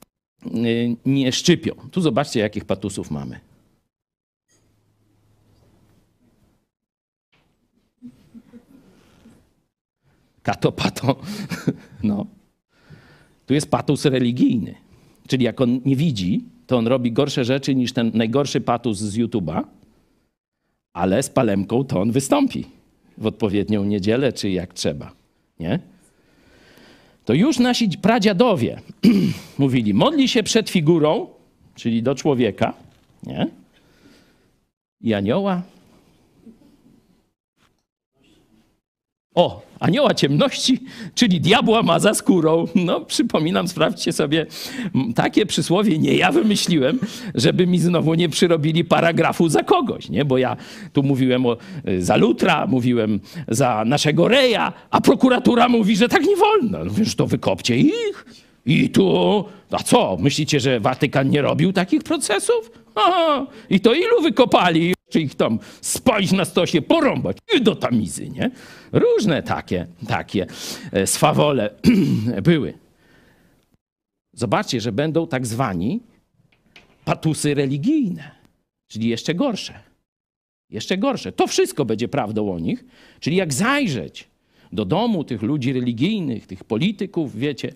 nie 1.05 1.31
szczypią. 1.31 1.72
Tu 1.91 2.01
zobaczcie, 2.01 2.39
jakich 2.39 2.65
patusów 2.65 3.11
mamy. 3.11 3.39
Kato, 10.43 10.72
pato. 10.72 11.15
No. 12.03 12.26
Tu 13.45 13.53
jest 13.53 13.72
patus 13.72 14.05
religijny. 14.05 14.76
Czyli 15.27 15.45
jak 15.45 15.61
on 15.61 15.81
nie 15.85 15.95
widzi, 15.95 16.43
to 16.68 16.77
on 16.77 16.88
robi 16.88 17.11
gorsze 17.11 17.45
rzeczy 17.45 17.76
niż 17.76 17.93
ten 17.93 18.11
najgorszy 18.14 18.61
patus 18.61 18.97
z 18.97 19.18
YouTube'a, 19.18 19.64
ale 20.93 21.23
z 21.23 21.30
palemką 21.30 21.84
to 21.84 22.01
on 22.01 22.11
wystąpi 22.11 22.65
w 23.18 23.26
odpowiednią 23.26 23.84
niedzielę, 23.84 24.34
czy 24.34 24.49
jak 24.49 24.73
trzeba. 24.73 25.11
Nie? 25.59 25.80
To 27.28 27.34
już 27.34 27.60
nasi 27.60 27.90
pradziadowie 28.02 28.82
mówili, 29.58 29.94
modli 29.94 30.28
się 30.28 30.44
przed 30.44 30.70
figurą, 30.70 31.28
czyli 31.76 32.04
do 32.04 32.16
człowieka, 32.16 32.74
nie? 33.24 33.48
I 35.02 35.14
anioła. 35.14 35.62
O, 39.38 39.61
anioła 39.80 40.14
ciemności, 40.14 40.80
czyli 41.15 41.41
diabła 41.41 41.84
ma 41.84 41.99
za 41.99 42.14
skórą. 42.14 42.65
No, 42.76 43.01
przypominam, 43.01 43.68
sprawdźcie 43.68 44.14
sobie 44.14 44.45
takie 45.15 45.45
przysłowie, 45.45 45.97
nie 45.97 46.14
ja 46.14 46.31
wymyśliłem, 46.31 46.99
żeby 47.35 47.68
mi 47.68 47.80
znowu 47.80 48.14
nie 48.14 48.30
przyrobili 48.30 48.85
paragrafu 48.85 49.49
za 49.49 49.64
kogoś, 49.64 50.09
nie? 50.09 50.26
Bo 50.26 50.38
ja 50.38 50.57
tu 50.93 51.03
mówiłem 51.03 51.45
o, 51.45 51.57
y, 51.88 52.03
za 52.03 52.15
Lutra, 52.15 52.68
mówiłem 52.68 53.19
za 53.47 53.84
naszego 53.85 54.27
Reja, 54.27 54.73
a 54.91 55.01
prokuratura 55.01 55.69
mówi, 55.69 55.95
że 55.95 56.09
tak 56.09 56.23
nie 56.23 56.35
wolno. 56.35 56.85
No, 56.85 56.91
wiesz, 56.91 57.15
to 57.15 57.27
wykopcie 57.27 57.77
ich. 57.77 58.26
I 58.65 58.89
tu, 58.89 59.45
a 59.72 59.84
co, 59.84 60.18
myślicie, 60.19 60.59
że 60.59 60.80
Watykan 60.80 61.30
nie 61.30 61.41
robił 61.41 61.73
takich 61.73 62.03
procesów? 62.03 62.72
Aha, 62.95 63.47
i 63.69 63.80
to 63.80 63.93
ilu 63.93 64.22
wykopali? 64.23 64.97
Czy 65.09 65.21
ich 65.21 65.35
tam 65.35 65.59
spalić 65.81 66.31
na 66.31 66.45
stosie, 66.45 66.81
porąbać 66.81 67.38
i 67.55 67.61
do 67.61 67.75
tamizy, 67.75 68.29
nie? 68.29 68.51
Różne 68.91 69.43
takie, 69.43 69.88
takie 70.07 70.45
e, 70.91 71.07
swawole 71.07 71.69
były. 72.43 72.73
Zobaczcie, 74.34 74.81
że 74.81 74.91
będą 74.91 75.27
tak 75.27 75.47
zwani 75.47 75.99
patusy 77.05 77.53
religijne, 77.53 78.31
czyli 78.88 79.09
jeszcze 79.09 79.35
gorsze. 79.35 79.79
Jeszcze 80.69 80.97
gorsze. 80.97 81.31
To 81.31 81.47
wszystko 81.47 81.85
będzie 81.85 82.07
prawdą 82.07 82.53
o 82.53 82.59
nich. 82.59 82.85
Czyli 83.19 83.35
jak 83.35 83.53
zajrzeć 83.53 84.27
do 84.71 84.85
domu 84.85 85.23
tych 85.23 85.41
ludzi 85.41 85.73
religijnych, 85.73 86.47
tych 86.47 86.63
polityków, 86.63 87.35
wiecie, 87.35 87.73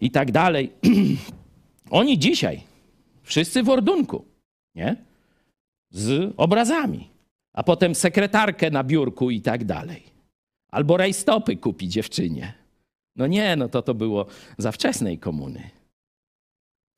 i 0.00 0.10
tak 0.10 0.32
dalej. 0.32 0.72
Oni 1.90 2.18
dzisiaj, 2.18 2.60
wszyscy 3.22 3.62
w 3.62 3.68
ordunku, 3.68 4.24
nie? 4.74 4.96
Z 5.94 6.34
obrazami. 6.36 7.10
A 7.52 7.62
potem 7.62 7.94
sekretarkę 7.94 8.70
na 8.70 8.84
biurku 8.84 9.30
i 9.30 9.40
tak 9.40 9.64
dalej. 9.64 10.02
Albo 10.72 10.96
rajstopy 10.96 11.56
kupi 11.56 11.88
dziewczynie. 11.88 12.54
No 13.16 13.26
nie, 13.26 13.56
no 13.56 13.68
to 13.68 13.82
to 13.82 13.94
było 13.94 14.26
za 14.58 14.72
wczesnej 14.72 15.18
komuny. 15.18 15.70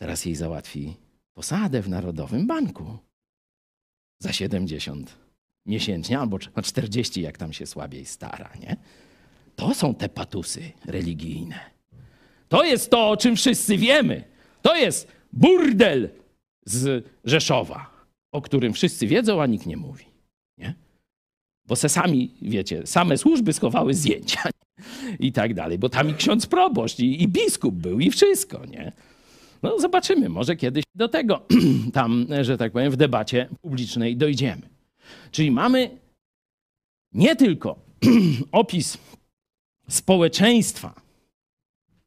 Teraz 0.00 0.24
jej 0.24 0.34
załatwi 0.34 0.96
posadę 1.34 1.82
w 1.82 1.88
Narodowym 1.88 2.46
Banku. 2.46 2.98
Za 4.22 4.32
70 4.32 5.16
miesięcznie, 5.66 6.18
albo 6.18 6.38
na 6.56 6.62
40, 6.72 7.22
jak 7.22 7.38
tam 7.38 7.52
się 7.52 7.66
słabiej 7.66 8.04
stara, 8.04 8.50
nie? 8.60 8.76
To 9.56 9.74
są 9.74 9.94
te 9.94 10.08
patusy 10.08 10.72
religijne. 10.84 11.60
To 12.48 12.64
jest 12.64 12.90
to, 12.90 13.10
o 13.10 13.16
czym 13.16 13.36
wszyscy 13.36 13.76
wiemy. 13.76 14.24
To 14.62 14.76
jest 14.76 15.08
burdel 15.32 16.10
z 16.64 17.06
Rzeszowa, 17.24 17.95
o 18.36 18.40
którym 18.40 18.72
wszyscy 18.72 19.06
wiedzą, 19.06 19.42
a 19.42 19.46
nikt 19.46 19.66
nie 19.66 19.76
mówi. 19.76 20.04
Nie? 20.58 20.74
Bo 21.66 21.76
se 21.76 21.88
sami, 21.88 22.34
wiecie, 22.42 22.86
same 22.86 23.18
służby 23.18 23.52
schowały 23.52 23.94
zdjęcia 23.94 24.42
i 25.20 25.32
tak 25.32 25.54
dalej, 25.54 25.78
bo 25.78 25.88
tam 25.88 26.10
i 26.10 26.14
ksiądz 26.14 26.46
proboszcz, 26.46 26.98
i, 26.98 27.22
i 27.22 27.28
biskup 27.28 27.74
był, 27.74 28.00
i 28.00 28.10
wszystko, 28.10 28.66
nie? 28.66 28.92
No 29.62 29.78
zobaczymy, 29.78 30.28
może 30.28 30.56
kiedyś 30.56 30.84
do 30.94 31.08
tego 31.08 31.42
tam, 31.92 32.26
że 32.40 32.58
tak 32.58 32.72
powiem, 32.72 32.92
w 32.92 32.96
debacie 32.96 33.48
publicznej 33.62 34.16
dojdziemy. 34.16 34.62
Czyli 35.30 35.50
mamy 35.50 35.90
nie 37.12 37.36
tylko 37.36 37.78
opis 38.52 38.98
społeczeństwa 39.88 41.00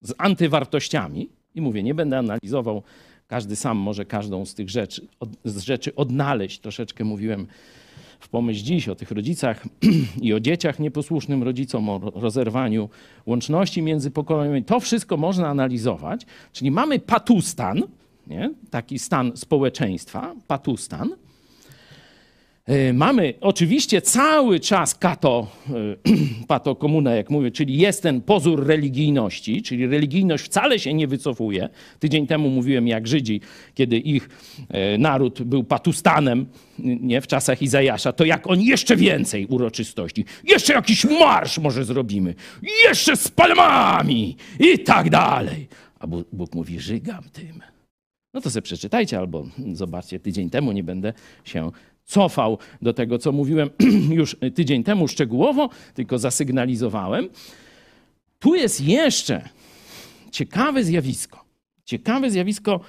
z 0.02 0.14
antywartościami, 0.18 1.30
i 1.56 1.62
mówię, 1.62 1.84
nie 1.84 1.94
będę 1.94 2.18
analizował, 2.18 2.84
każdy 3.30 3.56
sam 3.56 3.78
może 3.78 4.06
każdą 4.06 4.46
z 4.46 4.54
tych 4.54 4.70
rzeczy, 4.70 5.08
od, 5.20 5.30
z 5.46 5.60
rzeczy 5.60 5.96
odnaleźć. 5.96 6.60
Troszeczkę 6.60 7.04
mówiłem 7.04 7.48
w 8.20 8.30
pomyśl 8.30 8.64
dziś 8.64 8.90
o 8.90 8.96
tych 8.96 9.12
rodzicach 9.12 9.66
i 10.22 10.34
o 10.34 10.40
dzieciach 10.40 10.80
nieposłusznym 10.80 11.44
rodzicom, 11.44 11.90
o 11.90 12.00
rozerwaniu 12.16 12.90
łączności 13.26 13.82
międzypokoleniowej. 13.82 14.64
To 14.64 14.80
wszystko 14.80 15.18
można 15.18 15.48
analizować. 15.48 16.26
Czyli 16.54 16.72
mamy 16.72 17.00
patustan, 17.00 17.84
nie? 18.28 18.54
taki 18.70 19.00
stan 19.00 19.32
społeczeństwa, 19.36 20.36
patustan. 20.48 21.10
E, 22.70 22.94
Mamy 22.94 23.34
oczywiście 23.42 24.02
cały 24.02 24.60
czas 24.60 24.96
kato, 24.96 25.48
e, 25.70 25.74
pato 26.48 26.76
komunę, 26.76 27.18
jak 27.18 27.30
mówię, 27.30 27.52
czyli 27.52 27.78
jest 27.78 28.04
ten 28.04 28.22
pozór 28.22 28.68
religijności, 28.68 29.62
czyli 29.62 29.88
religijność 29.88 30.46
wcale 30.46 30.80
się 30.80 30.94
nie 30.94 31.08
wycofuje. 31.08 31.70
Tydzień 32.00 32.28
temu 32.28 32.50
mówiłem, 32.50 32.88
jak 32.88 33.08
Żydzi, 33.08 33.42
kiedy 33.74 33.98
ich 33.98 34.30
e, 34.70 34.98
naród 34.98 35.44
był 35.44 35.64
patustanem 35.64 36.46
nie, 36.80 37.22
w 37.22 37.28
czasach 37.28 37.62
Izajasza, 37.62 38.14
to 38.14 38.26
jak 38.26 38.48
oni 38.48 38.66
jeszcze 38.66 38.96
więcej 38.96 39.46
uroczystości, 39.46 40.26
jeszcze 40.44 40.74
jakiś 40.74 41.06
marsz 41.06 41.58
może 41.60 41.86
zrobimy, 41.86 42.36
jeszcze 42.84 43.16
z 43.16 43.28
palmami 43.28 44.36
i 44.60 44.80
tak 44.80 45.10
dalej. 45.10 45.68
A 46.00 46.08
Bóg 46.08 46.56
mówi, 46.56 46.80
żygam 46.80 47.24
tym. 47.34 47.62
No 48.34 48.42
to 48.42 48.50
sobie 48.50 48.62
przeczytajcie 48.62 49.18
albo 49.18 49.46
zobaczcie, 49.74 50.20
tydzień 50.20 50.50
temu 50.50 50.72
nie 50.72 50.84
będę 50.84 51.14
się 51.44 51.72
cofał 52.10 52.58
do 52.82 52.94
tego, 52.94 53.18
co 53.18 53.32
mówiłem 53.32 53.70
już 54.20 54.36
tydzień 54.56 54.84
temu 54.84 55.08
szczegółowo, 55.08 55.70
tylko 55.94 56.20
zasygnalizowałem. 56.20 57.30
Tu 58.40 58.56
jest 58.56 58.82
jeszcze 58.82 59.50
ciekawe 60.32 60.84
zjawisko. 60.84 61.46
Ciekawe 61.86 62.32
zjawisko, 62.32 62.80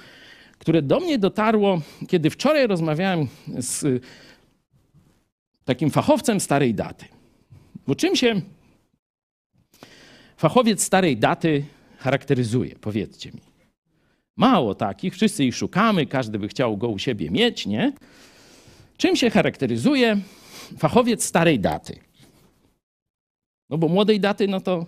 które 0.57 0.81
do 0.81 0.99
mnie 0.99 1.17
dotarło, 1.17 1.81
kiedy 2.07 2.29
wczoraj 2.29 2.67
rozmawiałem 2.67 3.27
z 3.47 4.03
takim 5.65 5.91
fachowcem 5.91 6.39
starej 6.39 6.73
daty. 6.73 7.05
Bo 7.87 7.95
czym 7.95 8.15
się 8.15 8.41
fachowiec 10.37 10.83
starej 10.83 11.17
daty 11.17 11.65
charakteryzuje? 11.97 12.75
Powiedzcie 12.81 13.31
mi. 13.31 13.41
Mało 14.37 14.75
takich, 14.75 15.13
wszyscy 15.13 15.45
ich 15.45 15.55
szukamy, 15.55 16.05
każdy 16.05 16.39
by 16.39 16.47
chciał 16.47 16.77
go 16.77 16.87
u 16.87 16.99
siebie 16.99 17.31
mieć, 17.31 17.65
nie? 17.67 17.93
Czym 19.01 19.15
się 19.15 19.29
charakteryzuje 19.29 20.21
fachowiec 20.77 21.23
starej 21.23 21.59
daty? 21.59 21.99
No 23.69 23.77
bo 23.77 23.87
młodej 23.87 24.19
daty, 24.19 24.47
no 24.47 24.61
to, 24.61 24.85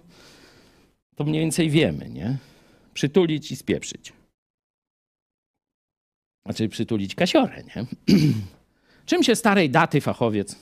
to 1.15 1.23
mniej 1.23 1.41
więcej 1.41 1.69
wiemy, 1.69 2.09
nie? 2.09 2.37
Przytulić 2.93 3.51
i 3.51 3.55
spieprzyć. 3.55 4.13
Znaczy 6.45 6.69
przytulić 6.69 7.15
kasiorę, 7.15 7.63
nie? 7.63 7.85
Czym 9.05 9.23
się 9.23 9.35
starej 9.35 9.69
daty 9.69 10.01
fachowiec 10.01 10.55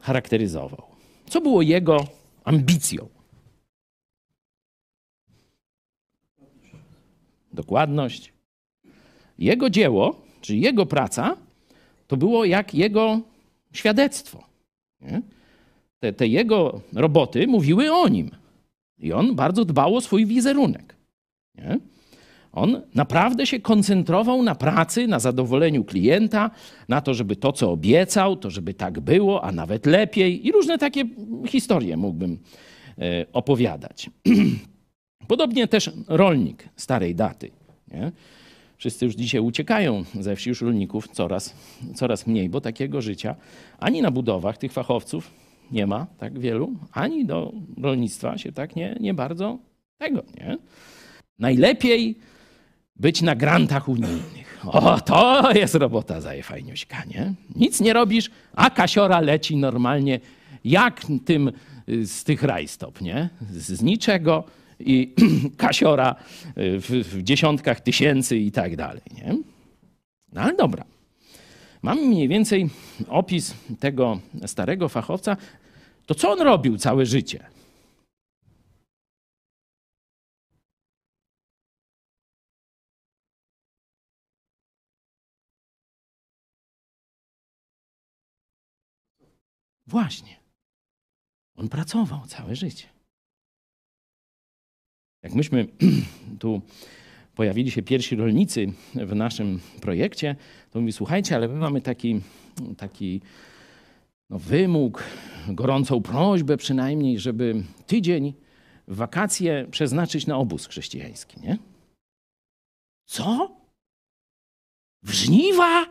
charakteryzował? 0.00 0.86
Co 1.30 1.40
było 1.40 1.62
jego 1.62 2.06
ambicją? 2.44 3.08
Dokładność. 7.52 8.32
Jego 9.38 9.70
dzieło, 9.70 10.20
czyli 10.40 10.60
jego 10.60 10.86
praca, 10.86 11.49
to 12.10 12.16
było 12.16 12.44
jak 12.44 12.74
jego 12.74 13.20
świadectwo. 13.72 14.44
Te, 16.00 16.12
te 16.12 16.26
jego 16.26 16.80
roboty 16.92 17.46
mówiły 17.46 17.92
o 17.92 18.08
nim. 18.08 18.30
I 18.98 19.12
on 19.12 19.34
bardzo 19.34 19.64
dbał 19.64 19.96
o 19.96 20.00
swój 20.00 20.26
wizerunek. 20.26 20.96
Nie? 21.54 21.78
On 22.52 22.80
naprawdę 22.94 23.46
się 23.46 23.60
koncentrował 23.60 24.42
na 24.42 24.54
pracy, 24.54 25.06
na 25.06 25.18
zadowoleniu 25.18 25.84
klienta, 25.84 26.50
na 26.88 27.00
to, 27.00 27.14
żeby 27.14 27.36
to, 27.36 27.52
co 27.52 27.70
obiecał, 27.70 28.36
to 28.36 28.50
żeby 28.50 28.74
tak 28.74 29.00
było, 29.00 29.44
a 29.44 29.52
nawet 29.52 29.86
lepiej. 29.86 30.46
I 30.46 30.52
różne 30.52 30.78
takie 30.78 31.04
historie 31.46 31.96
mógłbym 31.96 32.38
e, 32.98 33.26
opowiadać. 33.32 34.10
Podobnie 35.32 35.68
też 35.68 35.90
rolnik 36.08 36.68
starej 36.76 37.14
daty. 37.14 37.50
Nie? 37.88 38.12
Wszyscy 38.80 39.04
już 39.04 39.14
dzisiaj 39.14 39.40
uciekają 39.40 40.04
ze 40.20 40.36
wsi, 40.36 40.48
już 40.48 40.60
rolników 40.60 41.08
coraz, 41.08 41.54
coraz 41.94 42.26
mniej, 42.26 42.48
bo 42.48 42.60
takiego 42.60 43.02
życia 43.02 43.36
ani 43.78 44.02
na 44.02 44.10
budowach 44.10 44.58
tych 44.58 44.72
fachowców 44.72 45.30
nie 45.72 45.86
ma 45.86 46.06
tak 46.18 46.38
wielu, 46.38 46.72
ani 46.92 47.26
do 47.26 47.52
rolnictwa 47.82 48.38
się 48.38 48.52
tak 48.52 48.76
nie, 48.76 48.96
nie 49.00 49.14
bardzo 49.14 49.58
tego, 49.98 50.22
nie? 50.38 50.58
Najlepiej 51.38 52.18
być 52.96 53.22
na 53.22 53.36
grantach 53.36 53.88
unijnych. 53.88 54.60
O, 54.66 55.00
to 55.00 55.52
jest 55.52 55.74
robota 55.74 56.20
zajefajniuśka, 56.20 57.04
nie? 57.04 57.34
Nic 57.56 57.80
nie 57.80 57.92
robisz, 57.92 58.30
a 58.54 58.70
kasiora 58.70 59.20
leci 59.20 59.56
normalnie 59.56 60.20
jak 60.64 61.02
tym 61.24 61.52
z 62.04 62.24
tych 62.24 62.42
rajstop, 62.42 63.00
nie? 63.00 63.28
Z 63.50 63.82
niczego 63.82 64.44
i 64.80 65.14
kasiora 65.56 66.14
w, 66.56 67.08
w, 67.12 67.22
dziesiątkach 67.22 67.80
tysięcy 67.80 68.38
i 68.38 68.52
tak 68.52 68.76
dalej, 68.76 69.02
nie? 69.16 69.36
No 70.32 70.40
ale 70.40 70.56
dobra. 70.56 70.84
Mamy 71.82 72.02
mniej 72.02 72.28
więcej 72.28 72.70
opis 73.08 73.54
tego 73.80 74.20
starego 74.46 74.88
fachowca. 74.88 75.36
To 76.06 76.14
co 76.14 76.30
on 76.32 76.40
robił 76.40 76.78
całe 76.78 77.06
życie? 77.06 77.46
Właśnie. 89.86 90.40
On 91.56 91.68
pracował 91.68 92.26
całe 92.26 92.56
życie. 92.56 92.99
Jak 95.22 95.34
myśmy 95.34 95.66
tu 96.40 96.62
pojawili 97.34 97.70
się 97.70 97.82
pierwsi 97.82 98.16
rolnicy 98.16 98.72
w 98.94 99.14
naszym 99.14 99.60
projekcie, 99.80 100.36
to 100.70 100.80
mówi, 100.80 100.92
słuchajcie, 100.92 101.36
ale 101.36 101.48
my 101.48 101.54
mamy 101.54 101.80
taki, 101.80 102.20
taki 102.76 103.20
no, 104.30 104.38
wymóg, 104.38 105.04
gorącą 105.48 106.02
prośbę 106.02 106.56
przynajmniej, 106.56 107.18
żeby 107.18 107.62
tydzień 107.86 108.34
wakacje 108.88 109.66
przeznaczyć 109.70 110.26
na 110.26 110.36
obóz 110.36 110.66
chrześcijański, 110.66 111.40
nie? 111.40 111.58
Co? 113.06 113.56
W 115.02 115.10
żniwa? 115.10 115.86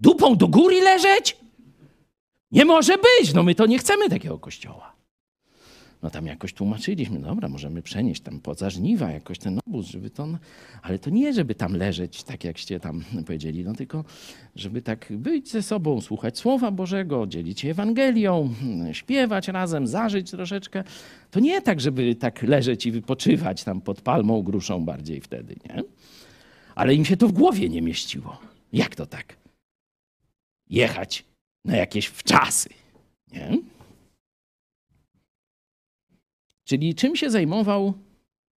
Dupą 0.00 0.36
do 0.36 0.48
góry 0.48 0.80
leżeć? 0.80 1.36
Nie 2.50 2.64
może 2.64 2.98
być, 2.98 3.34
no 3.34 3.42
my 3.42 3.54
to 3.54 3.66
nie 3.66 3.78
chcemy 3.78 4.08
takiego 4.08 4.38
kościoła. 4.38 4.95
No 6.02 6.10
tam 6.10 6.26
jakoś 6.26 6.52
tłumaczyliśmy, 6.52 7.18
dobra, 7.18 7.48
możemy 7.48 7.82
przenieść 7.82 8.22
tam 8.22 8.40
poza 8.40 8.70
żniwa 8.70 9.10
jakoś 9.10 9.38
ten 9.38 9.60
obóz, 9.66 9.86
żeby 9.86 10.10
to, 10.10 10.28
ale 10.82 10.98
to 10.98 11.10
nie, 11.10 11.32
żeby 11.32 11.54
tam 11.54 11.76
leżeć, 11.76 12.22
tak 12.22 12.44
jakście 12.44 12.80
tam 12.80 13.04
powiedzieli, 13.26 13.64
no 13.64 13.74
tylko 13.74 14.04
żeby 14.56 14.82
tak 14.82 15.06
być 15.10 15.50
ze 15.50 15.62
sobą, 15.62 16.00
słuchać 16.00 16.38
Słowa 16.38 16.70
Bożego, 16.70 17.26
dzielić 17.26 17.60
się 17.60 17.70
Ewangelią, 17.70 18.54
śpiewać 18.92 19.48
razem, 19.48 19.86
zażyć 19.86 20.30
troszeczkę. 20.30 20.84
To 21.30 21.40
nie 21.40 21.62
tak, 21.62 21.80
żeby 21.80 22.14
tak 22.14 22.42
leżeć 22.42 22.86
i 22.86 22.92
wypoczywać 22.92 23.64
tam 23.64 23.80
pod 23.80 24.00
palmą 24.00 24.42
gruszą 24.42 24.84
bardziej 24.84 25.20
wtedy, 25.20 25.56
nie? 25.68 25.82
Ale 26.74 26.94
im 26.94 27.04
się 27.04 27.16
to 27.16 27.28
w 27.28 27.32
głowie 27.32 27.68
nie 27.68 27.82
mieściło. 27.82 28.38
Jak 28.72 28.94
to 28.94 29.06
tak? 29.06 29.36
Jechać 30.70 31.24
na 31.64 31.76
jakieś 31.76 32.06
wczasy, 32.06 32.68
nie? 33.32 33.58
Czyli 36.66 36.94
czym 36.94 37.16
się 37.16 37.30
zajmował 37.30 37.94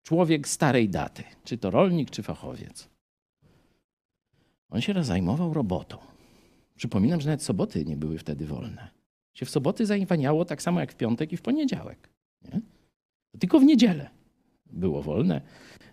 człowiek 0.03 0.49
starej 0.49 0.89
daty? 0.89 1.23
Czy 1.45 1.59
to 1.59 1.71
rolnik, 1.71 2.11
czy 2.11 2.23
fachowiec? 2.23 2.89
On 4.71 4.81
się 4.81 5.05
zajmował 5.05 5.55
robotą. 5.55 5.99
Przypominam, 6.77 7.21
że 7.21 7.29
nawet 7.29 7.43
soboty 7.43 7.85
nie 7.85 7.97
były 7.97 8.19
wtedy 8.19 8.47
wolne. 8.47 8.89
Się 9.35 9.47
w 9.47 9.51
soboty 9.51 9.87
zajwaniało 9.87 10.45
tak 10.45 10.63
samo 10.63 10.81
jak 10.81 10.93
w 10.93 10.97
piątek 10.97 11.33
i 11.33 11.37
w 11.37 11.43
poniedziałek. 11.43 12.09
Nie? 12.53 12.61
Tylko 13.39 13.61
w 13.61 13.65
niedzielę 13.65 14.11
było 14.67 15.03
wolne 15.03 15.41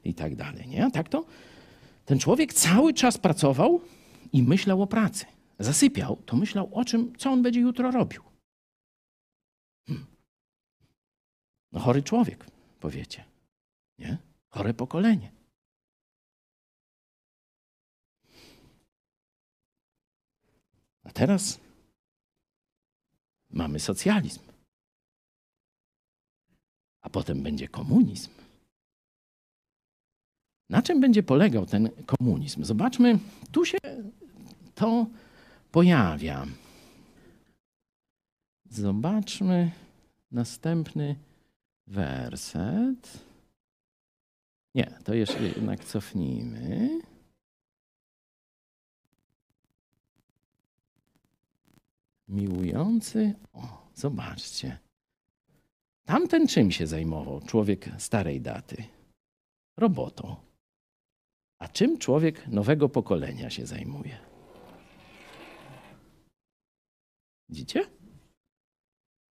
i 0.04 0.14
tak 0.14 0.36
dalej. 0.36 0.68
Nie? 0.68 0.86
A 0.86 0.92
tak 0.92 1.10
to 1.10 1.26
ten 2.06 2.20
człowiek 2.20 2.54
cały 2.54 2.94
czas 2.94 3.18
pracował 3.18 3.82
i 4.34 4.44
myślał 4.44 4.82
o 4.82 4.88
pracy. 4.88 5.26
Zasypiał, 5.60 6.18
to 6.26 6.36
myślał 6.36 6.70
o 6.74 6.86
czym, 6.86 7.14
co 7.18 7.32
on 7.32 7.42
będzie 7.42 7.60
jutro 7.60 7.92
robił. 7.92 8.22
No 11.76 11.82
chory 11.82 12.04
człowiek, 12.04 12.46
powiecie. 12.80 13.26
Nie? 14.00 14.18
Chore 14.50 14.74
pokolenie. 14.74 15.32
A 21.04 21.12
teraz 21.14 21.60
mamy 23.50 23.80
socjalizm. 23.80 24.42
A 27.02 27.10
potem 27.10 27.44
będzie 27.44 27.68
komunizm. 27.68 28.32
Na 30.70 30.82
czym 30.82 31.02
będzie 31.02 31.24
polegał 31.24 31.66
ten 31.66 31.90
komunizm? 32.06 32.64
Zobaczmy, 32.64 33.20
tu 33.52 33.66
się 33.66 33.78
to 34.76 35.08
pojawia. 35.72 36.46
Zobaczmy 38.70 39.72
następny 40.32 41.16
werset. 41.88 43.26
Nie, 44.76 45.00
to 45.04 45.14
jeszcze 45.14 45.44
jednak 45.44 45.86
cofnijmy. 45.86 47.02
Miłujący. 52.28 53.34
O, 53.54 53.88
zobaczcie. 53.96 54.80
Tamten 56.06 56.48
czym 56.48 56.72
się 56.72 56.88
zajmował? 56.88 57.42
Człowiek 57.42 57.90
starej 57.98 58.42
daty. 58.42 58.84
Robotą. 59.78 60.36
A 61.60 61.68
czym 61.68 61.98
człowiek 61.98 62.48
nowego 62.48 62.90
pokolenia 62.90 63.50
się 63.50 63.66
zajmuje? 63.66 64.18
Widzicie? 67.50 67.86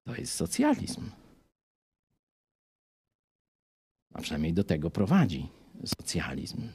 To 0.05 0.15
jest 0.15 0.35
socjalizm. 0.35 1.11
A 4.15 4.21
przynajmniej 4.21 4.53
do 4.53 4.65
tego 4.65 4.91
prowadzi 4.91 5.49
socjalizm. 5.85 6.69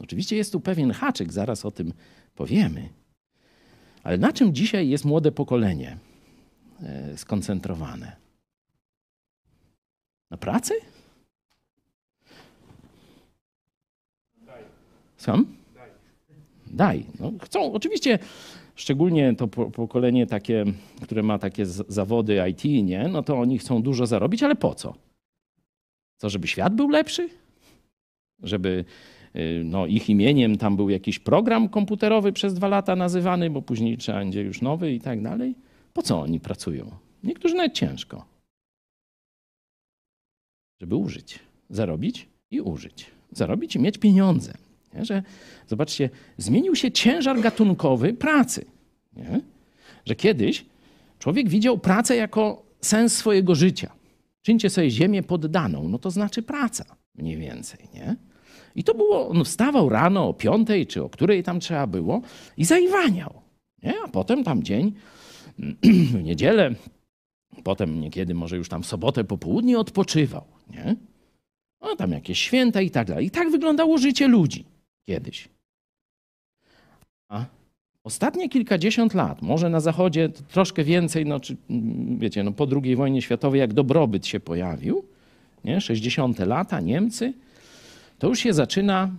Oczywiście 0.00 0.36
jest 0.36 0.52
tu 0.52 0.60
pewien 0.60 0.90
haczyk, 0.90 1.32
zaraz 1.32 1.66
o 1.66 1.70
tym 1.70 1.92
powiemy. 2.34 2.88
Ale 4.02 4.18
na 4.18 4.32
czym 4.32 4.54
dzisiaj 4.54 4.88
jest 4.88 5.04
młode 5.04 5.32
pokolenie 5.32 5.98
e, 6.82 7.16
skoncentrowane? 7.16 8.16
Na 10.30 10.36
pracy? 10.36 10.74
Sam? 15.16 15.46
Daj. 16.66 17.06
No, 17.20 17.32
chcą, 17.42 17.72
oczywiście, 17.72 18.18
szczególnie 18.74 19.34
to 19.36 19.48
pokolenie 19.48 20.26
takie, 20.26 20.64
które 21.02 21.22
ma 21.22 21.38
takie 21.38 21.66
zawody 21.66 22.38
IT, 22.50 22.64
nie? 22.64 23.08
no 23.08 23.22
to 23.22 23.38
oni 23.38 23.58
chcą 23.58 23.82
dużo 23.82 24.06
zarobić, 24.06 24.42
ale 24.42 24.56
po 24.56 24.74
co? 24.74 24.94
Co, 26.22 26.30
żeby 26.30 26.48
świat 26.48 26.74
był 26.74 26.88
lepszy? 26.88 27.28
Żeby 28.42 28.84
y, 29.36 29.62
no, 29.64 29.86
ich 29.86 30.08
imieniem 30.08 30.58
tam 30.58 30.76
był 30.76 30.90
jakiś 30.90 31.18
program 31.18 31.68
komputerowy 31.68 32.32
przez 32.32 32.54
dwa 32.54 32.68
lata 32.68 32.96
nazywany, 32.96 33.50
bo 33.50 33.62
później 33.62 33.98
trzeba 33.98 34.18
będzie 34.18 34.42
już 34.42 34.62
nowy 34.62 34.92
i 34.92 35.00
tak 35.00 35.22
dalej. 35.22 35.54
Po 35.92 36.02
co 36.02 36.20
oni 36.20 36.40
pracują? 36.40 36.90
Niektórzy 37.24 37.54
nawet 37.54 37.74
ciężko. 37.74 38.24
Żeby 40.80 40.96
użyć, 40.96 41.38
zarobić 41.70 42.28
i 42.50 42.60
użyć. 42.60 43.06
Zarobić 43.32 43.76
i 43.76 43.78
mieć 43.78 43.98
pieniądze. 43.98 44.54
Nie? 44.94 45.04
Że, 45.04 45.22
zobaczcie, 45.68 46.10
zmienił 46.38 46.76
się 46.76 46.92
ciężar 46.92 47.40
gatunkowy 47.40 48.14
pracy. 48.14 48.64
Nie? 49.16 49.40
Że 50.04 50.14
kiedyś 50.14 50.64
człowiek 51.18 51.48
widział 51.48 51.78
pracę 51.78 52.16
jako 52.16 52.62
sens 52.80 53.16
swojego 53.16 53.54
życia. 53.54 54.01
Czyńcie 54.42 54.70
sobie 54.70 54.90
ziemię 54.90 55.22
poddaną, 55.22 55.88
no 55.88 55.98
to 55.98 56.10
znaczy 56.10 56.42
praca, 56.42 56.84
mniej 57.14 57.36
więcej, 57.36 57.88
nie? 57.94 58.16
I 58.74 58.84
to 58.84 58.94
było, 58.94 59.28
on 59.28 59.44
wstawał 59.44 59.88
rano 59.88 60.28
o 60.28 60.34
piątej, 60.34 60.86
czy 60.86 61.02
o 61.02 61.10
której 61.10 61.42
tam 61.42 61.60
trzeba 61.60 61.86
było 61.86 62.22
i 62.56 62.64
zaiwaniał, 62.64 63.42
nie? 63.82 63.94
A 64.04 64.08
potem 64.08 64.44
tam 64.44 64.62
dzień, 64.62 64.92
w 66.12 66.22
niedzielę, 66.22 66.74
potem 67.64 68.00
niekiedy 68.00 68.34
może 68.34 68.56
już 68.56 68.68
tam 68.68 68.82
w 68.82 68.86
sobotę 68.86 69.24
po 69.24 69.38
południu 69.38 69.80
odpoczywał, 69.80 70.44
nie? 70.70 70.96
No 71.80 71.96
tam 71.96 72.12
jakieś 72.12 72.38
święta 72.38 72.80
i 72.80 72.90
tak 72.90 73.08
dalej. 73.08 73.26
I 73.26 73.30
tak 73.30 73.50
wyglądało 73.50 73.98
życie 73.98 74.28
ludzi 74.28 74.64
kiedyś. 75.06 75.48
Ostatnie 78.04 78.48
kilkadziesiąt 78.48 79.14
lat, 79.14 79.42
może 79.42 79.70
na 79.70 79.80
Zachodzie 79.80 80.28
troszkę 80.28 80.84
więcej, 80.84 81.26
no, 81.26 81.40
czy, 81.40 81.56
mm, 81.70 82.18
wiecie, 82.18 82.44
no, 82.44 82.52
po 82.52 82.66
II 82.82 82.96
wojnie 82.96 83.22
światowej, 83.22 83.60
jak 83.60 83.72
dobrobyt 83.72 84.26
się 84.26 84.40
pojawił, 84.40 85.04
nie? 85.64 85.80
60. 85.80 86.38
lata, 86.46 86.80
Niemcy, 86.80 87.32
to 88.18 88.28
już 88.28 88.38
się 88.38 88.52
zaczyna, 88.54 89.10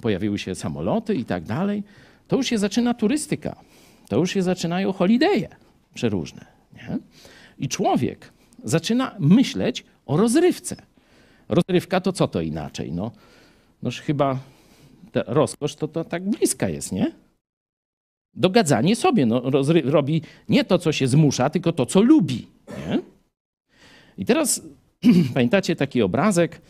pojawiły 0.00 0.38
się 0.38 0.54
samoloty 0.54 1.14
i 1.14 1.24
tak 1.24 1.44
dalej, 1.44 1.82
to 2.28 2.36
już 2.36 2.46
się 2.46 2.58
zaczyna 2.58 2.94
turystyka, 2.94 3.56
to 4.08 4.16
już 4.16 4.30
się 4.30 4.42
zaczynają 4.42 4.92
holidaye 4.92 5.48
przeróżne. 5.94 6.46
Nie? 6.74 6.98
I 7.58 7.68
człowiek 7.68 8.32
zaczyna 8.64 9.14
myśleć 9.18 9.84
o 10.06 10.16
rozrywce. 10.16 10.76
Rozrywka 11.48 12.00
to 12.00 12.12
co 12.12 12.28
to 12.28 12.40
inaczej? 12.40 12.92
No, 12.92 13.12
noż 13.82 14.00
chyba 14.00 14.38
ta 15.12 15.22
rozkosz 15.26 15.74
to, 15.74 15.88
to 15.88 16.04
tak 16.04 16.22
bliska 16.30 16.68
jest, 16.68 16.92
nie? 16.92 17.23
Dogadzanie 18.36 18.96
sobie 18.96 19.26
no, 19.26 19.42
robi 19.84 20.22
nie 20.48 20.64
to, 20.64 20.78
co 20.78 20.92
się 20.92 21.06
zmusza, 21.06 21.50
tylko 21.50 21.72
to, 21.72 21.86
co 21.86 22.02
lubi. 22.02 22.46
Nie? 22.88 23.00
I 24.18 24.24
teraz 24.24 24.62
pamiętacie 25.34 25.76
taki 25.76 26.02
obrazek, 26.02 26.60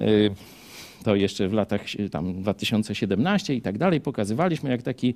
y, 0.00 0.30
to 1.04 1.14
jeszcze 1.14 1.48
w 1.48 1.52
latach 1.52 1.88
si- 1.90 2.10
tam 2.10 2.42
2017 2.42 3.54
i 3.54 3.62
tak 3.62 3.78
dalej, 3.78 4.00
pokazywaliśmy, 4.00 4.70
jak 4.70 4.82
taki 4.82 5.14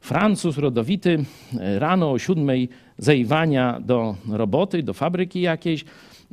Francuz 0.00 0.58
rodowity 0.58 1.10
y, 1.10 1.78
rano 1.78 2.10
o 2.10 2.18
siódmej 2.18 2.68
zaiwania 2.98 3.80
do 3.80 4.16
roboty, 4.28 4.82
do 4.82 4.94
fabryki 4.94 5.40
jakiejś, 5.40 5.84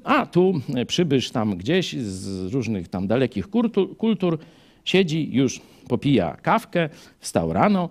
a 0.03 0.25
tu 0.25 0.61
y, 0.81 0.85
przybysz 0.85 1.31
tam 1.31 1.57
gdzieś 1.57 1.95
z 1.97 2.53
różnych 2.53 2.87
tam 2.87 3.07
dalekich 3.07 3.49
kultur, 3.49 3.97
kultur 3.97 4.37
siedzi 4.85 5.29
już 5.31 5.61
popija 5.87 6.37
kawkę, 6.41 6.89
wstał 7.19 7.53
rano 7.53 7.89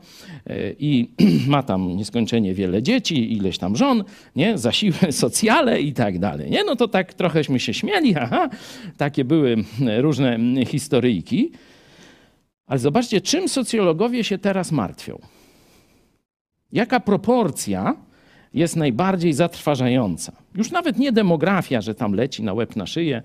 y, 0.51 0.77
i 0.79 1.09
ma 1.49 1.63
tam 1.63 1.97
nieskończenie 1.97 2.55
wiele 2.55 2.83
dzieci, 2.83 3.33
ileś 3.33 3.59
tam 3.59 3.77
żon, 3.77 4.05
nie? 4.37 4.59
zasiłek 4.59 5.15
socjale 5.23 5.81
i 5.81 5.93
tak 5.93 6.19
dalej. 6.19 6.51
Nie? 6.51 6.65
No 6.65 6.77
to 6.77 6.89
tak 6.89 7.15
trochęśmy 7.15 7.61
się 7.61 7.75
śmieli, 7.75 8.17
aha, 8.25 8.49
takie 8.97 9.25
były 9.25 9.57
różne 9.99 10.39
historyjki. 10.67 11.53
Ale 12.67 12.79
zobaczcie, 12.79 13.21
czym 13.21 13.49
socjologowie 13.49 14.25
się 14.25 14.39
teraz 14.39 14.73
martwią. 14.73 15.19
Jaka 16.73 17.01
proporcja 17.01 17.97
jest 18.55 18.77
najbardziej 18.77 19.33
zatrważająca? 19.33 20.33
Już 20.55 20.71
nawet 20.71 20.99
nie 20.99 21.13
demografia, 21.13 21.81
że 21.81 21.95
tam 21.95 22.13
leci 22.13 22.43
na 22.43 22.53
łeb 22.53 22.77
na 22.77 22.87
szyję, 22.87 23.23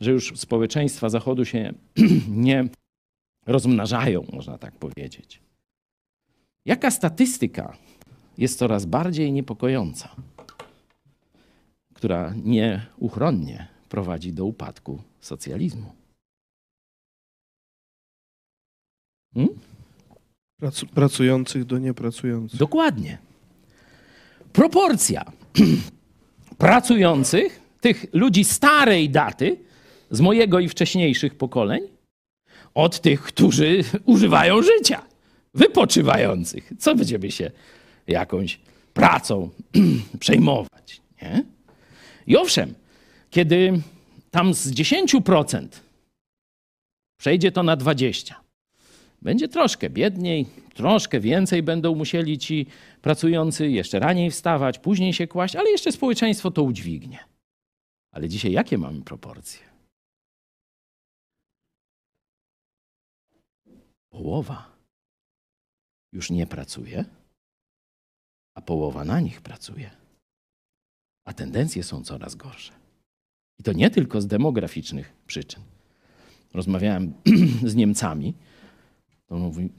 że 0.00 0.10
już 0.10 0.32
społeczeństwa 0.36 1.08
Zachodu 1.08 1.44
się 1.44 1.72
nie 2.28 2.64
rozmnażają, 3.46 4.26
można 4.32 4.58
tak 4.58 4.74
powiedzieć. 4.74 5.40
Jaka 6.64 6.90
statystyka 6.90 7.76
jest 8.38 8.58
coraz 8.58 8.84
bardziej 8.84 9.32
niepokojąca, 9.32 10.08
która 11.94 12.34
nieuchronnie 12.36 13.66
prowadzi 13.88 14.32
do 14.32 14.44
upadku 14.44 15.02
socjalizmu? 15.20 15.92
Hmm? 19.34 19.54
Pracu- 20.60 20.86
pracujących 20.86 21.64
do 21.64 21.78
niepracujących. 21.78 22.58
Dokładnie. 22.58 23.18
Proporcja 24.52 25.24
pracujących, 26.58 27.60
tych 27.80 28.06
ludzi 28.12 28.44
starej 28.44 29.10
daty, 29.10 29.56
z 30.10 30.20
mojego 30.20 30.60
i 30.60 30.68
wcześniejszych 30.68 31.34
pokoleń, 31.34 31.82
od 32.74 33.00
tych, 33.00 33.22
którzy 33.22 33.84
używają 34.04 34.62
życia, 34.62 35.02
wypoczywających. 35.54 36.72
Co 36.78 36.94
będziemy 36.94 37.30
się 37.30 37.50
jakąś 38.06 38.60
pracą 38.94 39.50
przejmować? 40.20 41.00
Nie? 41.22 41.44
I 42.26 42.36
owszem, 42.36 42.74
kiedy 43.30 43.80
tam 44.30 44.54
z 44.54 44.70
10% 44.70 45.66
przejdzie 47.20 47.52
to 47.52 47.62
na 47.62 47.76
20%, 47.76 48.34
będzie 49.22 49.48
troszkę 49.48 49.90
biedniej, 49.90 50.46
troszkę 50.74 51.20
więcej 51.20 51.62
będą 51.62 51.94
musieli 51.94 52.38
ci 52.38 52.66
pracujący 53.02 53.70
jeszcze 53.70 53.98
raniej 53.98 54.30
wstawać, 54.30 54.78
później 54.78 55.12
się 55.12 55.26
kłaść, 55.26 55.56
ale 55.56 55.70
jeszcze 55.70 55.92
społeczeństwo 55.92 56.50
to 56.50 56.62
udźwignie. 56.62 57.18
Ale 58.12 58.28
dzisiaj 58.28 58.52
jakie 58.52 58.78
mamy 58.78 59.02
proporcje? 59.02 59.71
Połowa 64.12 64.76
już 66.12 66.30
nie 66.30 66.46
pracuje, 66.46 67.04
a 68.54 68.60
połowa 68.60 69.04
na 69.04 69.20
nich 69.20 69.40
pracuje. 69.40 69.90
A 71.24 71.32
tendencje 71.32 71.82
są 71.82 72.04
coraz 72.04 72.34
gorsze. 72.34 72.72
I 73.58 73.62
to 73.62 73.72
nie 73.72 73.90
tylko 73.90 74.20
z 74.20 74.26
demograficznych 74.26 75.12
przyczyn. 75.26 75.62
Rozmawiałem 76.54 77.12
z 77.72 77.74
Niemcami, 77.74 78.34
to 79.26 79.36
mówi, 79.38 79.70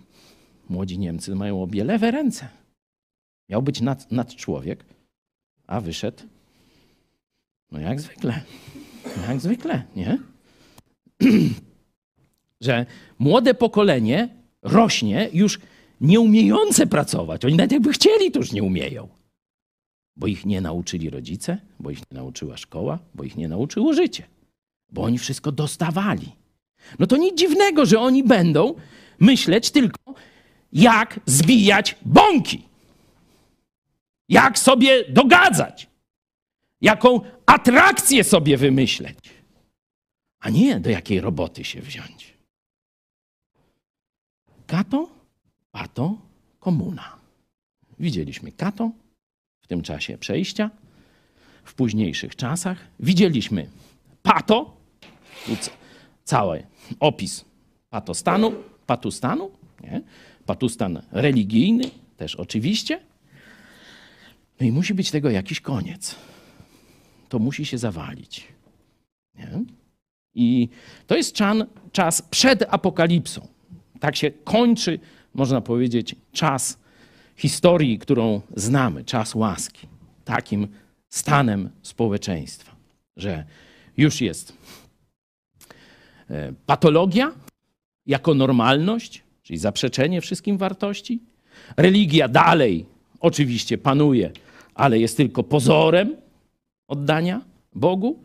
młodzi 0.70 1.00
Niemcy 1.00 1.36
mają 1.36 1.64
obie 1.64 1.84
lewe 1.84 2.12
ręce. 2.12 2.50
Miał 3.50 3.62
być 3.62 3.82
nad, 3.82 4.12
nad 4.12 4.36
człowiek, 4.36 4.86
a 5.68 5.82
wyszedł, 5.82 6.24
no 7.72 7.80
jak 7.80 8.02
zwykle, 8.02 8.42
jak 9.28 9.42
zwykle, 9.42 9.84
nie? 9.96 10.20
Że 12.64 12.86
młode 13.20 13.54
pokolenie 13.54 14.30
rośnie 14.62 15.30
już 15.34 15.60
nieumiejące 16.02 16.88
pracować. 16.88 17.46
Oni 17.46 17.56
nawet 17.56 17.72
jakby 17.72 17.94
chcieli, 17.94 18.32
to 18.32 18.40
już 18.40 18.52
nie 18.52 18.64
umieją. 18.64 19.08
Bo 20.16 20.28
ich 20.28 20.46
nie 20.46 20.62
nauczyli 20.62 21.10
rodzice, 21.10 21.58
bo 21.80 21.90
ich 21.90 22.00
nie 22.00 22.18
nauczyła 22.18 22.58
szkoła, 22.58 23.00
bo 23.16 23.24
ich 23.24 23.38
nie 23.38 23.48
nauczyło 23.48 23.94
życie. 23.94 24.24
Bo 24.92 25.04
oni 25.04 25.18
wszystko 25.18 25.52
dostawali. 25.52 26.32
No 27.00 27.08
to 27.08 27.18
nic 27.18 27.40
dziwnego, 27.40 27.86
że 27.86 28.00
oni 28.00 28.24
będą 28.24 28.76
myśleć 29.20 29.72
tylko, 29.72 30.14
jak 30.74 31.20
zbijać 31.26 31.96
bąki. 32.06 32.62
Jak 34.30 34.60
sobie 34.60 35.04
dogadzać. 35.10 35.88
Jaką 36.82 37.22
atrakcję 37.46 38.24
sobie 38.24 38.58
wymyśleć. 38.58 39.18
A 40.40 40.50
nie 40.50 40.80
do 40.80 40.90
jakiej 40.90 41.22
roboty 41.22 41.64
się 41.64 41.82
wziąć. 41.82 42.33
Kato, 44.68 45.10
pato, 45.72 46.18
komuna. 46.60 47.16
Widzieliśmy 48.00 48.52
kato 48.52 48.92
w 49.62 49.68
tym 49.68 49.82
czasie 49.82 50.18
przejścia, 50.18 50.70
w 51.64 51.74
późniejszych 51.74 52.36
czasach. 52.36 52.78
Widzieliśmy 53.00 53.70
pato, 54.24 54.78
tu 55.46 55.56
ca- 55.56 55.72
cały 56.24 56.64
opis 57.00 57.46
patostanu, 57.90 58.54
patustanu, 58.88 59.52
nie? 59.84 60.02
patustan 60.46 61.02
religijny 61.12 61.84
też 62.18 62.36
oczywiście. 62.36 63.00
No 64.60 64.66
i 64.68 64.72
musi 64.72 64.94
być 64.94 65.12
tego 65.12 65.30
jakiś 65.30 65.62
koniec. 65.62 66.16
To 67.30 67.40
musi 67.40 67.66
się 67.66 67.78
zawalić. 67.78 68.48
Nie? 69.36 69.50
I 70.36 70.70
to 71.08 71.16
jest 71.16 71.36
czas 71.92 72.22
przed 72.22 72.64
apokalipsą. 72.74 73.48
Tak 74.04 74.16
się 74.16 74.32
kończy, 74.32 75.00
można 75.34 75.62
powiedzieć, 75.62 76.16
czas 76.32 76.78
historii, 77.36 78.00
którą 78.00 78.42
znamy, 78.56 79.04
czas 79.04 79.36
łaski. 79.36 79.88
Takim 80.26 80.68
stanem 81.10 81.70
społeczeństwa, 81.82 82.76
że 83.18 83.46
już 83.98 84.22
jest 84.22 84.54
e, 86.30 86.54
patologia, 86.66 87.32
jako 88.06 88.34
normalność, 88.34 89.24
czyli 89.44 89.60
zaprzeczenie 89.60 90.22
wszystkim 90.22 90.58
wartości. 90.58 91.20
Religia 91.78 92.28
dalej 92.28 92.86
oczywiście 93.20 93.78
panuje, 93.78 94.32
ale 94.76 95.00
jest 95.00 95.18
tylko 95.18 95.44
pozorem 95.44 96.16
oddania 96.88 97.42
Bogu. 97.76 98.20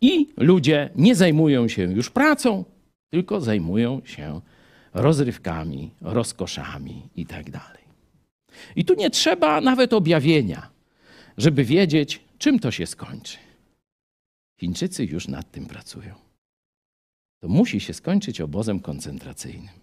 I 0.00 0.28
ludzie 0.36 0.90
nie 0.96 1.14
zajmują 1.14 1.68
się 1.68 1.82
już 1.82 2.10
pracą, 2.10 2.64
tylko 3.10 3.40
zajmują 3.40 4.02
się 4.04 4.40
rozrywkami, 4.94 5.90
rozkoszami 6.00 7.08
i 7.16 7.26
tak. 7.26 7.46
I 8.76 8.84
tu 8.84 8.94
nie 8.94 9.10
trzeba 9.10 9.60
nawet 9.60 9.92
objawienia, 9.92 10.70
żeby 11.36 11.64
wiedzieć, 11.64 12.24
czym 12.38 12.58
to 12.58 12.70
się 12.70 12.86
skończy. 12.86 13.38
Chińczycy 14.60 15.04
już 15.04 15.28
nad 15.28 15.50
tym 15.50 15.66
pracują. 15.66 16.14
To 17.40 17.48
musi 17.48 17.80
się 17.80 17.94
skończyć 17.94 18.40
obozem 18.40 18.80
koncentracyjnym. 18.80 19.74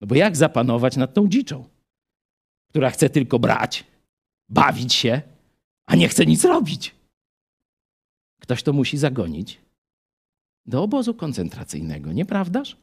No 0.00 0.06
bo 0.06 0.14
jak 0.14 0.36
zapanować 0.36 0.96
nad 0.96 1.14
tą 1.14 1.28
dziczą, 1.28 1.68
która 2.68 2.90
chce 2.90 3.10
tylko 3.10 3.38
brać, 3.38 3.84
bawić 4.48 4.94
się, 4.94 5.22
a 5.86 5.96
nie 5.96 6.08
chce 6.08 6.26
nic 6.26 6.44
robić? 6.44 6.94
Ktoś 8.40 8.62
to 8.62 8.72
musi 8.72 8.98
zagonić 8.98 9.60
do 10.66 10.82
obozu 10.82 11.14
koncentracyjnego, 11.14 12.12
nieprawdaż? 12.12 12.76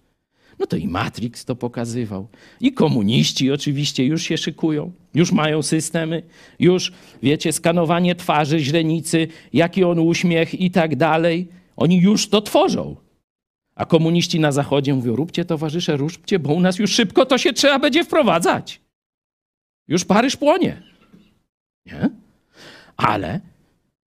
No 0.60 0.66
to 0.68 0.78
i 0.78 0.88
Matrix 0.88 1.46
to 1.46 1.56
pokazywał. 1.56 2.28
I 2.60 2.74
komuniści 2.74 3.52
oczywiście 3.52 4.06
już 4.06 4.24
się 4.24 4.38
szykują, 4.38 4.92
już 5.14 5.32
mają 5.32 5.62
systemy, 5.62 6.24
już 6.60 6.92
wiecie, 7.24 7.54
skanowanie 7.54 8.16
twarzy, 8.16 8.60
źrenicy, 8.60 9.28
jaki 9.54 9.84
on 9.84 10.00
uśmiech 10.00 10.62
i 10.62 10.72
tak 10.72 10.96
dalej. 10.96 11.48
Oni 11.76 12.02
już 12.02 12.30
to 12.30 12.42
tworzą. 12.42 12.96
A 13.76 13.86
komuniści 13.86 14.40
na 14.40 14.52
zachodzie 14.52 14.94
mówią: 14.94 15.16
róbcie 15.16 15.46
towarzysze, 15.46 15.98
róbcie, 15.98 16.40
bo 16.40 16.54
u 16.54 16.60
nas 16.60 16.80
już 16.80 16.92
szybko 16.92 17.26
to 17.26 17.38
się 17.38 17.54
trzeba 17.54 17.80
będzie 17.80 18.04
wprowadzać. 18.04 18.82
Już 19.88 20.06
Paryż 20.06 20.36
płonie. 20.36 20.82
Nie? 21.86 22.10
Ale 22.98 23.42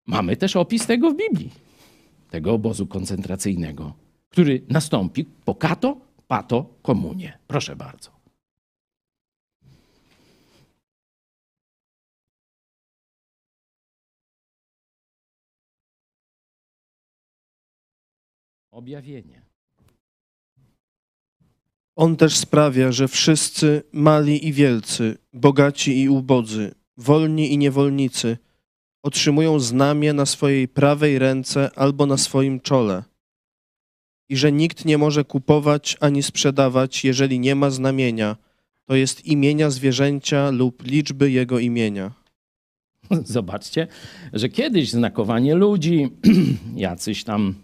mamy 0.06 0.38
też 0.38 0.56
opis 0.56 0.86
tego 0.86 1.12
w 1.12 1.18
Biblii, 1.18 1.50
tego 2.30 2.54
obozu 2.54 2.88
koncentracyjnego, 2.88 3.94
który 4.30 4.62
nastąpi 4.70 5.26
po 5.46 5.56
kato, 5.56 6.07
pato, 6.28 6.80
komunie. 6.82 7.40
Proszę 7.48 7.76
bardzo. 7.76 8.18
Objawienie. 18.72 19.42
On 21.96 22.16
też 22.16 22.38
sprawia, 22.38 22.92
że 22.92 23.08
wszyscy, 23.08 23.84
mali 23.92 24.48
i 24.48 24.54
wielcy, 24.54 25.18
bogaci 25.34 26.02
i 26.02 26.10
ubodzy, 26.10 26.76
wolni 26.98 27.54
i 27.54 27.58
niewolnicy, 27.58 28.38
otrzymują 29.04 29.60
znamię 29.60 30.14
na 30.14 30.26
swojej 30.26 30.68
prawej 30.68 31.20
ręce 31.20 31.72
albo 31.76 32.06
na 32.06 32.18
swoim 32.18 32.60
czole. 32.60 33.04
I 34.30 34.38
że 34.38 34.52
nikt 34.52 34.86
nie 34.86 34.98
może 34.98 35.24
kupować 35.24 35.98
ani 36.00 36.24
sprzedawać, 36.24 37.06
jeżeli 37.06 37.40
nie 37.40 37.56
ma 37.56 37.70
znamienia, 37.70 38.36
to 38.86 38.96
jest 38.96 39.26
imienia 39.26 39.70
zwierzęcia 39.70 40.50
lub 40.50 40.84
liczby 40.84 41.32
jego 41.32 41.60
imienia. 41.60 42.12
Zobaczcie, 43.36 43.88
że 44.34 44.50
kiedyś 44.50 44.90
znakowanie 44.90 45.56
ludzi, 45.56 46.08
jacyś 46.76 47.24
tam, 47.24 47.56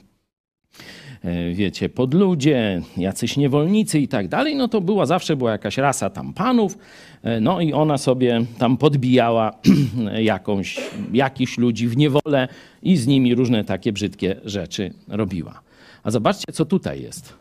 e, 1.23 1.53
wiecie, 1.53 1.89
podludzie, 1.89 2.81
jacyś 2.97 3.37
niewolnicy 3.37 3.99
i 3.99 4.07
tak 4.07 4.27
dalej, 4.27 4.55
no 4.55 4.67
to 4.67 4.81
była 4.81 5.05
zawsze 5.05 5.35
była 5.35 5.51
jakaś 5.51 5.77
rasa 5.77 6.09
tam 6.09 6.33
panów, 6.33 6.77
e, 7.23 7.39
no 7.39 7.61
i 7.61 7.73
ona 7.73 7.97
sobie 7.97 8.45
tam 8.57 8.77
podbijała 8.77 9.59
jakąś, 10.33 10.79
jakichś 11.13 11.57
ludzi 11.57 11.87
w 11.87 11.97
niewolę 11.97 12.47
i 12.81 12.97
z 12.97 13.07
nimi 13.07 13.35
różne 13.35 13.63
takie 13.63 13.93
brzydkie 13.93 14.35
rzeczy 14.45 14.93
robiła. 15.07 15.72
A 16.03 16.11
zobaczcie, 16.11 16.53
co 16.53 16.65
tutaj 16.65 17.01
jest. 17.01 17.33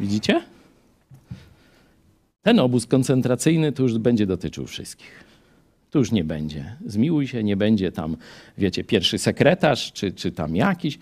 Widzicie? 0.00 0.42
Ten 2.42 2.58
obóz 2.58 2.86
koncentracyjny 2.86 3.72
to 3.72 3.82
już 3.82 3.98
będzie 3.98 4.26
dotyczył 4.26 4.66
wszystkich. 4.66 5.24
Tu 5.90 5.98
już 5.98 6.12
nie 6.12 6.24
będzie. 6.24 6.76
Zmiłuj 6.86 7.28
się, 7.28 7.44
nie 7.44 7.56
będzie 7.56 7.92
tam, 7.92 8.16
wiecie, 8.58 8.84
pierwszy 8.84 9.18
sekretarz, 9.18 9.92
czy, 9.92 10.12
czy 10.12 10.32
tam 10.32 10.56
jakiś. 10.56 10.98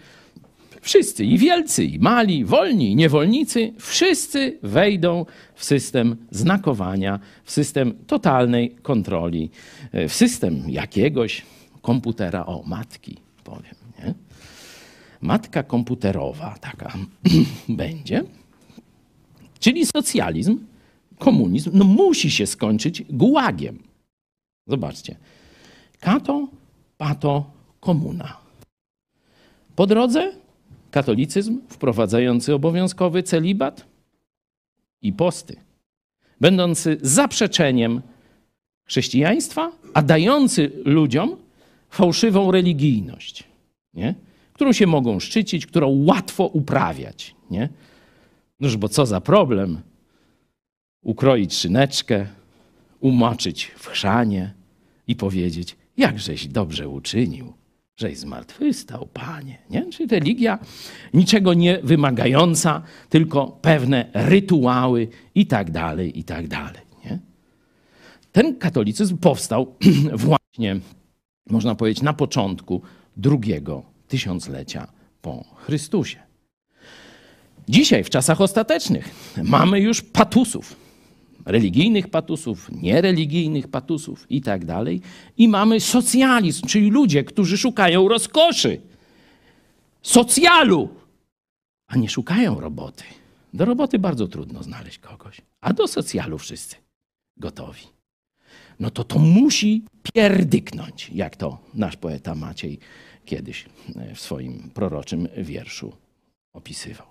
Wszyscy, 0.80 1.24
i 1.24 1.38
wielcy, 1.38 1.84
i 1.84 1.98
mali, 1.98 2.44
wolni, 2.44 2.92
i 2.92 2.96
niewolnicy, 2.96 3.72
wszyscy 3.78 4.58
wejdą 4.62 5.26
w 5.54 5.64
system 5.64 6.16
znakowania, 6.30 7.20
w 7.44 7.50
system 7.50 7.94
totalnej 8.06 8.70
kontroli, 8.82 9.50
w 9.92 10.12
system 10.12 10.70
jakiegoś 10.70 11.42
komputera, 11.82 12.46
o 12.46 12.62
matki, 12.66 13.16
powiem. 13.44 13.74
Nie? 13.98 14.14
Matka 15.24 15.62
komputerowa 15.62 16.54
taka 16.60 16.92
będzie, 17.68 18.24
czyli 19.58 19.86
socjalizm, 19.86 20.58
komunizm, 21.18 21.70
no 21.74 21.84
musi 21.84 22.30
się 22.30 22.46
skończyć 22.46 23.02
gułagiem. 23.10 23.78
Zobaczcie. 24.66 25.16
Kato, 26.00 26.48
pato, 26.96 27.50
komuna. 27.80 28.36
Po 29.76 29.86
drodze 29.86 30.32
katolicyzm 30.90 31.60
wprowadzający 31.68 32.54
obowiązkowy 32.54 33.22
celibat 33.22 33.86
i 35.02 35.12
posty, 35.12 35.56
będący 36.40 36.98
zaprzeczeniem 37.02 38.02
chrześcijaństwa, 38.84 39.72
a 39.94 40.02
dający 40.02 40.72
ludziom 40.84 41.36
fałszywą 41.90 42.50
religijność, 42.50 43.44
nie? 43.94 44.14
Którą 44.54 44.72
się 44.72 44.86
mogą 44.86 45.20
szczycić, 45.20 45.66
którą 45.66 46.04
łatwo 46.04 46.46
uprawiać. 46.46 47.34
Nie? 47.50 47.68
Noż 48.60 48.76
bo 48.76 48.88
co 48.88 49.06
za 49.06 49.20
problem 49.20 49.80
ukroić 51.02 51.54
szyneczkę, 51.54 52.26
umoczyć 53.00 53.64
w 53.64 53.86
chrzanie 53.86 54.54
i 55.06 55.16
powiedzieć, 55.16 55.76
jakżeś 55.96 56.46
dobrze 56.46 56.88
uczynił, 56.88 57.52
żeś 57.96 58.18
zmartwychwstał, 58.18 59.08
Panie. 59.12 59.58
Nie? 59.70 59.86
Czyli 59.92 60.08
religia 60.08 60.58
niczego 61.14 61.54
nie 61.54 61.78
wymagająca, 61.82 62.82
tylko 63.08 63.46
pewne 63.46 64.10
rytuały 64.14 65.08
i 65.34 65.46
tak 65.46 65.70
dalej, 65.70 66.18
i 66.18 66.24
tak 66.24 66.48
dalej. 66.48 66.82
Nie? 67.04 67.18
Ten 68.32 68.56
katolicyzm 68.56 69.16
powstał 69.16 69.74
właśnie, 70.26 70.80
można 71.50 71.74
powiedzieć, 71.74 72.02
na 72.02 72.12
początku 72.12 72.82
drugiego 73.16 73.93
tysiąclecia 74.14 74.86
po 75.22 75.44
Chrystusie. 75.56 76.18
Dzisiaj, 77.68 78.04
w 78.04 78.10
czasach 78.10 78.40
ostatecznych, 78.40 79.10
mamy 79.42 79.80
już 79.80 80.02
patusów, 80.02 80.76
religijnych 81.46 82.08
patusów, 82.08 82.70
niereligijnych 82.72 83.68
patusów 83.68 84.26
i 84.30 84.40
tak 84.40 84.64
dalej. 84.64 85.00
I 85.36 85.48
mamy 85.48 85.80
socjalizm, 85.80 86.66
czyli 86.66 86.90
ludzie, 86.90 87.24
którzy 87.24 87.58
szukają 87.58 88.08
rozkoszy, 88.08 88.80
socjalu, 90.02 90.88
a 91.86 91.96
nie 91.96 92.08
szukają 92.08 92.60
roboty. 92.60 93.04
Do 93.54 93.64
roboty 93.64 93.98
bardzo 93.98 94.28
trudno 94.28 94.62
znaleźć 94.62 94.98
kogoś, 94.98 95.40
a 95.60 95.72
do 95.72 95.88
socjalu 95.88 96.38
wszyscy 96.38 96.76
gotowi. 97.36 97.86
No 98.80 98.90
to 98.90 99.04
to 99.04 99.18
musi 99.18 99.84
pierdyknąć, 100.12 101.10
jak 101.14 101.36
to 101.36 101.58
nasz 101.74 101.96
poeta 101.96 102.34
Maciej 102.34 102.78
kiedyś 103.24 103.64
w 104.14 104.20
swoim 104.20 104.70
proroczym 104.74 105.28
wierszu 105.36 105.92
opisywał. 106.52 107.06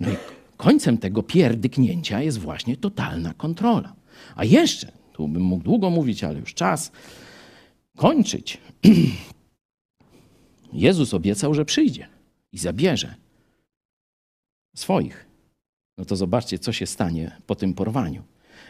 No 0.00 0.10
i 0.10 0.16
końcem 0.56 0.98
tego 0.98 1.22
pierdyknięcia 1.22 2.22
jest 2.22 2.38
właśnie 2.38 2.76
totalna 2.76 3.34
kontrola. 3.34 3.94
A 4.36 4.44
jeszcze, 4.44 4.92
tu 5.12 5.28
bym 5.28 5.42
mógł 5.42 5.64
długo 5.64 5.90
mówić, 5.90 6.24
ale 6.24 6.38
już 6.38 6.54
czas 6.54 6.92
kończyć. 7.96 8.58
Jezus 10.72 11.14
obiecał, 11.14 11.54
że 11.54 11.64
przyjdzie 11.64 12.08
i 12.52 12.58
zabierze 12.58 13.14
swoich. 14.76 15.26
No 15.98 16.04
to 16.04 16.16
zobaczcie, 16.16 16.58
co 16.58 16.72
się 16.72 16.86
stanie 16.86 17.36
po 17.46 17.54
tym 17.54 17.74
porwaniu. 17.74 18.22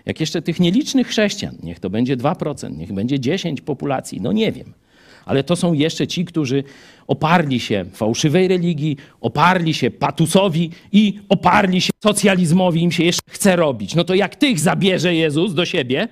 Jak 0.07 0.21
jeszcze 0.21 0.43
tych 0.43 0.61
nielicznych 0.61 1.07
chrześcijan, 1.07 1.59
niech 1.63 1.81
to 1.81 1.91
będzie 1.91 2.17
2%, 2.17 2.77
niech 2.77 2.93
będzie 2.93 3.21
10 3.21 3.61
populacji, 3.61 4.21
no 4.21 4.33
nie 4.33 4.53
wiem– 4.53 4.75
ale 5.29 5.45
to 5.45 5.57
są 5.57 5.73
jeszcze 5.73 6.07
ci, 6.07 6.25
którzy 6.25 6.65
oparli 7.07 7.61
się 7.61 7.85
fałszywej 7.93 8.49
religii, 8.49 8.97
oparli 9.21 9.75
się 9.75 9.91
patusowi 9.91 10.71
i 10.93 11.21
oparli 11.29 11.81
się 11.81 11.91
socjalizmowi, 12.03 12.83
im 12.83 12.93
się 12.93 13.05
jeszcze 13.05 13.31
chce 13.31 13.57
robić. 13.57 13.95
No 13.95 14.05
to 14.05 14.15
jak 14.15 14.37
tych 14.37 14.61
zabierze 14.61 15.15
Jezus 15.15 15.55
do 15.55 15.65
siebie, 15.65 16.09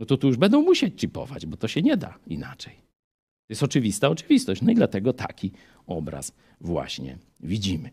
no 0.00 0.06
to 0.06 0.16
tu 0.16 0.26
już 0.26 0.36
będą 0.36 0.62
musieć 0.62 1.00
chipować, 1.00 1.46
bo 1.46 1.56
to 1.56 1.68
się 1.68 1.82
nie 1.82 1.96
da 1.96 2.14
inaczej. 2.26 2.74
To 2.74 3.52
jest 3.52 3.62
oczywista 3.62 4.08
oczywistość. 4.08 4.62
No 4.62 4.72
i 4.72 4.74
dlatego 4.74 5.12
taki 5.12 5.52
obraz 5.86 6.32
właśnie 6.60 7.18
widzimy. 7.40 7.90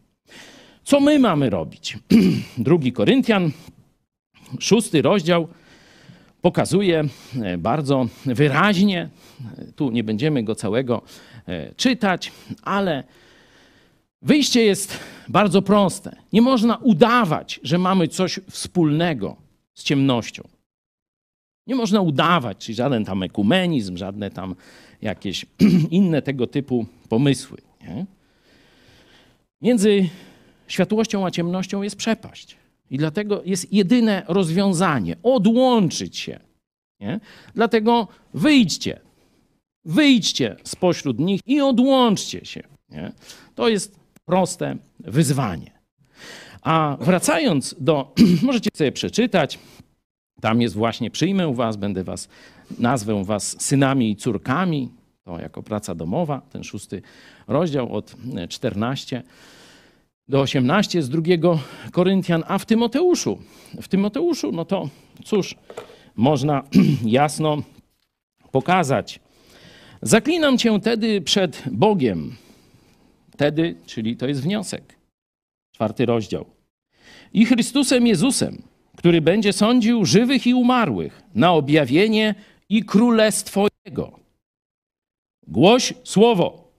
Co 0.84 1.00
my 1.00 1.20
mamy 1.20 1.50
robić? 1.50 1.98
Drugi 2.58 2.94
Koryntian, 2.94 3.52
szósty 4.60 5.02
rozdział 5.02 5.48
pokazuje 6.48 7.04
e, 7.42 7.58
bardzo 7.58 8.08
wyraźnie, 8.26 9.10
tu 9.76 9.92
nie 9.92 10.04
będziemy 10.04 10.44
go 10.44 10.56
całego 10.56 11.02
e, 11.48 11.74
czytać, 11.76 12.32
ale 12.62 13.04
wyjście 14.22 14.64
jest 14.64 15.00
bardzo 15.28 15.62
proste. 15.62 16.16
Nie 16.34 16.42
można 16.42 16.76
udawać, 16.78 17.60
że 17.64 17.78
mamy 17.78 18.08
coś 18.08 18.40
wspólnego 18.50 19.36
z 19.74 19.84
ciemnością. 19.84 20.44
Nie 21.68 21.76
można 21.76 22.02
udawać, 22.02 22.58
czyli 22.58 22.76
żaden 22.76 23.06
tam 23.06 23.24
ekumenizm, 23.24 23.98
żadne 23.98 24.32
tam 24.32 24.56
jakieś 25.02 25.46
inne 26.00 26.22
tego 26.22 26.48
typu 26.48 26.86
pomysły. 27.10 27.58
Nie? 27.82 28.06
Między 29.62 30.10
światłością 30.68 31.26
a 31.26 31.32
ciemnością 31.32 31.82
jest 31.82 31.96
przepaść. 31.96 32.67
I 32.92 32.98
dlatego 32.98 33.42
jest 33.46 33.74
jedyne 33.74 34.24
rozwiązanie 34.28 35.16
odłączyć 35.24 36.18
się. 36.18 36.40
Nie? 37.00 37.20
Dlatego 37.56 38.08
wyjdźcie, 38.34 39.00
wyjdźcie 39.86 40.56
spośród 40.64 41.20
nich 41.20 41.42
i 41.46 41.62
odłączcie 41.62 42.46
się. 42.46 42.64
Nie? 42.90 43.12
To 43.56 43.70
jest 43.70 44.00
proste 44.26 44.78
wyzwanie. 45.00 45.72
A 46.62 46.98
wracając 47.02 47.76
do, 47.80 48.14
możecie 48.44 48.70
sobie 48.74 48.92
przeczytać, 48.92 49.60
tam 50.42 50.62
jest 50.62 50.76
właśnie 50.76 51.12
przyjmę 51.12 51.54
was, 51.56 51.78
będę 51.78 52.04
was, 52.04 52.30
nazwę 52.80 53.24
was 53.24 53.62
synami 53.62 54.12
i 54.12 54.16
córkami. 54.16 54.90
To 55.24 55.40
jako 55.40 55.64
praca 55.64 55.96
domowa, 55.96 56.42
ten 56.52 56.64
szósty 56.64 57.02
rozdział 57.48 57.94
od 57.94 58.16
14 58.50 59.24
do 60.28 60.42
18 60.42 61.02
z 61.02 61.10
drugiego 61.10 61.60
Koryntian, 61.92 62.44
a 62.48 62.58
w 62.58 62.66
Tymoteuszu, 62.66 63.40
w 63.82 63.88
Tymoteuszu, 63.88 64.52
no 64.52 64.66
to 64.66 64.90
cóż, 65.24 65.56
można 66.16 66.64
jasno 67.20 67.64
pokazać. 68.52 69.20
Zaklinam 70.02 70.58
cię 70.58 70.80
tedy 70.80 71.22
przed 71.22 71.64
Bogiem. 71.72 72.36
Tedy, 73.38 73.76
czyli 73.86 74.18
to 74.18 74.28
jest 74.28 74.42
wniosek. 74.42 74.98
Czwarty 75.76 76.06
rozdział. 76.06 76.46
I 77.34 77.46
Chrystusem 77.46 78.08
Jezusem, 78.08 78.62
który 78.96 79.22
będzie 79.22 79.54
sądził 79.54 80.06
żywych 80.06 80.48
i 80.48 80.54
umarłych 80.54 81.24
na 81.36 81.54
objawienie 81.54 82.36
i 82.70 82.84
królestwo 82.84 83.68
Jego. 83.86 84.20
Głoś 85.48 85.94
słowo. 86.04 86.72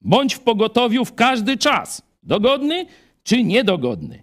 Bądź 0.00 0.34
w 0.34 0.40
pogotowiu 0.40 1.04
w 1.04 1.14
każdy 1.14 1.56
czas, 1.56 2.02
dogodny 2.26 2.86
czy 3.22 3.44
niedogodny. 3.44 4.22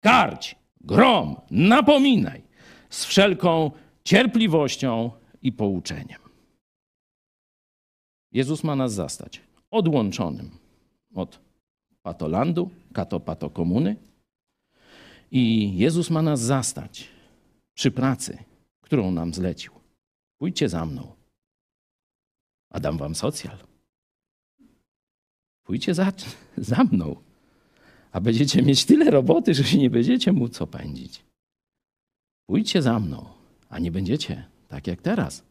Karć, 0.00 0.56
grom, 0.80 1.36
napominaj 1.50 2.42
z 2.90 3.04
wszelką 3.04 3.70
cierpliwością 4.04 5.10
i 5.42 5.52
pouczeniem. 5.52 6.20
Jezus 8.32 8.64
ma 8.64 8.76
nas 8.76 8.92
zastać 8.92 9.40
odłączonym 9.70 10.50
od 11.14 11.40
patolandu, 12.02 12.70
katopatokomuny 12.92 13.96
i 15.30 15.76
Jezus 15.78 16.10
ma 16.10 16.22
nas 16.22 16.40
zastać 16.40 17.08
przy 17.74 17.90
pracy, 17.90 18.38
którą 18.80 19.10
nam 19.10 19.34
zlecił. 19.34 19.72
Pójdźcie 20.38 20.68
za 20.68 20.86
mną, 20.86 21.12
a 22.70 22.80
dam 22.80 22.98
wam 22.98 23.14
socjal. 23.14 23.58
Pójdźcie 25.64 25.94
za, 25.94 26.12
za 26.56 26.84
mną, 26.84 27.16
a 28.12 28.20
będziecie 28.20 28.62
mieć 28.62 28.84
tyle 28.84 29.10
roboty, 29.10 29.54
że 29.54 29.64
się 29.64 29.78
nie 29.78 29.90
będziecie 29.90 30.32
móc 30.32 30.62
opędzić. 30.62 31.24
Pójdźcie 32.46 32.82
za 32.82 33.00
mną, 33.00 33.26
a 33.68 33.78
nie 33.78 33.90
będziecie 33.90 34.44
tak 34.68 34.86
jak 34.86 35.02
teraz 35.02 35.44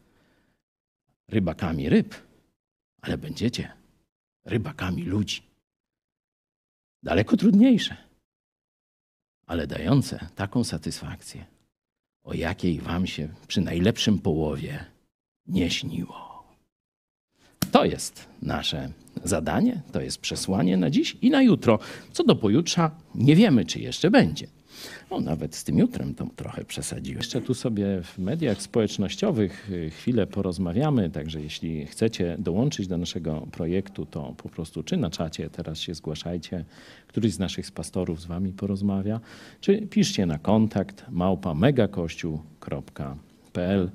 rybakami 1.27 1.89
ryb, 1.89 2.15
ale 3.01 3.17
będziecie 3.17 3.71
rybakami 4.45 5.03
ludzi. 5.03 5.41
Daleko 7.03 7.37
trudniejsze, 7.37 7.97
ale 9.47 9.67
dające 9.67 10.29
taką 10.35 10.63
satysfakcję, 10.63 11.45
o 12.23 12.33
jakiej 12.33 12.79
wam 12.79 13.07
się 13.07 13.29
przy 13.47 13.61
najlepszym 13.61 14.19
połowie 14.19 14.85
nie 15.47 15.71
śniło. 15.71 16.28
To 17.71 17.85
jest 17.85 18.25
nasze 18.41 18.89
zadanie, 19.23 19.81
to 19.91 20.01
jest 20.01 20.17
przesłanie 20.17 20.77
na 20.77 20.89
dziś 20.89 21.17
i 21.21 21.29
na 21.29 21.41
jutro. 21.41 21.79
Co 22.11 22.23
do 22.23 22.35
pojutrza, 22.35 22.91
nie 23.15 23.35
wiemy, 23.35 23.65
czy 23.65 23.79
jeszcze 23.79 24.11
będzie. 24.11 24.47
No, 25.11 25.19
nawet 25.19 25.55
z 25.55 25.63
tym 25.63 25.77
jutrem 25.77 26.15
to 26.15 26.27
trochę 26.35 26.65
przesadziłem. 26.65 27.17
Jeszcze 27.17 27.41
tu 27.41 27.53
sobie 27.53 27.85
w 28.03 28.17
mediach 28.17 28.61
społecznościowych 28.61 29.71
y, 29.71 29.89
chwilę 29.89 30.27
porozmawiamy, 30.27 31.09
także 31.09 31.41
jeśli 31.41 31.85
chcecie 31.85 32.35
dołączyć 32.39 32.87
do 32.87 32.97
naszego 32.97 33.47
projektu, 33.51 34.05
to 34.05 34.33
po 34.37 34.49
prostu 34.49 34.83
czy 34.83 34.97
na 34.97 35.09
czacie 35.09 35.49
teraz 35.49 35.79
się 35.79 35.93
zgłaszajcie, 35.93 36.65
któryś 37.07 37.33
z 37.33 37.39
naszych 37.39 37.71
pastorów 37.71 38.21
z 38.21 38.25
wami 38.25 38.53
porozmawia, 38.53 39.19
czy 39.61 39.81
piszcie 39.81 40.25
na 40.25 40.37
kontakt 40.37 41.05
małpa 41.09 41.53
megakościół.pl, 41.53 43.91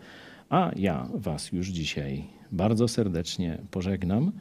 a 0.55 0.71
ja 0.77 1.09
was 1.15 1.53
już 1.53 1.69
dzisiaj 1.69 2.25
bardzo 2.53 2.89
serdecznie 2.89 3.59
pożegnam. 3.71 4.33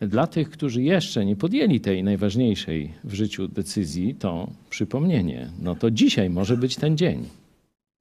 Dla 0.00 0.26
tych, 0.26 0.50
którzy 0.50 0.82
jeszcze 0.82 1.24
nie 1.24 1.36
podjęli 1.36 1.80
tej 1.80 2.04
najważniejszej 2.04 2.92
w 3.04 3.14
życiu 3.14 3.48
decyzji, 3.48 4.14
to 4.14 4.50
przypomnienie. 4.70 5.50
No 5.62 5.74
to 5.74 5.90
dzisiaj 5.90 6.30
może 6.30 6.56
być 6.56 6.76
ten 6.76 6.96
dzień. 6.96 7.28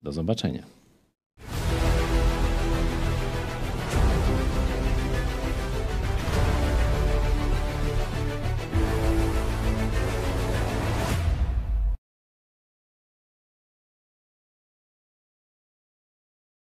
Do 0.03 0.11
zobaczenia. 0.11 0.78